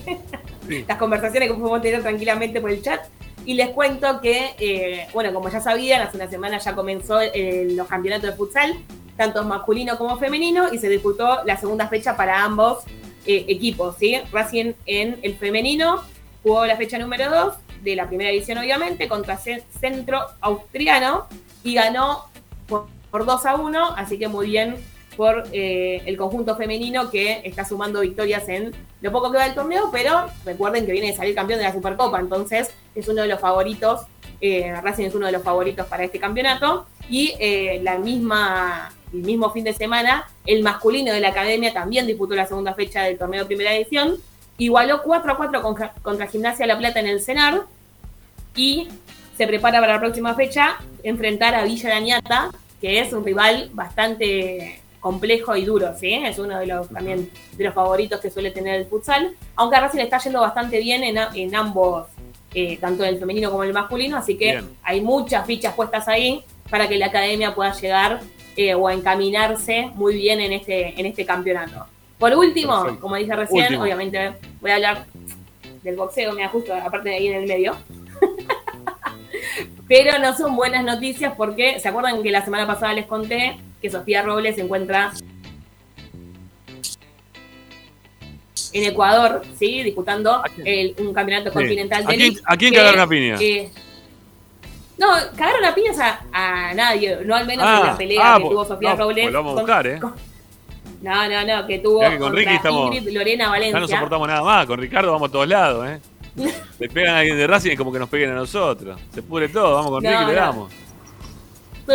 [0.66, 0.84] Sí.
[0.88, 3.02] Las conversaciones que podemos tener tranquilamente por el chat.
[3.44, 7.66] Y les cuento que, eh, bueno, como ya sabían, hace una semana ya comenzó eh,
[7.72, 8.72] los campeonatos de futsal,
[9.16, 12.84] tanto masculino como femenino, y se disputó la segunda fecha para ambos
[13.26, 14.16] eh, equipos, ¿sí?
[14.32, 16.02] Racing en el femenino
[16.42, 21.26] jugó la fecha número 2 de la primera edición, obviamente, contra Ce- Centro Austriano
[21.64, 22.24] y ganó
[22.66, 24.76] por, por 2 a 1, así que muy bien
[25.16, 28.72] por eh, el conjunto femenino que está sumando victorias en
[29.02, 31.72] lo poco que va del torneo, pero recuerden que viene de salir campeón de la
[31.72, 34.02] Supercopa, entonces es uno de los favoritos,
[34.40, 39.20] eh, Racing es uno de los favoritos para este campeonato, y eh, la misma, el
[39.20, 43.18] mismo fin de semana, el masculino de la academia también disputó la segunda fecha del
[43.18, 44.16] torneo primera edición,
[44.56, 47.62] igualó 4 a 4 contra, contra Gimnasia La Plata en el Cenar,
[48.54, 48.88] y
[49.36, 52.50] se prepara para la próxima fecha enfrentar a Villa de Añata,
[52.80, 56.14] que es un rival bastante complejo y duro, ¿sí?
[56.14, 59.80] Es uno de los también de los favoritos que suele tener el futsal, aunque a
[59.80, 62.06] Racing le está yendo bastante bien en, en ambos,
[62.54, 64.70] eh, tanto en el femenino como en el masculino, así que Bien.
[64.84, 68.20] hay muchas fichas puestas ahí para que la academia pueda llegar
[68.56, 71.86] eh, o encaminarse muy bien en este, en este campeonato.
[72.18, 73.00] Por último, Perfecto.
[73.00, 73.82] como dije recién, Último.
[73.82, 75.06] obviamente voy a hablar
[75.82, 77.76] del boxeo, me justo aparte de ahí en el medio.
[79.88, 83.90] Pero no son buenas noticias porque, ¿se acuerdan que la semana pasada les conté que
[83.90, 85.12] Sofía Robles se encuentra
[88.72, 89.82] en Ecuador, ¿sí?
[89.82, 91.54] Disputando el- un campeonato Sí.
[91.54, 93.36] continental ¿A de quién- elite a quién que, cagaron a piña?
[94.98, 98.38] no, cagaron a piñas a, a nadie, no al menos en Ah, la pelea ah,
[98.38, 99.24] que tuvo Sofía no, Robles.
[99.24, 100.00] pues lo vamos a buscar, ¿eh?
[101.02, 103.80] No, no, no, que tuvo que con Ricky estamos- Ingrid Lorena Ya Valencia.
[103.80, 104.66] no soportamos nada más.
[104.66, 106.00] Con Ricardo vamos a todos lados, ¿eh?
[106.78, 108.98] Le pegan a alguien de Racing y es como que nos peguen a nosotros.
[109.14, 110.40] Se pudre todo, vamos con No, Ricky y le no.
[110.40, 110.72] damos.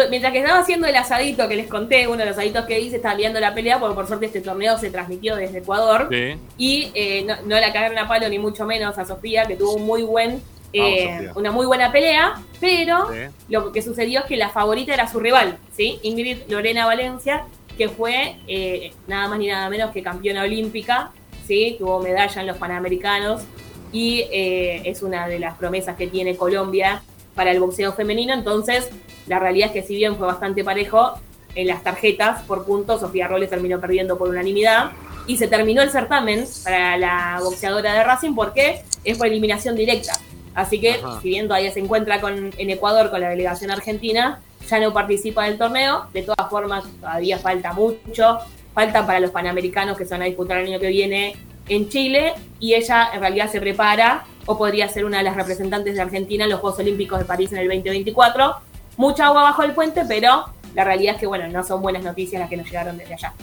[0.10, 2.98] Mientras que estaba haciendo el asadito que les conté, uno de los asaditos que hice,
[2.98, 6.10] estaba viendo la pelea, porque por suerte este torneo se transmitió desde Ecuador.
[6.12, 6.36] Sí.
[6.58, 9.74] Y eh, no, no la cagaron a palo, ni mucho menos a Sofía, que tuvo
[9.76, 10.42] un muy buen,
[10.74, 13.20] eh, Vamos, una muy buena pelea, pero Sí.
[13.48, 16.00] lo que sucedió es que la favorita era su rival, ¿sí?
[16.04, 17.46] Ingrid Lorena Valencia,
[17.78, 21.12] que fue eh, nada más ni nada menos que campeona olímpica,
[21.48, 21.78] ¿sí?
[21.80, 23.44] Tuvo medalla en los Panamericanos
[23.92, 27.02] y eh, es una de las promesas que tiene Colombia
[27.36, 28.34] para el boxeo femenino.
[28.34, 28.90] Entonces,
[29.28, 31.20] la realidad es que si bien fue bastante parejo,
[31.58, 34.92] en las tarjetas por puntos, Sofía Robles terminó perdiendo por unanimidad.
[35.26, 40.14] Y se terminó el certamen para la boxeadora de Racing porque es por eliminación directa.
[40.54, 41.20] Así que, Ajá.
[41.22, 44.40] si bien todavía se encuentra con, en Ecuador con la delegación argentina,
[44.70, 46.06] ya no participa del torneo.
[46.14, 48.38] De todas formas, todavía falta mucho.
[48.74, 51.36] Falta para los panamericanos que se van a disputar el año que viene
[51.70, 52.34] en Chile.
[52.60, 56.46] Y ella en realidad se prepara o podría ser una de las representantes de Argentina
[56.46, 58.56] en los Juegos Olímpicos de París en el 2024.
[58.98, 62.40] Mucha agua bajo el puente, pero la realidad es que, bueno, no son buenas noticias
[62.40, 63.34] las que nos llegaron desde allá.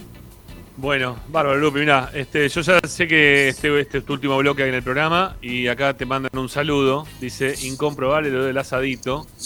[0.77, 4.67] Bueno, bárbaro, Lupi, mirá, este, yo ya sé que este, este es tu último bloque
[4.67, 7.07] en el programa y acá te mandan un saludo.
[7.21, 9.27] Dice, incomprobable lo del asadito.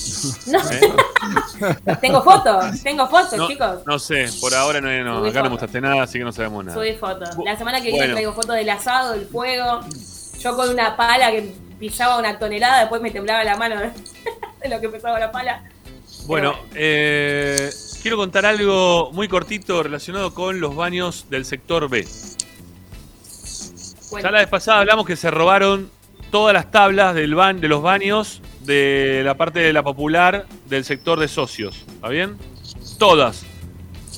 [0.47, 0.59] No.
[0.71, 0.81] ¿Eh?
[2.01, 3.83] tengo fotos, tengo fotos, No, chicos.
[3.87, 5.51] no sé, por ahora no, no, acá no fotos.
[5.51, 6.79] mostraste nada, así que no sabemos nada.
[6.79, 7.29] Subí fotos.
[7.45, 8.15] La semana que viene Bueno.
[8.15, 9.81] traigo fotos del asado, del fuego.
[10.41, 13.91] Yo con una pala que pisaba una tonelada, después me temblaba la mano de,
[14.63, 15.63] de lo que pesaba la pala.
[16.29, 17.71] Bueno, eh,
[18.03, 22.07] quiero contar algo muy cortito relacionado con los baños del sector B.
[24.11, 25.91] Bueno, Ya la vez pasada hablamos que se robaron
[26.31, 30.85] todas las tablas del ba- de los baños de la parte de la popular del
[30.85, 31.85] sector de socios.
[31.95, 32.37] ¿Está bien?
[32.99, 33.47] Todas.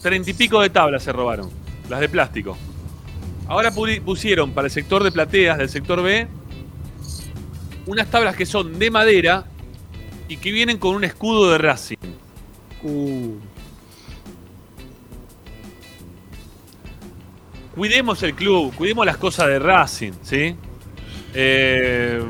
[0.03, 1.49] Treinta y pico de tablas se robaron.
[1.89, 2.59] Las de plástico.
[3.47, 6.27] Ahora pu- pusieron para el sector de plateas del sector B
[7.87, 9.45] unas tablas que son de madera
[10.31, 11.97] y que vienen con un escudo de Racing.
[12.85, 13.35] Uh,
[17.75, 20.55] Cuidemos el club, cuidemos las cosas de Racing, ¿sí?
[21.35, 22.21] Eh,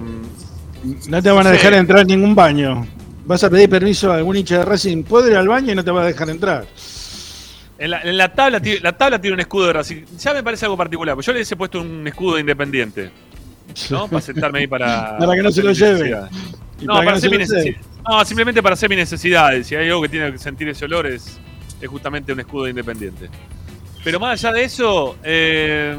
[1.08, 1.56] no te van a Sí.
[1.56, 2.86] dejar entrar en ningún baño.
[3.24, 5.84] Vas a pedir permiso a algún hincha de Racing, puede ir al baño y no
[5.84, 6.66] te va a dejar entrar.
[7.78, 10.04] En la, en la tabla, la tabla tiene un escudo de Racing.
[10.18, 13.10] Ya me parece algo particular, porque yo le he puesto un escudo de independiente.
[13.88, 14.08] ¿No?
[14.08, 15.16] Para sentarme ahí para.
[15.18, 16.16] Para que no se lo lleve.
[16.82, 17.44] No, para hacer mi
[18.08, 19.66] No, simplemente para hacer mis necesidades.
[19.66, 21.38] Si hay algo que tiene que sentir ese olor, es,
[21.80, 23.28] es justamente un escudo de independiente.
[24.02, 25.96] Pero más allá de eso, eh,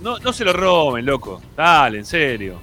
[0.00, 1.42] no, no se lo roben, loco.
[1.56, 2.58] Dale, en serio.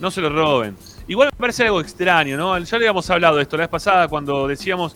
[0.00, 0.76] No se lo roben.
[1.08, 2.58] Igual me parece algo extraño, ¿no?
[2.58, 4.94] Ya le habíamos hablado de esto la vez pasada cuando decíamos.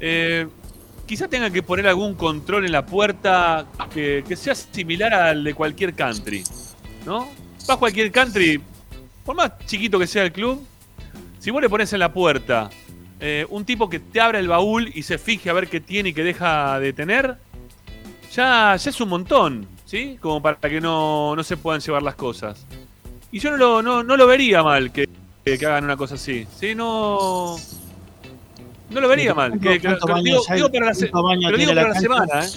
[0.00, 0.48] Eh,
[1.06, 5.54] quizá tengan que poner algún control en la puerta que, que sea similar al de
[5.54, 6.42] cualquier country.
[7.06, 7.28] ¿No?
[7.60, 8.60] Vas a cualquier country,
[9.24, 10.64] por más chiquito que sea el club,
[11.42, 12.70] si vos le pones en la puerta
[13.18, 16.10] eh, un tipo que te abra el baúl y se fije a ver qué tiene
[16.10, 17.36] y qué deja de tener,
[18.32, 20.18] ya, ya es un montón, ¿sí?
[20.20, 22.64] Como para que no, no se puedan llevar las cosas.
[23.32, 25.08] Y yo no lo, no, no lo vería mal que,
[25.44, 26.74] que- hagan una cosa así, ¿sí?
[26.76, 27.56] No.
[28.90, 29.52] No lo vería mal.
[29.58, 31.94] Que, que- ¿Cuántos que- baños digo, para la, se- ¿Cuántos baños pero digo tiene para
[31.94, 32.48] la semana, ¿eh?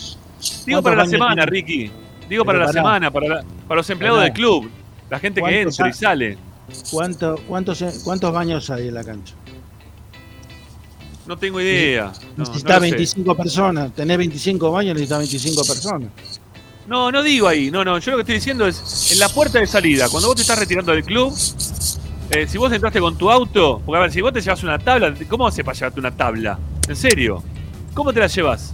[0.65, 1.45] Digo ¿Cuántos para la semana?
[1.45, 1.91] Ricky.
[2.29, 4.69] Digo para la semana, para, la- para los empleados del club.
[5.09, 6.37] La gente que ¿Cuántos entra y sale.
[6.91, 9.35] ¿Cuánto, cuántos, ¿Cuántos baños hay en la cancha?
[11.25, 12.05] No tengo idea.
[12.05, 12.91] No, no Necesitas lo sé.
[12.91, 13.93] 25 personas.
[13.93, 16.09] Tenés 25 baños, necesitas 25 personas.
[16.87, 17.71] No, no digo ahí.
[17.71, 17.97] No, no.
[17.97, 20.07] Yo lo que estoy diciendo es en la puerta de salida.
[20.09, 21.33] Cuando vos te estás retirando del club,
[22.29, 24.77] eh, si vos entraste con tu auto, porque a ver, si vos te llevas una
[24.77, 26.59] tabla, ¿cómo haces para llevarte una tabla?
[26.87, 27.43] ¿En serio?
[27.93, 28.73] ¿Cómo te la llevas?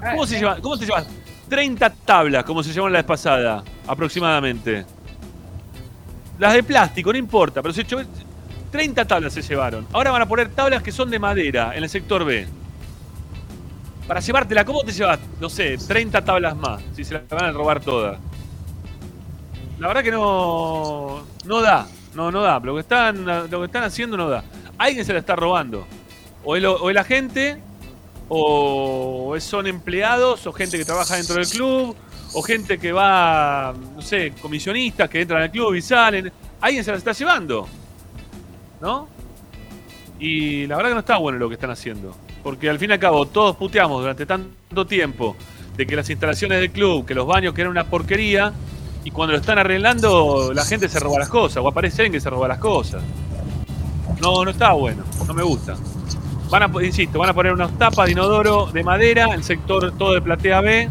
[0.00, 1.06] ¿Cómo, se lleva, ¿Cómo te llevas?
[1.48, 4.86] 30 tablas, como se llevaron la vez pasada, aproximadamente.
[6.38, 8.02] Las de plástico, no importa, pero se echó-
[8.70, 9.86] 30 tablas se llevaron.
[9.92, 12.46] Ahora van a poner tablas que son de madera en el sector B.
[14.08, 15.18] Para llevártela, ¿cómo te llevas?
[15.40, 18.18] No sé, 30 tablas más, si se las van a robar todas.
[19.78, 21.22] La verdad que no.
[21.44, 21.86] No da.
[22.14, 22.58] No, no da.
[22.60, 24.44] Lo que están, lo que están haciendo no da.
[24.78, 25.86] Alguien se la está robando.
[26.44, 27.58] O el, o el agente,
[28.28, 31.96] o son empleados, o gente que trabaja dentro del club,
[32.34, 36.30] o gente que va, no sé, comisionistas que entran al club y salen.
[36.60, 37.68] Alguien se la está llevando.
[38.80, 39.08] ¿No?
[40.18, 42.16] Y la verdad que no está bueno lo que están haciendo.
[42.42, 45.36] Porque al fin y al cabo todos puteamos durante tanto tiempo
[45.76, 48.52] de que las instalaciones del club, que los baños que eran una porquería,
[49.04, 52.20] y cuando lo están arreglando la gente se roba las cosas, o aparece alguien que
[52.20, 53.02] se roba las cosas.
[54.20, 55.76] No, no está bueno, no me gusta.
[56.50, 60.14] Van a, insisto, van a poner unas tapas de inodoro de madera, el sector todo
[60.14, 60.88] de platea B,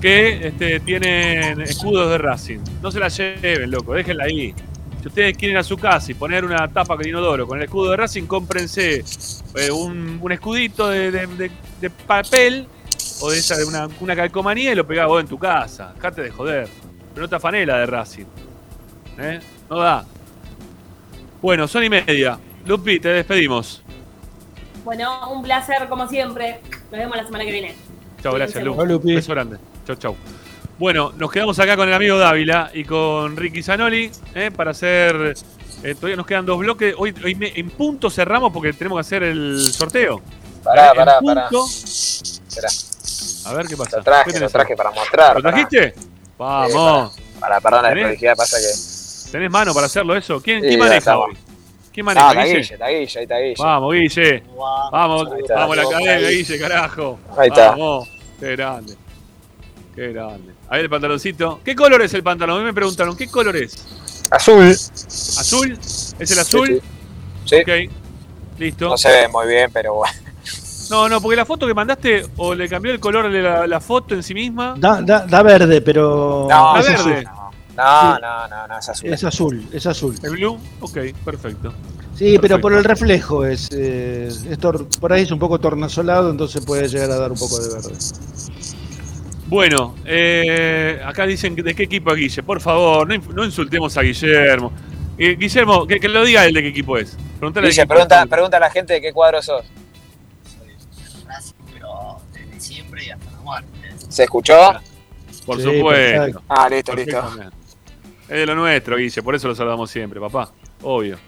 [0.00, 2.58] que este, tienen escudos de Racing.
[2.82, 4.54] No se la lleven, loco, déjenla ahí.
[5.00, 7.64] Si ustedes quieren ir a su casa y poner una tapa con inodoro con el
[7.64, 9.04] escudo de Racing, cómprense
[9.56, 11.50] eh, un, un escudito de, de- de-
[11.80, 12.66] de papel
[13.20, 15.92] o de esa de una, una calcomanía y lo pegás vos en tu casa.
[15.94, 16.68] Dejate de joder.
[17.14, 18.24] Pero no te afanela de Racing.
[19.18, 19.40] ¿Eh?
[19.70, 20.04] No da.
[21.40, 22.38] Bueno, son y media.
[22.66, 23.82] Lupi, te despedimos.
[24.84, 26.60] Bueno, un placer como siempre.
[26.90, 27.74] Nos vemos la semana que viene.
[28.22, 29.14] Chao, gracias, Lupi.
[29.14, 29.58] Beso grande.
[29.88, 30.16] Chau, chau.
[30.78, 34.50] Bueno, nos quedamos acá con el amigo Dávila y con Ricky Zanoli ¿eh?
[34.54, 35.34] para hacer.
[35.82, 36.94] eh, todavía nos quedan dos bloques.
[36.98, 40.20] Hoy, hoy me- en punto cerramos porque tenemos que hacer el sorteo.
[40.62, 41.48] Pará, En pará, pará.
[43.46, 43.96] A ver qué pasa.
[43.96, 45.36] lo traje, ¿Qué lo tenés traje para mostrar.
[45.36, 45.54] ¿Lo pará.
[45.66, 45.94] trajiste?
[46.36, 47.16] Vamos.
[47.40, 49.30] Para, perdón la pasa que.
[49.32, 50.40] ¿Tenés mano para hacerlo eso?
[50.42, 51.34] ¿Quién, Sí, quién maneja hoy?
[51.92, 52.26] ¿Quién maneja?
[52.26, 52.60] No, está Guille?
[52.60, 53.54] Está Guille, ahí está Guille.
[53.58, 54.42] Vamos, Guille.
[54.92, 56.28] Vamos, vamos a la cadena.
[56.28, 57.18] Guille, carajo.
[57.38, 57.70] Ahí está.
[57.70, 58.08] Vamos.
[58.38, 59.07] Qué grande.
[59.98, 60.54] Qué grande.
[60.68, 61.58] Ahí el pantaloncito.
[61.64, 62.58] ¿Qué color es el pantalón?
[62.58, 63.76] A mí me preguntaron, ¿qué color es?
[64.30, 64.62] Azul.
[64.70, 65.76] ¿Azul?
[66.20, 66.80] ¿Es el azul?
[67.44, 67.56] Sí.
[67.56, 67.90] Ok.
[68.60, 68.88] Listo.
[68.90, 70.14] No se ve muy bien, pero bueno.
[70.88, 73.80] No, no, porque la foto que mandaste o le cambió el color de la, la
[73.80, 74.74] foto en sí misma.
[74.78, 76.46] Da, da, da verde, pero.
[76.48, 77.00] No, ¿La es verde?
[77.00, 77.24] azul.
[77.76, 78.20] No, Sí.
[78.22, 79.12] no, no, no, es azul.
[79.12, 80.14] Es azul, es azul.
[80.22, 80.58] ¿El blue?
[80.80, 81.72] Ok, perfecto.
[82.16, 86.30] Sí, pero por el reflejo es, eh, es tor- por ahí es un poco tornasolado,
[86.30, 87.94] entonces puede llegar a dar un poco de verde.
[89.48, 92.42] Bueno, eh, acá dicen de qué equipo es Guille.
[92.42, 94.72] Por favor, no, insultemos a Guillermo.
[95.16, 97.16] Eh, Guillermo, que, que lo diga él de qué equipo es.
[97.38, 98.28] Preguntale de Guille, pregunta, es.
[98.28, 99.64] pregunta a la gente de qué cuadro sos.
[101.72, 103.68] pero desde siempre y hasta la muerte.
[104.08, 104.72] ¿Se escuchó?
[105.46, 105.92] Por Sí, supuesto.
[105.92, 106.42] perfecto.
[106.48, 107.30] Ah, listo, listo.
[108.28, 110.52] Es de lo nuestro, Guille, por eso lo saludamos siempre, papá.
[110.82, 111.18] Obvio.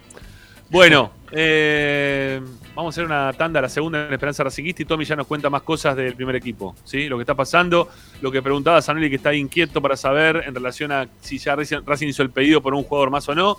[0.68, 2.40] Bueno, eh,
[2.74, 5.50] vamos a hacer una tanda, la segunda en Esperanza Racinguista y Tommy ya nos cuenta
[5.50, 7.08] más cosas del primer equipo, ¿sí?
[7.08, 7.88] Lo que está pasando,
[8.20, 12.08] lo que preguntaba Sanelli que está inquieto para saber en relación a si ya Racing
[12.08, 13.56] hizo el pedido por un jugador más o no.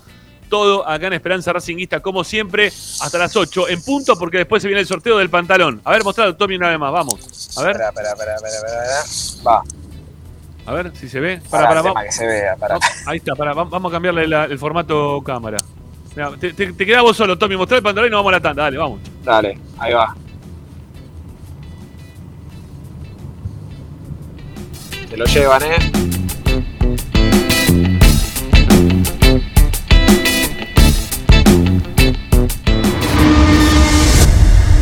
[0.48, 4.68] Todo acá en Esperanza Racinguista, como siempre, hasta las 8 en punto, porque después se
[4.68, 5.80] viene el sorteo del pantalón.
[5.82, 7.56] A ver, mostrado Tommy una vez más, vamos.
[7.56, 9.42] A ver, Espera, espera, espera, espera.
[9.46, 9.62] Va,
[10.66, 11.40] a ver si se ve.
[11.50, 12.78] para, Para, para, que se vea, para.
[13.06, 15.56] Ahí está, pará, va- vamos a cambiarle la- el formato cámara.
[16.14, 18.36] Mirá, te, te, te quedás vos solo, Tommy, mostrá el pantalón y nos vamos a
[18.36, 19.00] la tanda, dale, vamos.
[19.24, 20.14] Dale, ahí va.
[25.08, 26.02] Se lo llevan, ¿eh?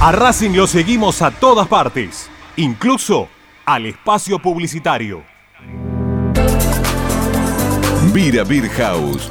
[0.01, 3.29] A Racing lo seguimos a todas partes, incluso
[3.67, 5.23] al espacio publicitario.
[8.13, 9.31] Vira Beer House.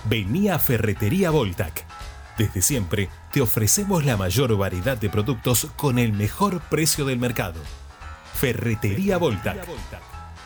[0.06, 1.84] Vení a Ferretería Voltac.
[2.36, 7.60] Desde siempre te ofrecemos la mayor variedad de productos con el mejor precio del mercado.
[8.32, 9.62] Ferretería Voltac.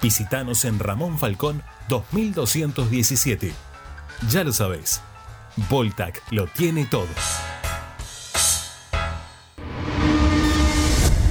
[0.03, 3.53] Visítanos en Ramón Falcón 2217.
[4.29, 5.01] Ya lo sabéis,
[5.69, 7.07] Voltac lo tiene todo.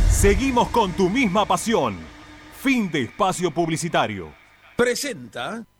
[0.10, 1.98] Seguimos con tu misma pasión.
[2.64, 4.34] Fin de espacio publicitario.
[4.78, 5.66] Presenta.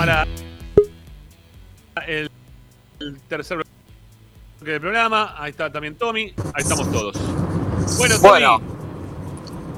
[0.00, 0.26] Para
[2.06, 2.30] el,
[3.00, 7.14] el tercer bloque del programa, ahí está también Tommy, ahí estamos todos.
[7.98, 8.62] Bueno, Tommy, Bueno.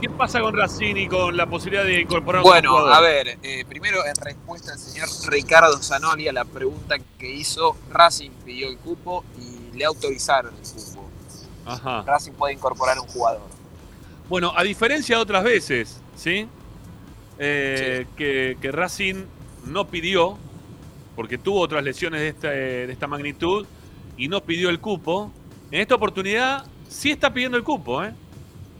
[0.01, 2.97] ¿qué pasa con Racing y con la posibilidad de incorporar Bueno, un jugador?
[2.97, 7.77] a ver, eh, primero en respuesta al señor Ricardo Zanoli a la pregunta que hizo,
[7.91, 11.11] Racing pidió el cupo y le autorizaron el cupo.
[11.67, 12.05] Ajá.
[12.07, 13.41] Racing puede incorporar un jugador.
[14.29, 16.47] Bueno, a diferencia de otras veces, ¿sí?
[17.41, 19.25] Eh, Que, que Racing
[19.65, 20.39] no pidió,
[21.17, 23.67] porque tuvo otras lesiones de esta, de esta magnitud,
[24.17, 25.33] y no pidió el cupo.
[25.71, 28.13] En esta oportunidad sí está pidiendo el cupo, ¿eh?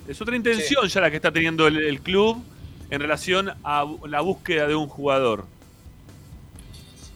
[0.07, 2.43] Es otra intención ya la que está teniendo el, el club
[2.91, 5.47] en relación a la búsqueda de un jugador.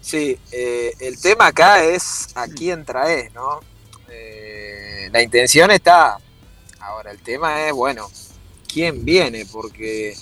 [0.01, 3.61] Sí, eh, el tema acá es a quién traes, ¿no?
[4.09, 6.17] Eh, la intención está.
[6.79, 8.09] Ahora, el tema es, bueno,
[8.73, 10.15] quién viene, porque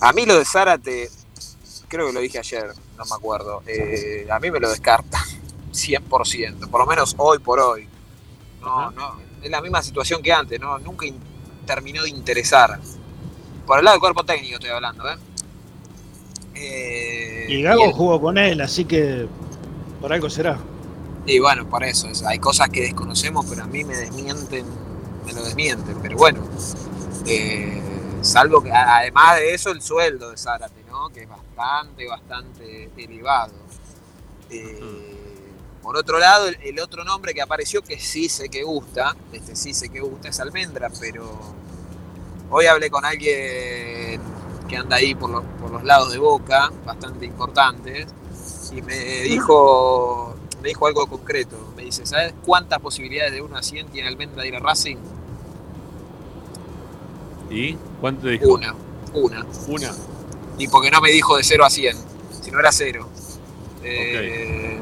[0.00, 1.08] a mí lo de Zárate,
[1.88, 5.18] creo que lo dije ayer, no me acuerdo, eh, a mí me lo descarta,
[5.72, 7.88] 100%, por lo menos hoy por hoy.
[8.60, 10.78] No, no, es la misma situación que antes, ¿no?
[10.78, 11.18] Nunca in-
[11.66, 12.78] terminó de interesar.
[13.66, 15.16] Por el lado del cuerpo técnico estoy hablando, ¿eh?
[16.54, 19.26] Eh, Y Gago el- jugó con él, así que
[20.00, 20.58] por algo será.
[21.26, 24.66] Y bueno, por eso, es- hay cosas que desconocemos, pero a mí me desmienten,
[25.26, 25.98] me lo desmienten.
[26.02, 26.40] Pero bueno,
[27.26, 27.80] eh,
[28.22, 31.08] salvo que además de eso el sueldo de Zárate, ¿no?
[31.10, 33.54] Que es bastante, bastante elevado.
[34.50, 34.80] Eh,
[35.82, 39.54] por otro lado, el, el otro nombre que apareció que sí sé que gusta, este
[39.54, 41.38] sí sé que gusta, es Almendra, pero
[42.50, 44.20] hoy hablé con alguien
[44.68, 48.06] que anda ahí por los, por los lados de Boca, bastante importantes,
[48.72, 51.56] y me dijo, me dijo algo concreto.
[51.76, 54.96] Me dice, ¿sabes cuántas posibilidades de 1 a 100 tiene Almendra de ir a Racing?
[57.50, 58.52] ¿Y cuánto te dijo?
[58.52, 58.74] Una,
[59.14, 59.46] una.
[59.68, 59.90] Una.
[60.58, 61.96] Y porque no me dijo de 0 a 100,
[62.42, 63.08] si no era 0.
[63.84, 64.80] Eh,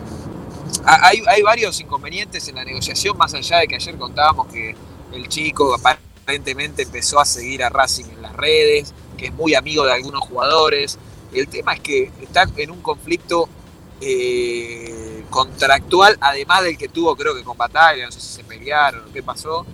[0.84, 4.74] ha- hay, hay varios inconvenientes en la negociación, más allá de que ayer contábamos que
[5.12, 9.84] el chico aparentemente empezó a seguir a Racing en las redes, que es muy amigo
[9.84, 10.98] de algunos jugadores.
[11.32, 13.48] El tema es que está en un conflicto
[14.00, 19.08] eh, contractual, además del que tuvo creo que con Batalla, no sé si se pelearon
[19.08, 19.66] o qué pasó.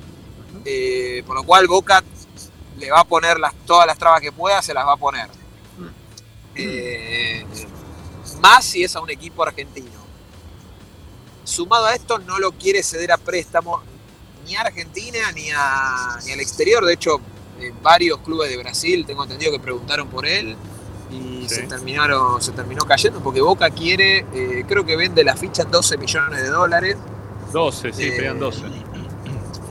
[0.64, 2.02] Eh, por lo cual Boca
[2.78, 5.28] le va a poner las, todas las trabas que pueda, se las va a poner.
[6.54, 7.44] Eh,
[8.40, 10.00] más si es a un equipo argentino.
[11.44, 13.82] Sumado a esto, no lo quiere ceder a préstamo
[14.46, 16.84] ni a Argentina ni, a- ni al exterior.
[16.84, 17.20] De hecho,
[17.60, 20.56] eh, varios clubes de Brasil, tengo entendido que preguntaron por él
[21.10, 21.56] y Sí.
[21.56, 25.70] se, terminaron, se terminó cayendo porque Boca quiere, eh, creo que vende la ficha en
[25.70, 26.96] 12 millones de dólares.
[27.52, 28.62] 12, sí, Eh, pedían 12.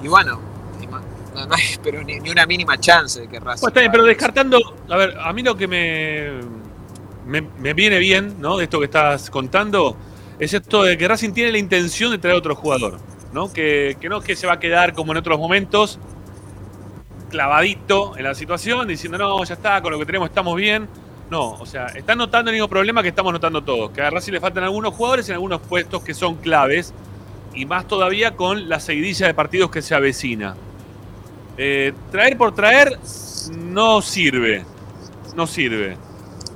[0.04, 0.40] Y bueno,
[0.82, 1.00] y no,
[1.46, 3.62] no hay pero ni, ni una mínima chance de que Racing.
[3.62, 4.58] Bueno, está bien, pero descartando,
[4.90, 6.42] a ver, a mí lo que me,
[7.26, 8.58] me, viene bien, ¿no?
[8.58, 9.96] De esto que estás contando,
[10.40, 13.00] es esto de que Racing tiene la intención de traer otro jugador,
[13.34, 13.52] ¿no?
[13.52, 16.00] Que, que no es que se va a quedar como en otros momentos,
[17.30, 20.88] clavadito en la situación, diciendo, no, ya está, con lo que tenemos estamos bien.
[21.30, 24.34] No, o sea, están notando el mismo problema que estamos notando todos, que a Racing
[24.34, 26.94] le faltan algunos jugadores en algunos puestos que son claves,
[27.54, 30.56] y más todavía con la seguidilla de partidos que se avecina.
[31.58, 33.00] Eh, traer por traer
[33.56, 34.66] no sirve.
[35.36, 35.98] No sirve.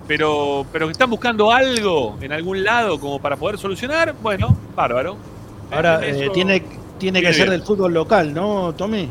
[0.07, 5.17] Pero, pero que están buscando algo en algún lado como para poder solucionar, bueno, bárbaro.
[5.71, 6.63] Ahora, eh, tiene,
[6.99, 7.59] tiene que viene ser bien.
[7.59, 9.09] del fútbol local, ¿no, Tommy?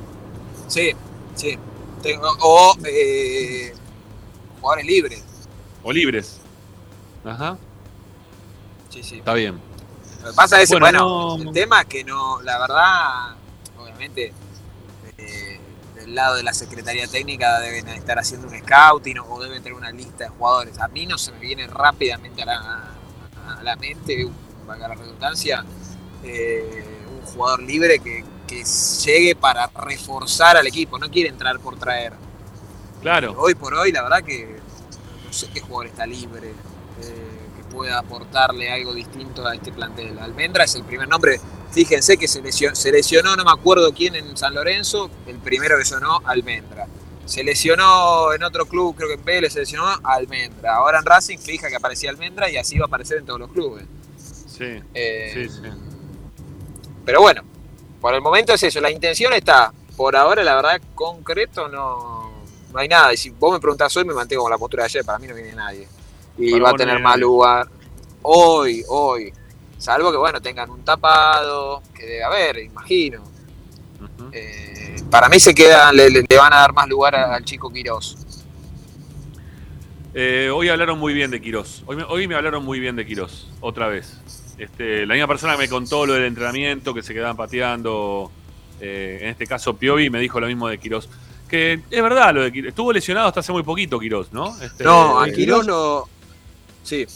[0.69, 0.93] Sí,
[1.35, 1.59] sí.
[2.03, 3.75] Tengo- o eh,
[4.61, 5.25] jugadores libres.
[5.83, 6.41] O libres.
[7.25, 7.57] Ajá,
[8.91, 9.17] Sí, sí.
[9.19, 9.59] está bien.
[10.23, 13.35] Lo que pasa es, Bueno, bueno, no- el tema es que no, la verdad,
[13.83, 14.33] obviamente,
[16.05, 19.91] del lado de la Secretaría Técnica deben estar haciendo un scouting o deben tener una
[19.91, 20.79] lista de jugadores.
[20.79, 22.95] A mí no se me viene rápidamente a la,
[23.59, 24.29] a la mente,
[24.67, 25.65] valga la redundancia,
[26.23, 31.79] eh, un jugador libre que, que llegue para reforzar al equipo, no quiere entrar por
[31.79, 32.13] traer.
[33.01, 33.35] Claro.
[33.39, 34.61] Hoy por hoy, la verdad que
[35.25, 40.19] no sé qué jugador está libre eh, que pueda aportarle algo distinto a este plantel.
[40.19, 41.41] Almendra es el primer nombre.
[41.75, 45.77] Fíjense que se lesionó, se lesionó, no me acuerdo quién en San Lorenzo, el primero
[45.77, 46.87] que sonó, Almendra.
[47.27, 50.77] Se lesionó en otro club, creo que en Vélez se lesionó Almendra.
[50.77, 53.51] Ahora en Racing fija que aparecía Almendra y así va a aparecer en todos los
[53.51, 53.85] clubes.
[54.17, 55.69] Sí, Eh, sí, sí.
[57.05, 57.43] Pero bueno,
[58.01, 59.73] por el momento es eso, la intención está.
[59.97, 62.31] Por ahora, la verdad, concreto no,
[62.73, 63.13] no hay nada.
[63.13, 65.27] Y si vos me preguntás hoy, me mantengo con la postura de ayer, para mí
[65.27, 65.89] no viene nadie.
[66.39, 67.69] Y Para va a tener más lugar
[68.23, 69.33] hoy, hoy.
[69.85, 73.23] Salvo que, bueno, tengan un tapado, que debe haber, imagino.
[74.33, 78.17] Eh, para mí se quedan, le, van a dar más lugar al chico Quirós.
[80.15, 81.83] Eh, hoy hablaron muy bien de Quirós.
[81.85, 84.17] Hoy me, hoy me hablaron muy bien de Quirós, otra vez.
[84.57, 88.33] Este, la misma persona que me contó lo del entrenamiento, que se quedaban pateando,
[88.81, 91.11] eh, en este caso Piovi, me dijo lo mismo de Quirós.
[91.47, 92.71] Que es verdad, lo de Quirós.
[92.71, 94.59] Estuvo lesionado hasta hace muy poquito Quirós, ¿no?
[94.63, 96.09] Este, No, a eh, Quirós lo...
[96.83, 97.07] Sí,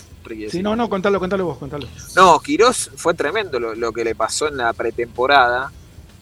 [0.50, 1.86] Sí, no, no, contalo, contalo vos, contalo.
[2.16, 5.72] No, Quirós fue tremendo lo, lo que le pasó en la pretemporada.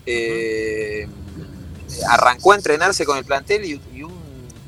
[0.04, 1.08] Eh,
[2.08, 4.12] arrancó a entrenarse con el plantel y, y un,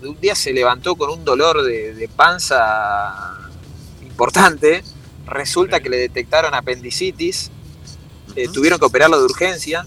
[0.03, 3.37] un día se levantó con un dolor de, de panza
[4.03, 4.83] importante.
[5.27, 7.51] Resulta que le detectaron apendicitis.
[8.37, 9.87] eh, tuvieron que operarlo de urgencia.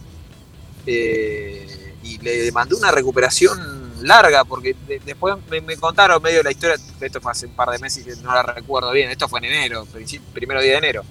[0.86, 1.68] eh,
[2.03, 3.60] y le mandó una recuperación
[4.02, 7.69] larga, porque de- después me, me contaron medio la historia, esto fue hace un par
[7.69, 9.88] de meses que no la recuerdo bien, esto fue en enero,
[10.34, 11.03] primero día de enero,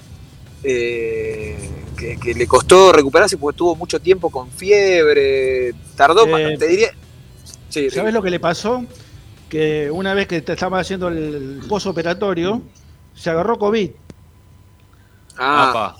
[0.62, 6.68] eh, que, que le costó recuperarse porque tuvo mucho tiempo con fiebre, tardó, Eh, te
[6.68, 6.90] diría...
[7.68, 8.84] Sí, ¿Sabes lo que le pasó?
[9.48, 12.62] Que una vez que te estaba haciendo el posoperatorio,
[13.14, 13.90] se agarró COVID.
[15.38, 15.96] Ah,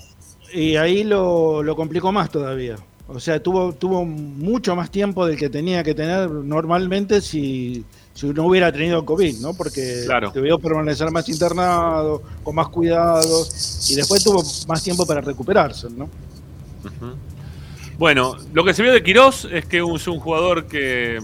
[0.53, 2.75] Y ahí lo, lo complicó más todavía.
[3.13, 7.83] O sea, tuvo, tuvo mucho más tiempo del que tenía que tener normalmente si,
[8.13, 9.53] si no hubiera tenido COVID, ¿no?
[9.53, 10.31] Porque Claro.
[10.33, 13.45] debió permanecer más internado, con más cuidado,
[13.89, 16.09] y después tuvo más tiempo para recuperarse, ¿no?
[17.97, 21.19] Bueno, lo que se vio de Quirós es que es un jugador que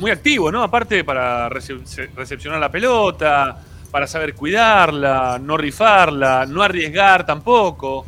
[0.00, 0.62] muy activo, ¿no?
[0.62, 8.06] Aparte para recep- recepcionar la pelota, para saber cuidarla, no rifarla, no arriesgar tampoco.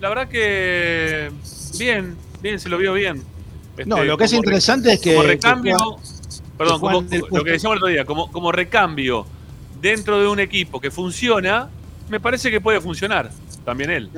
[0.00, 1.30] La verdad que
[1.80, 3.22] bien, bien, se lo vio bien.
[3.86, 5.96] No, Este, lo que es interesante es que- Como que recambio,
[6.58, 9.26] perdón, que como- lo que decíamos el otro día, como, como recambio
[9.80, 11.68] dentro de un equipo que funciona,
[12.10, 13.30] me parece que puede funcionar
[13.64, 14.10] también él.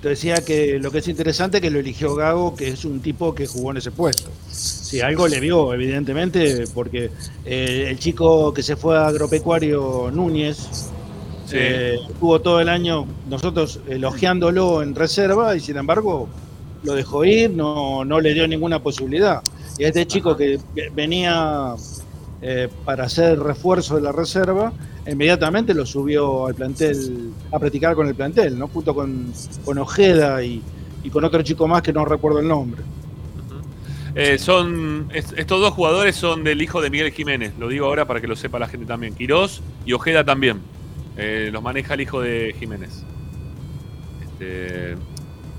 [0.00, 2.98] te decía que lo que es interesante es que lo eligió Gago, que es un
[3.00, 4.30] tipo que jugó en ese puesto.
[4.50, 7.08] Si algo le vio, evidentemente, porque
[7.44, 10.56] eh, el chico que se fue a agropecuario Núñez
[11.46, 11.56] Sí.
[11.56, 16.28] eh, estuvo todo el año nosotros elogiándolo en reserva y sin embargo
[16.82, 19.42] lo dejó ir, no, no le dio ninguna posibilidad.
[19.78, 20.58] Y a este chico que
[20.94, 21.74] venía
[22.40, 24.72] eh, para hacer refuerzo de la reserva,
[25.06, 28.68] inmediatamente lo subió al plantel, a practicar con el plantel, ¿no?
[28.68, 29.32] Junto con,
[29.64, 30.60] con Ojeda y,
[31.02, 32.82] y con otro chico más que no recuerdo el nombre.
[34.14, 37.54] Eh, son est- estos dos jugadores son del hijo de Miguel Jiménez.
[37.58, 39.14] Lo digo ahora para que lo sepa la gente también.
[39.14, 40.60] Quirós y Ojeda también.
[41.16, 43.04] Eh, los maneja el hijo de Jiménez.
[44.22, 44.96] Este,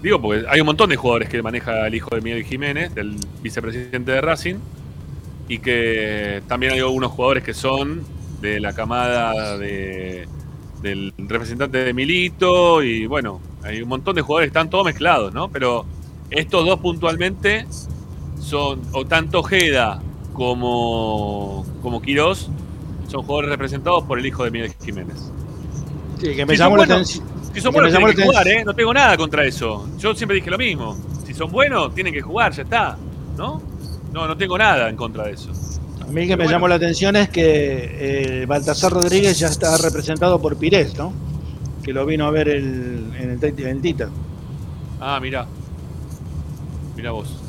[0.03, 3.15] digo porque hay un montón de jugadores que maneja el hijo de Miguel Jiménez, del
[3.41, 4.55] vicepresidente de Racing,
[5.47, 8.03] y que también hay algunos jugadores que son
[8.41, 10.27] de la camada de,
[10.81, 15.49] del representante de Milito y bueno, hay un montón de jugadores están todos mezclados, ¿no?
[15.49, 15.85] Pero
[16.29, 17.65] estos dos puntualmente
[18.41, 20.01] son, o tanto Ojeda
[20.33, 22.49] como, como Quirós,
[23.07, 25.31] son jugadores representados por el hijo de Miguel Jiménez.
[26.19, 27.32] Sí, que me llamó la atención.
[27.53, 28.47] Si son que buenos, tienen que jugar.
[28.47, 28.63] ¿eh?
[28.65, 29.87] No tengo nada contra eso.
[29.97, 30.97] Yo siempre dije lo mismo.
[31.25, 32.97] Si son buenos, tienen que jugar, ya está.
[33.37, 33.61] ¿No?
[34.11, 35.51] No, no tengo nada en contra de eso.
[36.01, 40.39] A mí que me llamó la atención es que eh, Baltasar Rodríguez ya está representado
[40.41, 41.13] por Pires, ¿no?
[41.83, 44.09] Que lo vino a ver el, en, el, en el Tita.
[44.99, 45.45] Ah, mira.
[46.95, 47.39] Mira vos.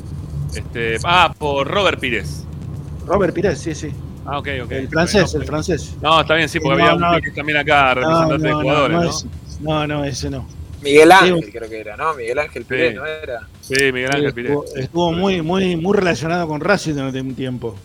[0.55, 2.43] Este, ah, por Robert Pires.
[3.05, 3.89] Robert Pires, sí, sí.
[4.25, 4.71] Ah, ok, ok.
[4.71, 5.95] El francés, No, el francés.
[6.01, 7.09] No, está bien, sí, porque No, había no.
[7.13, 9.29] un Pires también acá, representante de jugadores, ¿no?
[9.61, 10.47] No, no, ese no.
[10.81, 11.51] Miguel Ángel, Sí.
[11.51, 12.13] creo que era, ¿no?
[12.13, 13.47] Miguel Ángel Pérez, ¿no era?
[13.61, 14.51] Sí, Miguel Ángel Pires.
[14.51, 17.75] Estuvo, estuvo muy, muy, muy relacionado con Racing durante un tiempo.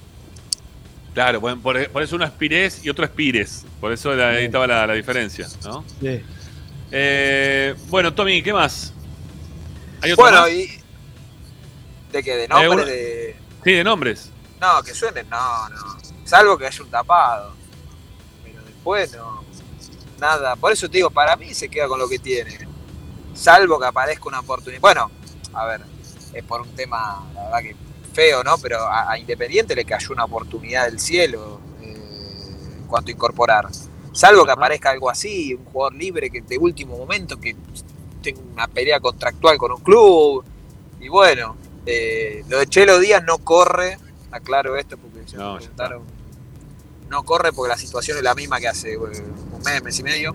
[1.14, 3.64] Claro, por, por- eso uno es Pires y otro es Pires.
[3.80, 5.84] Por eso la- ahí estaba la, la diferencia, ¿no?
[6.00, 6.20] Sí.
[6.92, 8.92] Eh, bueno, Tommy, ¿qué más?
[10.02, 10.50] ¿Hay otro Bueno, más?
[10.50, 10.68] y.
[12.12, 12.36] ¿De qué?
[12.36, 12.68] ¿De Eh, nombre?
[12.70, 13.36] uno- De...
[13.64, 14.30] Sí, de nombres.
[14.60, 15.76] No, que suenen, no, no.
[16.24, 17.52] Salvo que haya un tapado.
[18.44, 19.39] Pero después no.
[20.20, 20.56] Nada.
[20.56, 22.58] Por eso te digo, para mí se queda con lo que tiene.
[23.34, 24.80] Salvo que aparezca una oportunidad.
[24.80, 25.10] Bueno,
[25.54, 25.80] a ver,
[26.32, 27.76] es por un tema, la verdad que
[28.12, 28.58] feo, ¿no?
[28.58, 31.94] Pero a, a Independiente le cayó una oportunidad del cielo eh,
[32.78, 33.68] en cuanto a incorporar.
[34.12, 37.56] Salvo que aparezca algo así, un jugador libre que de último momento que
[38.22, 40.44] tenga una pelea contractual con un club.
[41.00, 41.56] Y bueno,
[41.86, 43.98] eh, lo de Chelo Díaz no corre,
[44.30, 46.19] aclaro esto porque No, me preguntaron.
[47.10, 50.02] No corre porque la situación es la misma que hace eh, un mes, mes y
[50.02, 50.34] medio.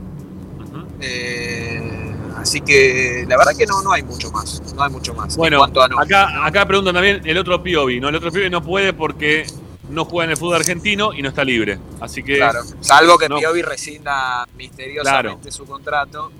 [1.00, 4.62] Eh, así que la verdad que no, no hay mucho más.
[4.76, 5.34] No hay mucho más.
[5.34, 5.88] en Bueno, a acá,
[6.34, 6.44] ¿no?
[6.44, 8.00] acá preguntan también el otro Piovi.
[8.00, 9.48] No, el otro Piovi no puede porque
[9.90, 11.80] no juega en el fútbol argentino y no está libre.
[12.02, 12.36] Así que.
[12.38, 16.32] Claro, salvo que no- Piovi rescinda misteriosamente su contrato.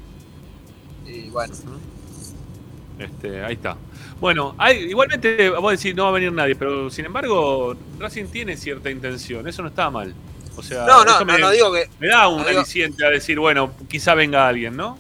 [1.06, 1.54] Y bueno.
[3.00, 3.78] Este, ahí está.
[4.20, 8.56] Bueno, hay, igualmente, vos decís, no va a venir nadie, pero sin embargo, Racing tiene
[8.56, 10.16] cierta intención, eso no está mal.
[10.56, 11.90] O sea, No, no, eso no, me, no digo que.
[12.00, 14.98] me da un no digo- aliciente a decir, bueno, quizá venga alguien, ¿no?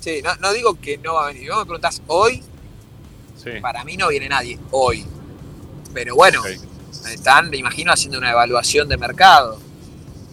[0.00, 1.50] Sí, no, no digo que no va a venir.
[1.50, 2.42] Vos me preguntás hoy,
[3.36, 3.50] Sí.
[3.60, 4.58] para mí no viene nadie.
[4.70, 5.04] Hoy.
[5.92, 6.42] Pero bueno,
[7.12, 9.58] están, me imagino, haciendo una evaluación de mercado.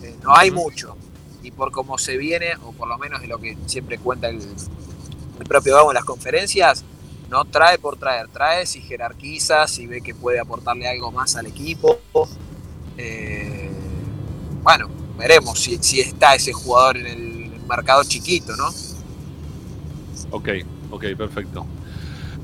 [0.04, 0.96] Eh, no hay mucho.
[1.44, 4.38] Y por cómo se viene, o por lo menos de lo que siempre cuenta el,
[4.38, 6.84] el propio Gabo en las conferencias,
[7.30, 11.48] no trae por traer, trae si jerarquiza, si ve que puede aportarle algo más al
[11.48, 12.00] equipo.
[12.98, 13.70] Eh,
[14.62, 18.68] bueno, veremos si, si está ese jugador en el mercado chiquito, ¿no?
[20.32, 20.50] Ok,
[20.92, 21.66] ok, perfecto.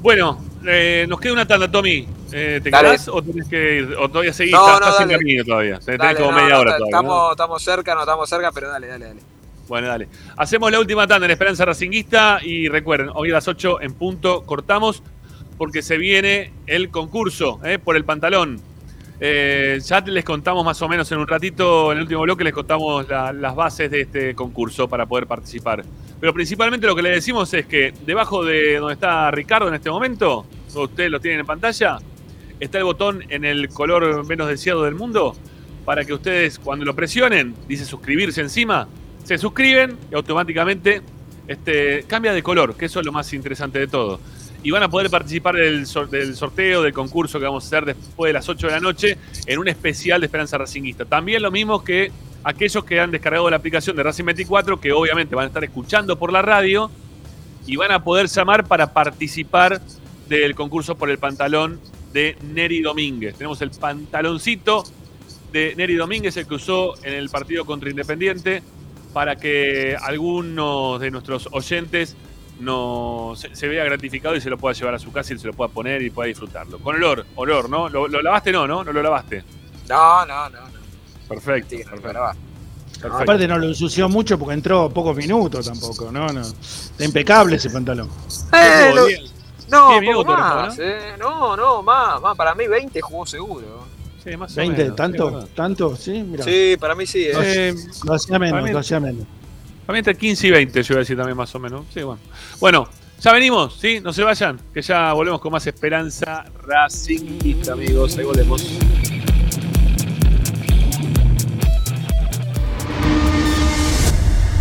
[0.01, 2.07] Bueno, eh, nos queda una tanda, Tommy.
[2.31, 3.95] Eh, ¿Te quedás o tenés que ir?
[3.99, 4.53] ¿O todavía seguís?
[4.53, 5.79] No, estás no, estás en camino todavía.
[5.79, 6.91] Tenés Dale, como no, media no, hora todavía.
[6.91, 7.03] ¿no?
[7.03, 9.21] estamos, estamos cerca, no estamos cerca, pero dale, dale, dale.
[9.72, 10.10] Bueno, dale.
[10.35, 14.41] Hacemos la última tanda en Esperanza Racinguista y recuerden, hoy a las 8 en punto
[14.45, 15.02] cortamos
[15.57, 18.60] porque se viene el concurso eh, por el pantalón.
[19.22, 22.52] Eh, ya les contamos más o menos en un ratito, en el último bloque les
[22.52, 25.85] contamos la- las bases de este concurso para poder participar.
[26.19, 29.89] Pero principalmente lo que les decimos es que debajo de donde está Ricardo en este
[29.89, 30.45] momento,
[30.76, 31.98] ustedes lo tienen en pantalla,
[32.60, 35.34] está el botón en el color menos deseado del mundo
[35.85, 38.89] para que ustedes cuando lo presionen, dice suscribirse encima,
[39.23, 41.02] se suscriben y automáticamente
[41.48, 44.19] este, cambia de color, que eso es lo más interesante de todo.
[44.64, 48.30] Y van a poder participar del, del sorteo, del concurso que vamos a hacer después
[48.30, 49.18] de las 8 de la noche
[49.48, 51.06] en un especial de Esperanza Racinguista.
[51.06, 52.11] También lo mismo que
[52.43, 56.18] aquellos que han descargado la aplicación de Racing 24, que obviamente van a estar escuchando
[56.18, 56.91] por la radio
[57.65, 59.81] y van a poder llamar para participar
[60.27, 61.80] del concurso por el pantalón
[62.14, 63.35] de Neri Domínguez.
[63.35, 64.84] Tenemos el pantaloncito
[65.52, 68.64] de Neri Domínguez, el que usó en el partido contra Independiente,
[69.13, 72.15] para que algunos de nuestros oyentes
[72.59, 75.47] no se, se vea gratificado y se lo pueda llevar a su casa y se
[75.47, 76.79] lo pueda poner y pueda disfrutarlo.
[76.79, 77.89] Con olor, olor, ¿no?
[77.89, 78.51] ¿Lo, lo lavaste?
[78.51, 78.83] No, ¿no?
[78.83, 79.43] No lo lavaste.
[79.89, 80.59] No, no, no.
[80.61, 80.79] no.
[81.27, 81.69] Perfecto.
[81.77, 82.13] Sí, perfecto.
[82.13, 82.31] no, no.
[83.01, 83.17] perfecto.
[83.17, 86.27] Aparte no lo ensució mucho porque entró pocos minutos tampoco, ¿no?
[86.27, 86.41] no.
[86.41, 88.09] Está impecable ese pantalón.
[88.53, 89.07] Eh, lo-
[89.69, 90.83] no, minutos, más, ¿no?
[90.83, 91.15] eh.
[91.17, 92.35] No, no, más, más.
[92.35, 93.85] Para mí 20 jugó seguro.
[94.23, 95.48] Sí, más o 20, menos, sí, ¿tanto?
[95.56, 95.95] ¿Tanto?
[95.95, 96.43] Sí, mira.
[96.43, 97.23] Sí, para mí sí.
[97.23, 97.31] eh.
[97.43, 97.76] Eh,
[98.06, 99.26] Lo hacía menos, Para mí- lo hacía menos.
[99.85, 101.85] Para mí entre 15 y 20, yo iba a decir también más o menos.
[101.93, 102.19] Sí, bueno.
[102.60, 102.88] Bueno,
[103.19, 103.99] ya venimos, ¿sí?
[103.99, 108.18] No se vayan, que ya volvemos con más esperanza racingista, amigos.
[108.18, 108.64] Ahí volvemos.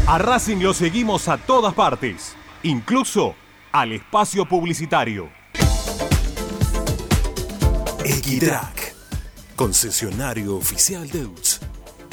[0.07, 2.35] A Racing lo seguimos a todas partes,
[2.65, 3.35] incluso
[3.73, 5.28] al espacio publicitario.
[8.05, 8.80] Equitrack,
[9.61, 11.61] concesionario oficial Deutz.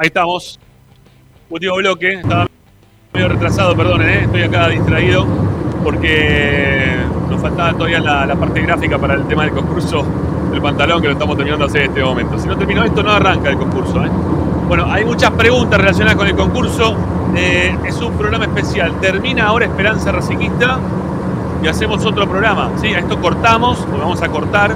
[0.00, 0.58] ahí estamos.
[1.50, 2.14] Último bloque.
[2.14, 2.46] Estaba
[3.12, 4.22] medio retrasado, perdón, ¿eh?
[4.24, 5.26] estoy acá distraído
[5.84, 6.96] porque
[7.28, 10.04] nos faltaba todavía la, parte gráfica para el tema del concurso
[10.50, 12.38] del pantalón que lo estamos terminando de hacer en este momento.
[12.38, 14.04] Si no terminó esto, no arranca el concurso.
[14.04, 14.10] ¿eh?
[14.68, 16.96] Bueno, hay muchas preguntas relacionadas con el concurso.
[17.36, 18.94] Eh, es un programa especial.
[19.00, 20.78] Termina ahora Esperanza Racinguista
[21.62, 22.70] y hacemos otro programa.
[22.80, 22.88] ¿sí?
[22.94, 24.74] A esto cortamos, lo vamos a cortar.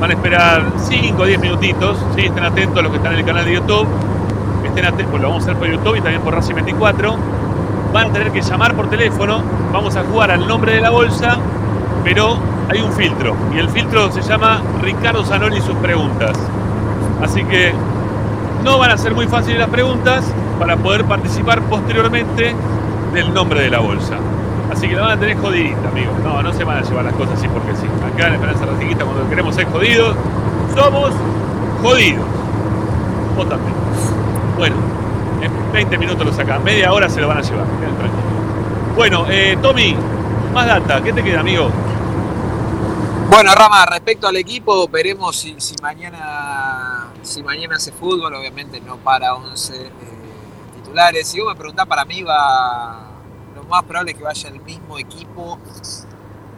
[0.00, 1.98] Van a esperar 5 o 10 minutitos.
[2.14, 2.26] ¿sí?
[2.26, 3.88] Estén atentos los que están en el canal de YouTube.
[4.64, 7.16] Estén atentos, pues lo vamos a hacer por YouTube y también por Racing 24.
[7.92, 9.42] Van a tener que llamar por teléfono.
[9.72, 11.36] Vamos a jugar al nombre de la bolsa,
[12.04, 12.38] pero
[12.70, 13.36] hay un filtro.
[13.54, 16.38] Y el filtro se llama Ricardo Zanoli y sus preguntas.
[17.22, 17.72] Así que
[18.64, 20.24] no van a ser muy fáciles las preguntas
[20.58, 22.54] para poder participar posteriormente
[23.12, 24.16] del nombre de la bolsa.
[24.72, 26.14] Así que la van a tener jodidita, amigos.
[26.24, 27.86] No, no se van a llevar las cosas así porque sí.
[28.06, 30.16] Acá en Esperanza Racinguista, cuando queremos ser jodidos,
[30.74, 31.12] somos
[31.82, 32.24] jodidos.
[33.36, 34.21] Vos también.
[34.56, 34.76] Bueno,
[35.40, 36.62] en 20 minutos lo sacan.
[36.62, 37.66] Media hora se lo van a llevar.
[38.94, 39.96] Bueno, eh, Tommy,
[40.52, 41.02] más data.
[41.02, 41.70] ¿Qué te queda, amigo?
[43.30, 49.34] Bueno, Rama, respecto al equipo, veremos si, mañana si mañana hace fútbol, obviamente no para
[49.34, 49.90] 11 eh,
[50.76, 51.28] titulares.
[51.28, 53.08] Si vos me preguntás, para mí va
[53.54, 55.58] lo más probable es que vaya el mismo equipo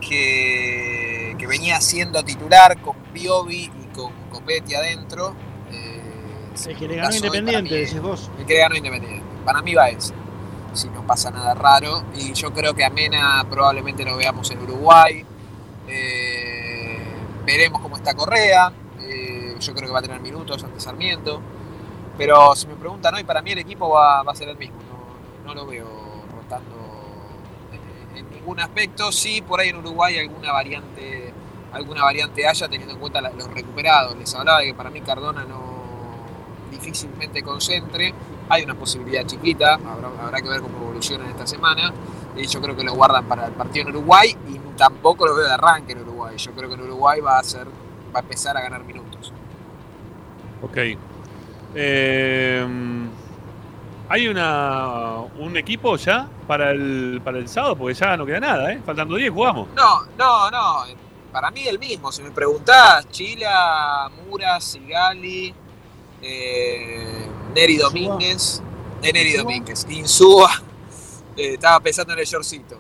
[0.01, 5.35] que, que venía siendo titular con Piovi y con Copetti adentro.
[6.55, 8.31] Eh, el que le ganó Independiente, decís vos.
[8.39, 9.23] El que le ganó Independiente.
[9.45, 10.15] Para mí va ese.
[10.73, 12.05] Si no pasa nada raro.
[12.15, 15.25] Y yo creo que a Mena probablemente lo veamos en Uruguay.
[15.89, 16.99] Eh,
[17.45, 18.73] veremos cómo está Correa.
[19.01, 21.41] Eh, yo creo que va a tener minutos ante Sarmiento.
[22.17, 24.77] Pero si me preguntan hoy, para mí el equipo va, va a ser el mismo.
[25.45, 25.89] No, no lo veo
[26.33, 26.77] rotando
[27.73, 29.11] en, en, ningún aspecto.
[29.11, 31.33] Sí, por ahí en Uruguay alguna variante,
[31.73, 34.17] alguna variante haya, teniendo en cuenta los recuperados.
[34.17, 35.74] Les hablaba de que para mí Cardona no
[36.79, 38.15] difícilmente concentre.
[38.49, 41.93] Hay una posibilidad chiquita, habrá, habrá que ver cómo evoluciona en esta semana.
[42.37, 45.47] Y yo creo que lo guardan para el partido en Uruguay y tampoco lo veo
[45.47, 46.37] de arranque en Uruguay.
[46.37, 49.33] Yo creo que en Uruguay va a ser, va a empezar a ganar minutos.
[50.63, 50.79] Ok.
[51.77, 52.67] Eh,
[54.09, 57.77] ¿Hay una, un equipo ya para el, para el sábado?
[57.77, 58.81] Porque ya no queda nada, ¿eh?
[58.85, 59.69] Faltando 10, jugamos.
[59.75, 60.85] No, no, no.
[61.33, 62.13] Para mí el mismo.
[62.13, 65.55] Si me preguntás, Chila, Mura, Sigali,
[66.25, 68.63] eh, Neri Domínguez.
[69.03, 69.87] Eh, Neri Domínguez.
[69.89, 70.51] Insúa.
[71.37, 72.79] Eh, estaba pensando en el shortcito.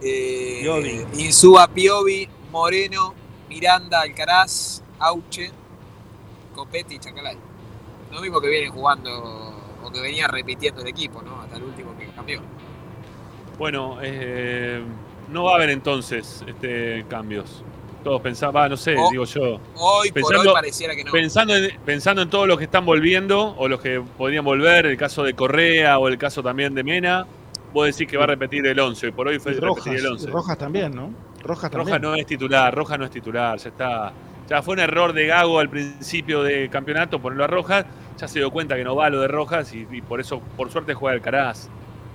[0.00, 3.12] Eh, Insúa, Piovi, Moreno,
[3.46, 5.50] Miranda, Alcaraz, Auche,
[6.54, 7.36] Copetti y Chacalay.
[8.10, 9.54] Lo mismo que vienen jugando
[9.84, 11.42] o que venía repitiendo el equipo, ¿no?
[11.42, 12.40] Hasta el último que cambió.
[13.58, 14.82] Bueno, eh,
[15.28, 17.62] no va a haber entonces este, cambios.
[18.06, 19.58] Todos pensaban, no sé, O- digo yo.
[19.74, 21.10] Hoy Pensando- por hoy pareciera que no.
[21.10, 24.96] Pensando en, pensando en todos los que están volviendo o los que podrían volver, el
[24.96, 27.26] caso de Correa o el caso también de Mena,
[27.72, 29.10] vos decís que va a repetir el 11.
[29.10, 30.28] Por hoy fue Y repetir Rojas, el 11.
[30.28, 31.10] y Rojas también, ¿no?
[31.42, 31.88] Rojas también.
[31.88, 34.12] Roja no es titular, Roja no es titular, ya está.
[34.48, 38.38] Ya fue un error de Gago al principio del campeonato ponerlo a Rojas, ya se
[38.38, 41.16] dio cuenta que no va lo de Rojas y, y por eso, por suerte, juega
[41.16, 41.68] el Caraz.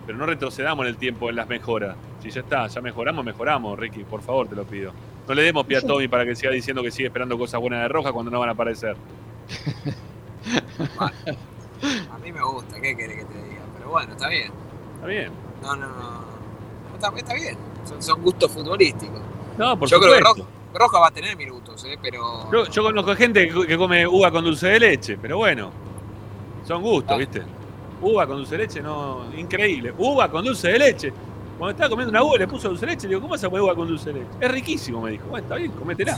[0.06, 1.98] Pero no retrocedamos en el tiempo en las mejoras.
[2.24, 4.94] Si ya está, ya mejoramos, mejoramos, Ricky, por favor, te lo pido.
[5.28, 7.82] No le demos pie a Tommy para que siga diciendo que sigue esperando cosas buenas
[7.82, 8.96] de Rojas cuando no van a aparecer.
[12.12, 13.62] A mí me gusta, ¿qué querés que te diga?
[13.76, 14.52] Pero bueno, está bien.
[14.96, 15.32] Está bien.
[15.62, 16.22] No, no, no.
[16.94, 17.58] Está, está bien.
[17.86, 19.22] Son, son gustos futbolísticos.
[19.58, 20.20] No, por Yo creo que.
[20.20, 20.44] Roja,
[20.74, 21.98] Roja va a tener minutos, ¿eh?
[22.02, 22.52] Pero.
[22.52, 25.72] Yo, yo conozco gente que, que come uva con dulce de leche, pero bueno,
[26.66, 27.42] son gustos, ¿viste?
[28.02, 29.94] Uva con dulce de leche, no, increíble.
[29.98, 31.14] Uva con dulce de leche.
[31.62, 33.48] Cuando estaba comiendo una uva le puso dulce de leche, le digo, ¿cómo vas a
[33.48, 34.32] comer uva con dulce de leche?
[34.40, 35.28] Es riquísimo, me dijo.
[35.30, 36.18] Bueno, está bien, cométela.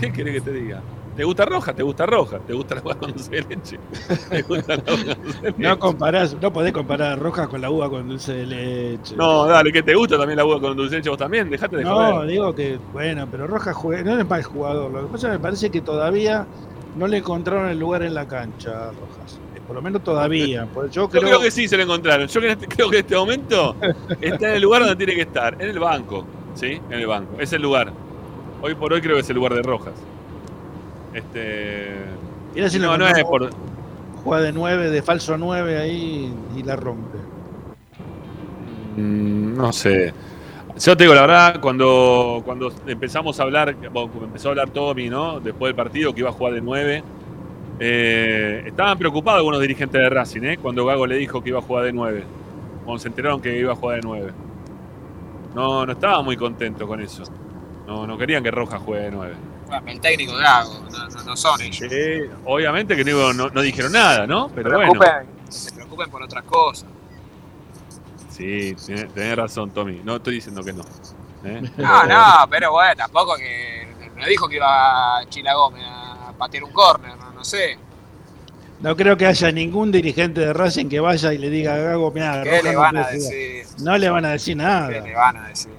[0.00, 0.80] ¿Qué querés que te diga?
[1.14, 1.74] ¿Te gusta roja?
[1.74, 2.38] ¿Te gusta roja?
[2.38, 3.78] ¿Te gusta la uva con dulce de leche?
[4.30, 5.62] ¿Te gusta la uva con dulce de leche?
[5.62, 9.14] No comparás, no podés comparar Rojas con la uva con dulce de leche.
[9.14, 11.76] No, dale, que te gusta también la uva con dulce de leche vos también, dejate
[11.76, 12.30] de No, joder.
[12.30, 14.90] digo que, bueno, pero Rojas juega, no es mal jugador.
[14.90, 16.46] Lo que pasa me parece que todavía
[16.96, 19.38] no le encontraron el lugar en la cancha a Rojas.
[19.72, 20.66] Por lo menos todavía.
[20.74, 22.28] Pues yo Yo creo, creo que sí se lo encontraron.
[22.28, 23.74] Yo creo creo que en este momento
[24.20, 26.26] está en el lugar donde tiene que estar, en el banco.
[26.54, 26.78] ¿Sí?
[26.90, 27.40] En el banco.
[27.40, 27.90] Es el lugar.
[28.60, 29.94] Hoy por hoy creo que es el lugar de Rojas.
[31.14, 31.92] Este.
[32.54, 34.22] Mirá si no, lo no es encontró- por.
[34.22, 37.16] juega de 9, de falso 9 ahí y la rompe.
[38.98, 40.12] Mm, no sé.
[40.78, 45.08] Yo te digo la verdad, cuando, cuando empezamos a hablar, bueno, empezó a hablar Tommy,
[45.08, 45.40] ¿no?
[45.40, 47.02] Después del partido que iba a jugar de 9.
[47.84, 50.58] Eh, estaban preocupados algunos dirigentes de Racing, ¿eh?
[50.58, 52.24] Cuando Gago le dijo que iba a jugar de 9.
[52.84, 54.32] Cuando se enteraron que iba a jugar de 9.
[55.54, 57.24] No, no estaban muy contentos con eso.
[57.86, 59.34] No, no querían que Rojas juegue de 9.
[59.66, 61.92] Bueno, el técnico de Gago, no, no, no son ellos.
[62.44, 64.48] Obviamente que no, no- no dijeron nada, ¿no?
[64.54, 64.92] Pero se, bueno.
[64.92, 66.88] preocupen, se preocupen por otras cosas.
[68.30, 70.00] Sí, tenés, tenés razón, Tommy.
[70.04, 70.82] No estoy diciendo que no.
[71.44, 71.62] ¿eh?
[71.76, 73.88] No, no, pero bueno, tampoco que.
[74.16, 77.78] No dijo que iba Chila Gómez a patear un córner, no, no sé.
[78.80, 82.10] No creo que haya ningún dirigente de Racing que vaya y le diga a Gago,
[82.10, 83.32] mira, ¿Qué le no van a puede jugar".
[83.32, 83.66] decir?
[83.84, 84.88] No le van a decir nada.
[84.88, 85.70] ¿Qué le van a decir?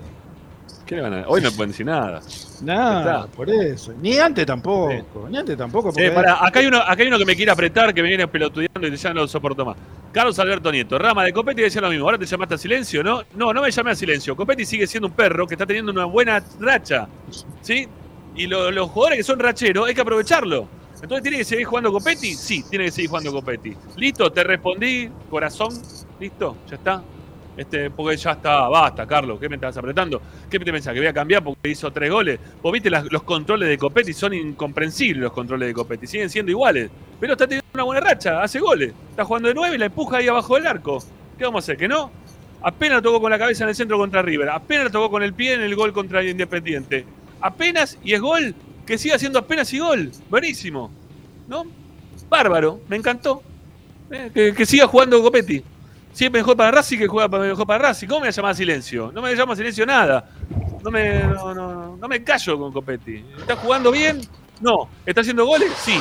[0.86, 2.22] ¿Qué le van a- Hoy no pueden decir nada.
[2.62, 3.94] Nada, por eso.
[4.02, 5.28] Ni antes tampoco.
[5.30, 5.92] Ni antes tampoco.
[5.92, 8.08] Sí, porque- pará, acá, hay uno, acá hay uno que me quiere apretar, que me
[8.08, 9.76] viene pelotudeando y ya no lo soporto más.
[10.14, 12.06] Carlos Alberto Nieto, Rama de Copetti decía lo mismo.
[12.06, 13.22] Ahora te llamaste a silencio, ¿no?
[13.36, 14.34] No, no me llamé a silencio.
[14.36, 17.08] Copetti sigue siendo un perro que está teniendo una buena racha.
[17.62, 17.86] ¿Sí?
[18.36, 20.68] Y lo- los jugadores que son racheros hay que aprovecharlo.
[21.04, 22.34] Entonces tiene que seguir jugando Copetti.
[22.34, 23.76] Sí, tiene que seguir jugando Copetti.
[23.98, 25.74] Listo, te respondí, corazón.
[26.18, 27.04] Listo, ya está.
[27.58, 30.22] Este, porque ya está, basta, Carlos, ¿qué me estás apretando?
[30.50, 30.94] ¿Qué te pensás?
[30.94, 32.40] ¿Que voy a cambiar porque hizo tres goles?
[32.62, 36.90] Vos viste los controles de Copetti, son incomprensibles los controles de Copetti, siguen siendo iguales.
[37.20, 38.94] Pero está teniendo una buena racha, hace goles.
[39.10, 41.04] Está jugando de nueve y la empuja ahí abajo del arco.
[41.38, 41.78] ¿Qué vamos a hacer?
[41.78, 42.12] ¿Que no?
[42.62, 45.54] Apenas tocó con la cabeza en el centro contra River, apenas tocó con el pie
[45.54, 47.06] en el gol contra Independiente.
[47.42, 48.56] Apenas y es gol,
[48.86, 50.12] que siga siendo apenas y gol.
[50.30, 50.92] Buenísimo.
[51.48, 51.66] ¿No?
[52.30, 53.42] Bárbaro, me encantó.
[54.12, 55.64] Eh, que, que siga jugando Copetti.
[56.12, 58.08] Si es mejor para Racing, que juega para- mejor para Racing.
[58.08, 59.12] ¿Cómo me llama silencio?
[59.12, 60.30] No me llama silencio nada.
[60.84, 63.24] No me, no, no, no me callo con Copetti.
[63.40, 64.22] ¿Está jugando bien?
[64.62, 64.90] No.
[65.06, 65.72] ¿Está haciendo goles?
[65.78, 65.96] Sí.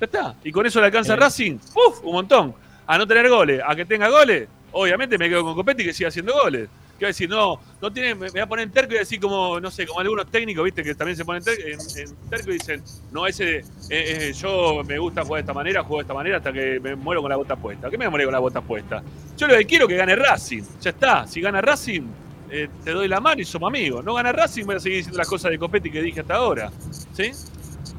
[0.00, 0.34] Ya está.
[0.44, 1.56] Y con eso le alcanza Racing.
[1.74, 2.04] ¡Uf!
[2.04, 2.54] Un montón.
[2.86, 4.48] A no tener goles, a que tenga goles.
[4.72, 6.68] Obviamente me quedo con Copetti que siga haciendo goles.
[7.02, 7.28] ¿Qué voy a decir?
[7.30, 9.88] No, no tiene, me me voy a poner en terco y decir como, no sé,
[9.88, 12.80] como algunos técnicos, viste, que también se ponen ter- en, en terco y dicen,
[13.10, 16.36] no, ese, eh, eh, yo me gusta jugar de esta manera, juego de esta manera
[16.36, 17.90] hasta que me muero con la bota puesta.
[17.90, 19.02] ¿Qué me muero con la bota puesta?
[19.36, 20.62] Yo lo que quiero es que gane Racing.
[20.80, 21.26] Ya está.
[21.26, 22.02] Si gana Racing,
[22.48, 24.04] eh, te doy la mano y somos amigos.
[24.04, 26.70] No gana Racing, voy a seguir diciendo las cosas de Copetti que dije hasta ahora.
[27.14, 27.32] ¿Sí?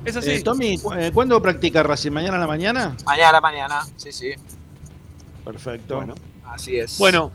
[0.06, 0.32] Es así.
[0.32, 2.12] Eh, Tommy, cu- eh, ¿cuándo practica Racing?
[2.12, 2.96] ¿Mañana a la mañana?
[3.06, 4.32] Mañana a la mañana, sí, sí.
[5.44, 5.98] Perfecto.
[5.98, 6.16] Bueno.
[6.46, 6.98] Así es.
[7.00, 7.32] Bueno,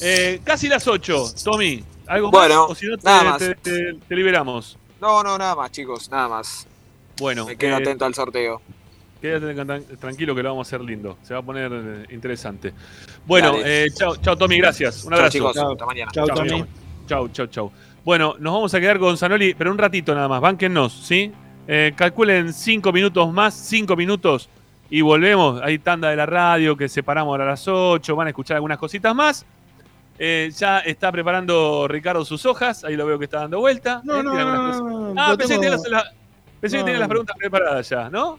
[0.00, 1.84] eh, casi las 8, Tommy.
[2.06, 2.70] ¿Algo Bueno, más?
[2.70, 3.38] O si no, te, nada más.
[3.38, 4.78] te- te- te liberamos.
[5.00, 6.66] No, no, nada más, chicos, nada más.
[7.18, 8.62] Bueno, Me quedo eh, atento al sorteo.
[9.20, 11.18] Quédate tran- tranquilo que lo vamos a hacer lindo.
[11.22, 12.72] Se va a poner eh, interesante.
[13.26, 15.04] Bueno, eh, chao, chao Tommy, gracias.
[15.04, 15.32] Un Chao, abrazo.
[15.38, 16.10] chicos, hasta mañana.
[16.12, 16.48] Chao, Tommy.
[16.48, 16.66] chao.
[17.06, 17.72] Chau, chau, chau.
[18.04, 20.40] Bueno, nos vamos a quedar con Zanoli, pero un ratito nada más.
[20.40, 21.32] Bánquennos, ¿sí?
[21.66, 24.48] Eh, calculen cinco minutos más, cinco minutos,
[24.88, 25.60] y volvemos.
[25.62, 28.16] Hay tanda de la radio que separamos ahora a las 8.
[28.16, 29.44] Van a escuchar algunas cositas más.
[30.18, 32.82] Eh, ya está preparando Ricardo sus hojas.
[32.84, 34.00] Ahí lo veo que está dando vuelta.
[34.04, 36.12] No, Eh, no, no, Ah, pensé que tenías la-
[36.60, 36.84] pensé que No.
[36.86, 38.38] tenías las preguntas preparadas ya, ¿no?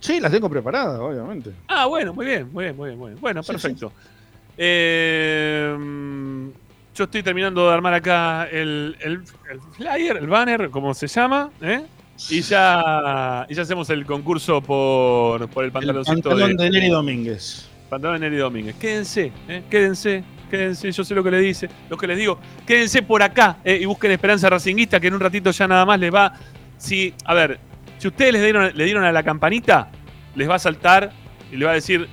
[0.00, 1.50] Sí, las tengo preparadas, obviamente.
[1.68, 2.98] Ah, bueno, muy bien, muy bien, muy bien.
[2.98, 3.20] Muy bien.
[3.20, 3.92] Bueno, Sí, perfecto.
[4.56, 5.76] Eh,
[6.94, 11.50] yo estoy terminando de armar acá el, el- el flyer, el banner, como se llama.
[12.30, 16.88] Y ya, y ya hacemos el concurso por, por el pantaloncito Pantalón de, de Neri
[16.88, 17.68] Domínguez.
[17.90, 18.76] pantalón de Neri Domínguez.
[18.76, 19.32] Quédense,
[19.68, 20.90] quédense, quédense.
[20.90, 22.38] Yo sé lo que le dice, lo que les digo.
[22.66, 23.78] Quédense por acá ¿eh?
[23.80, 26.32] y busquen Esperanza Racinguista, que en un ratito ya nada más les va.
[26.78, 27.58] Si, a ver,
[27.98, 29.90] si ustedes les dieron, le dieron a la campanita,
[30.34, 31.12] les va a saltar
[31.52, 32.08] y le va a decir,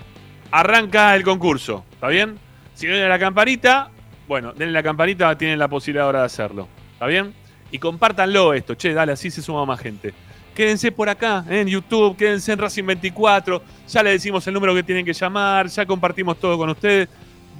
[0.51, 1.85] arranca el concurso.
[1.91, 2.37] ¿Está bien?
[2.73, 3.91] Si no den a la campanita,
[4.27, 6.67] bueno, denle la campanita, tienen la posibilidad ahora de hacerlo.
[6.93, 7.33] ¿Está bien?
[7.71, 10.13] Y compártanlo esto, che, dale, así se suma más gente.
[10.55, 11.61] Quédense por acá, ¿eh?
[11.61, 13.61] en YouTube, quédense en Racing 24.
[13.87, 17.07] Ya les decimos el número que tienen que llamar, ya compartimos todo con ustedes.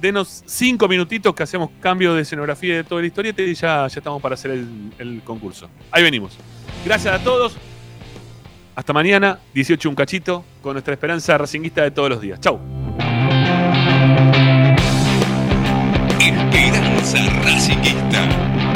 [0.02, 4.00] Denos cinco minutitos que hacemos cambio de escenografía de toda la historieta y ya, ya
[4.00, 5.70] estamos para hacer el, concurso.
[5.92, 6.36] Ahí venimos.
[6.84, 7.56] Gracias a todos.
[8.74, 12.40] Hasta mañana, 18 un cachito, con nuestra esperanza racinguista de todos los días.
[12.40, 12.58] Chau.
[16.18, 18.71] Esperanza Racingista.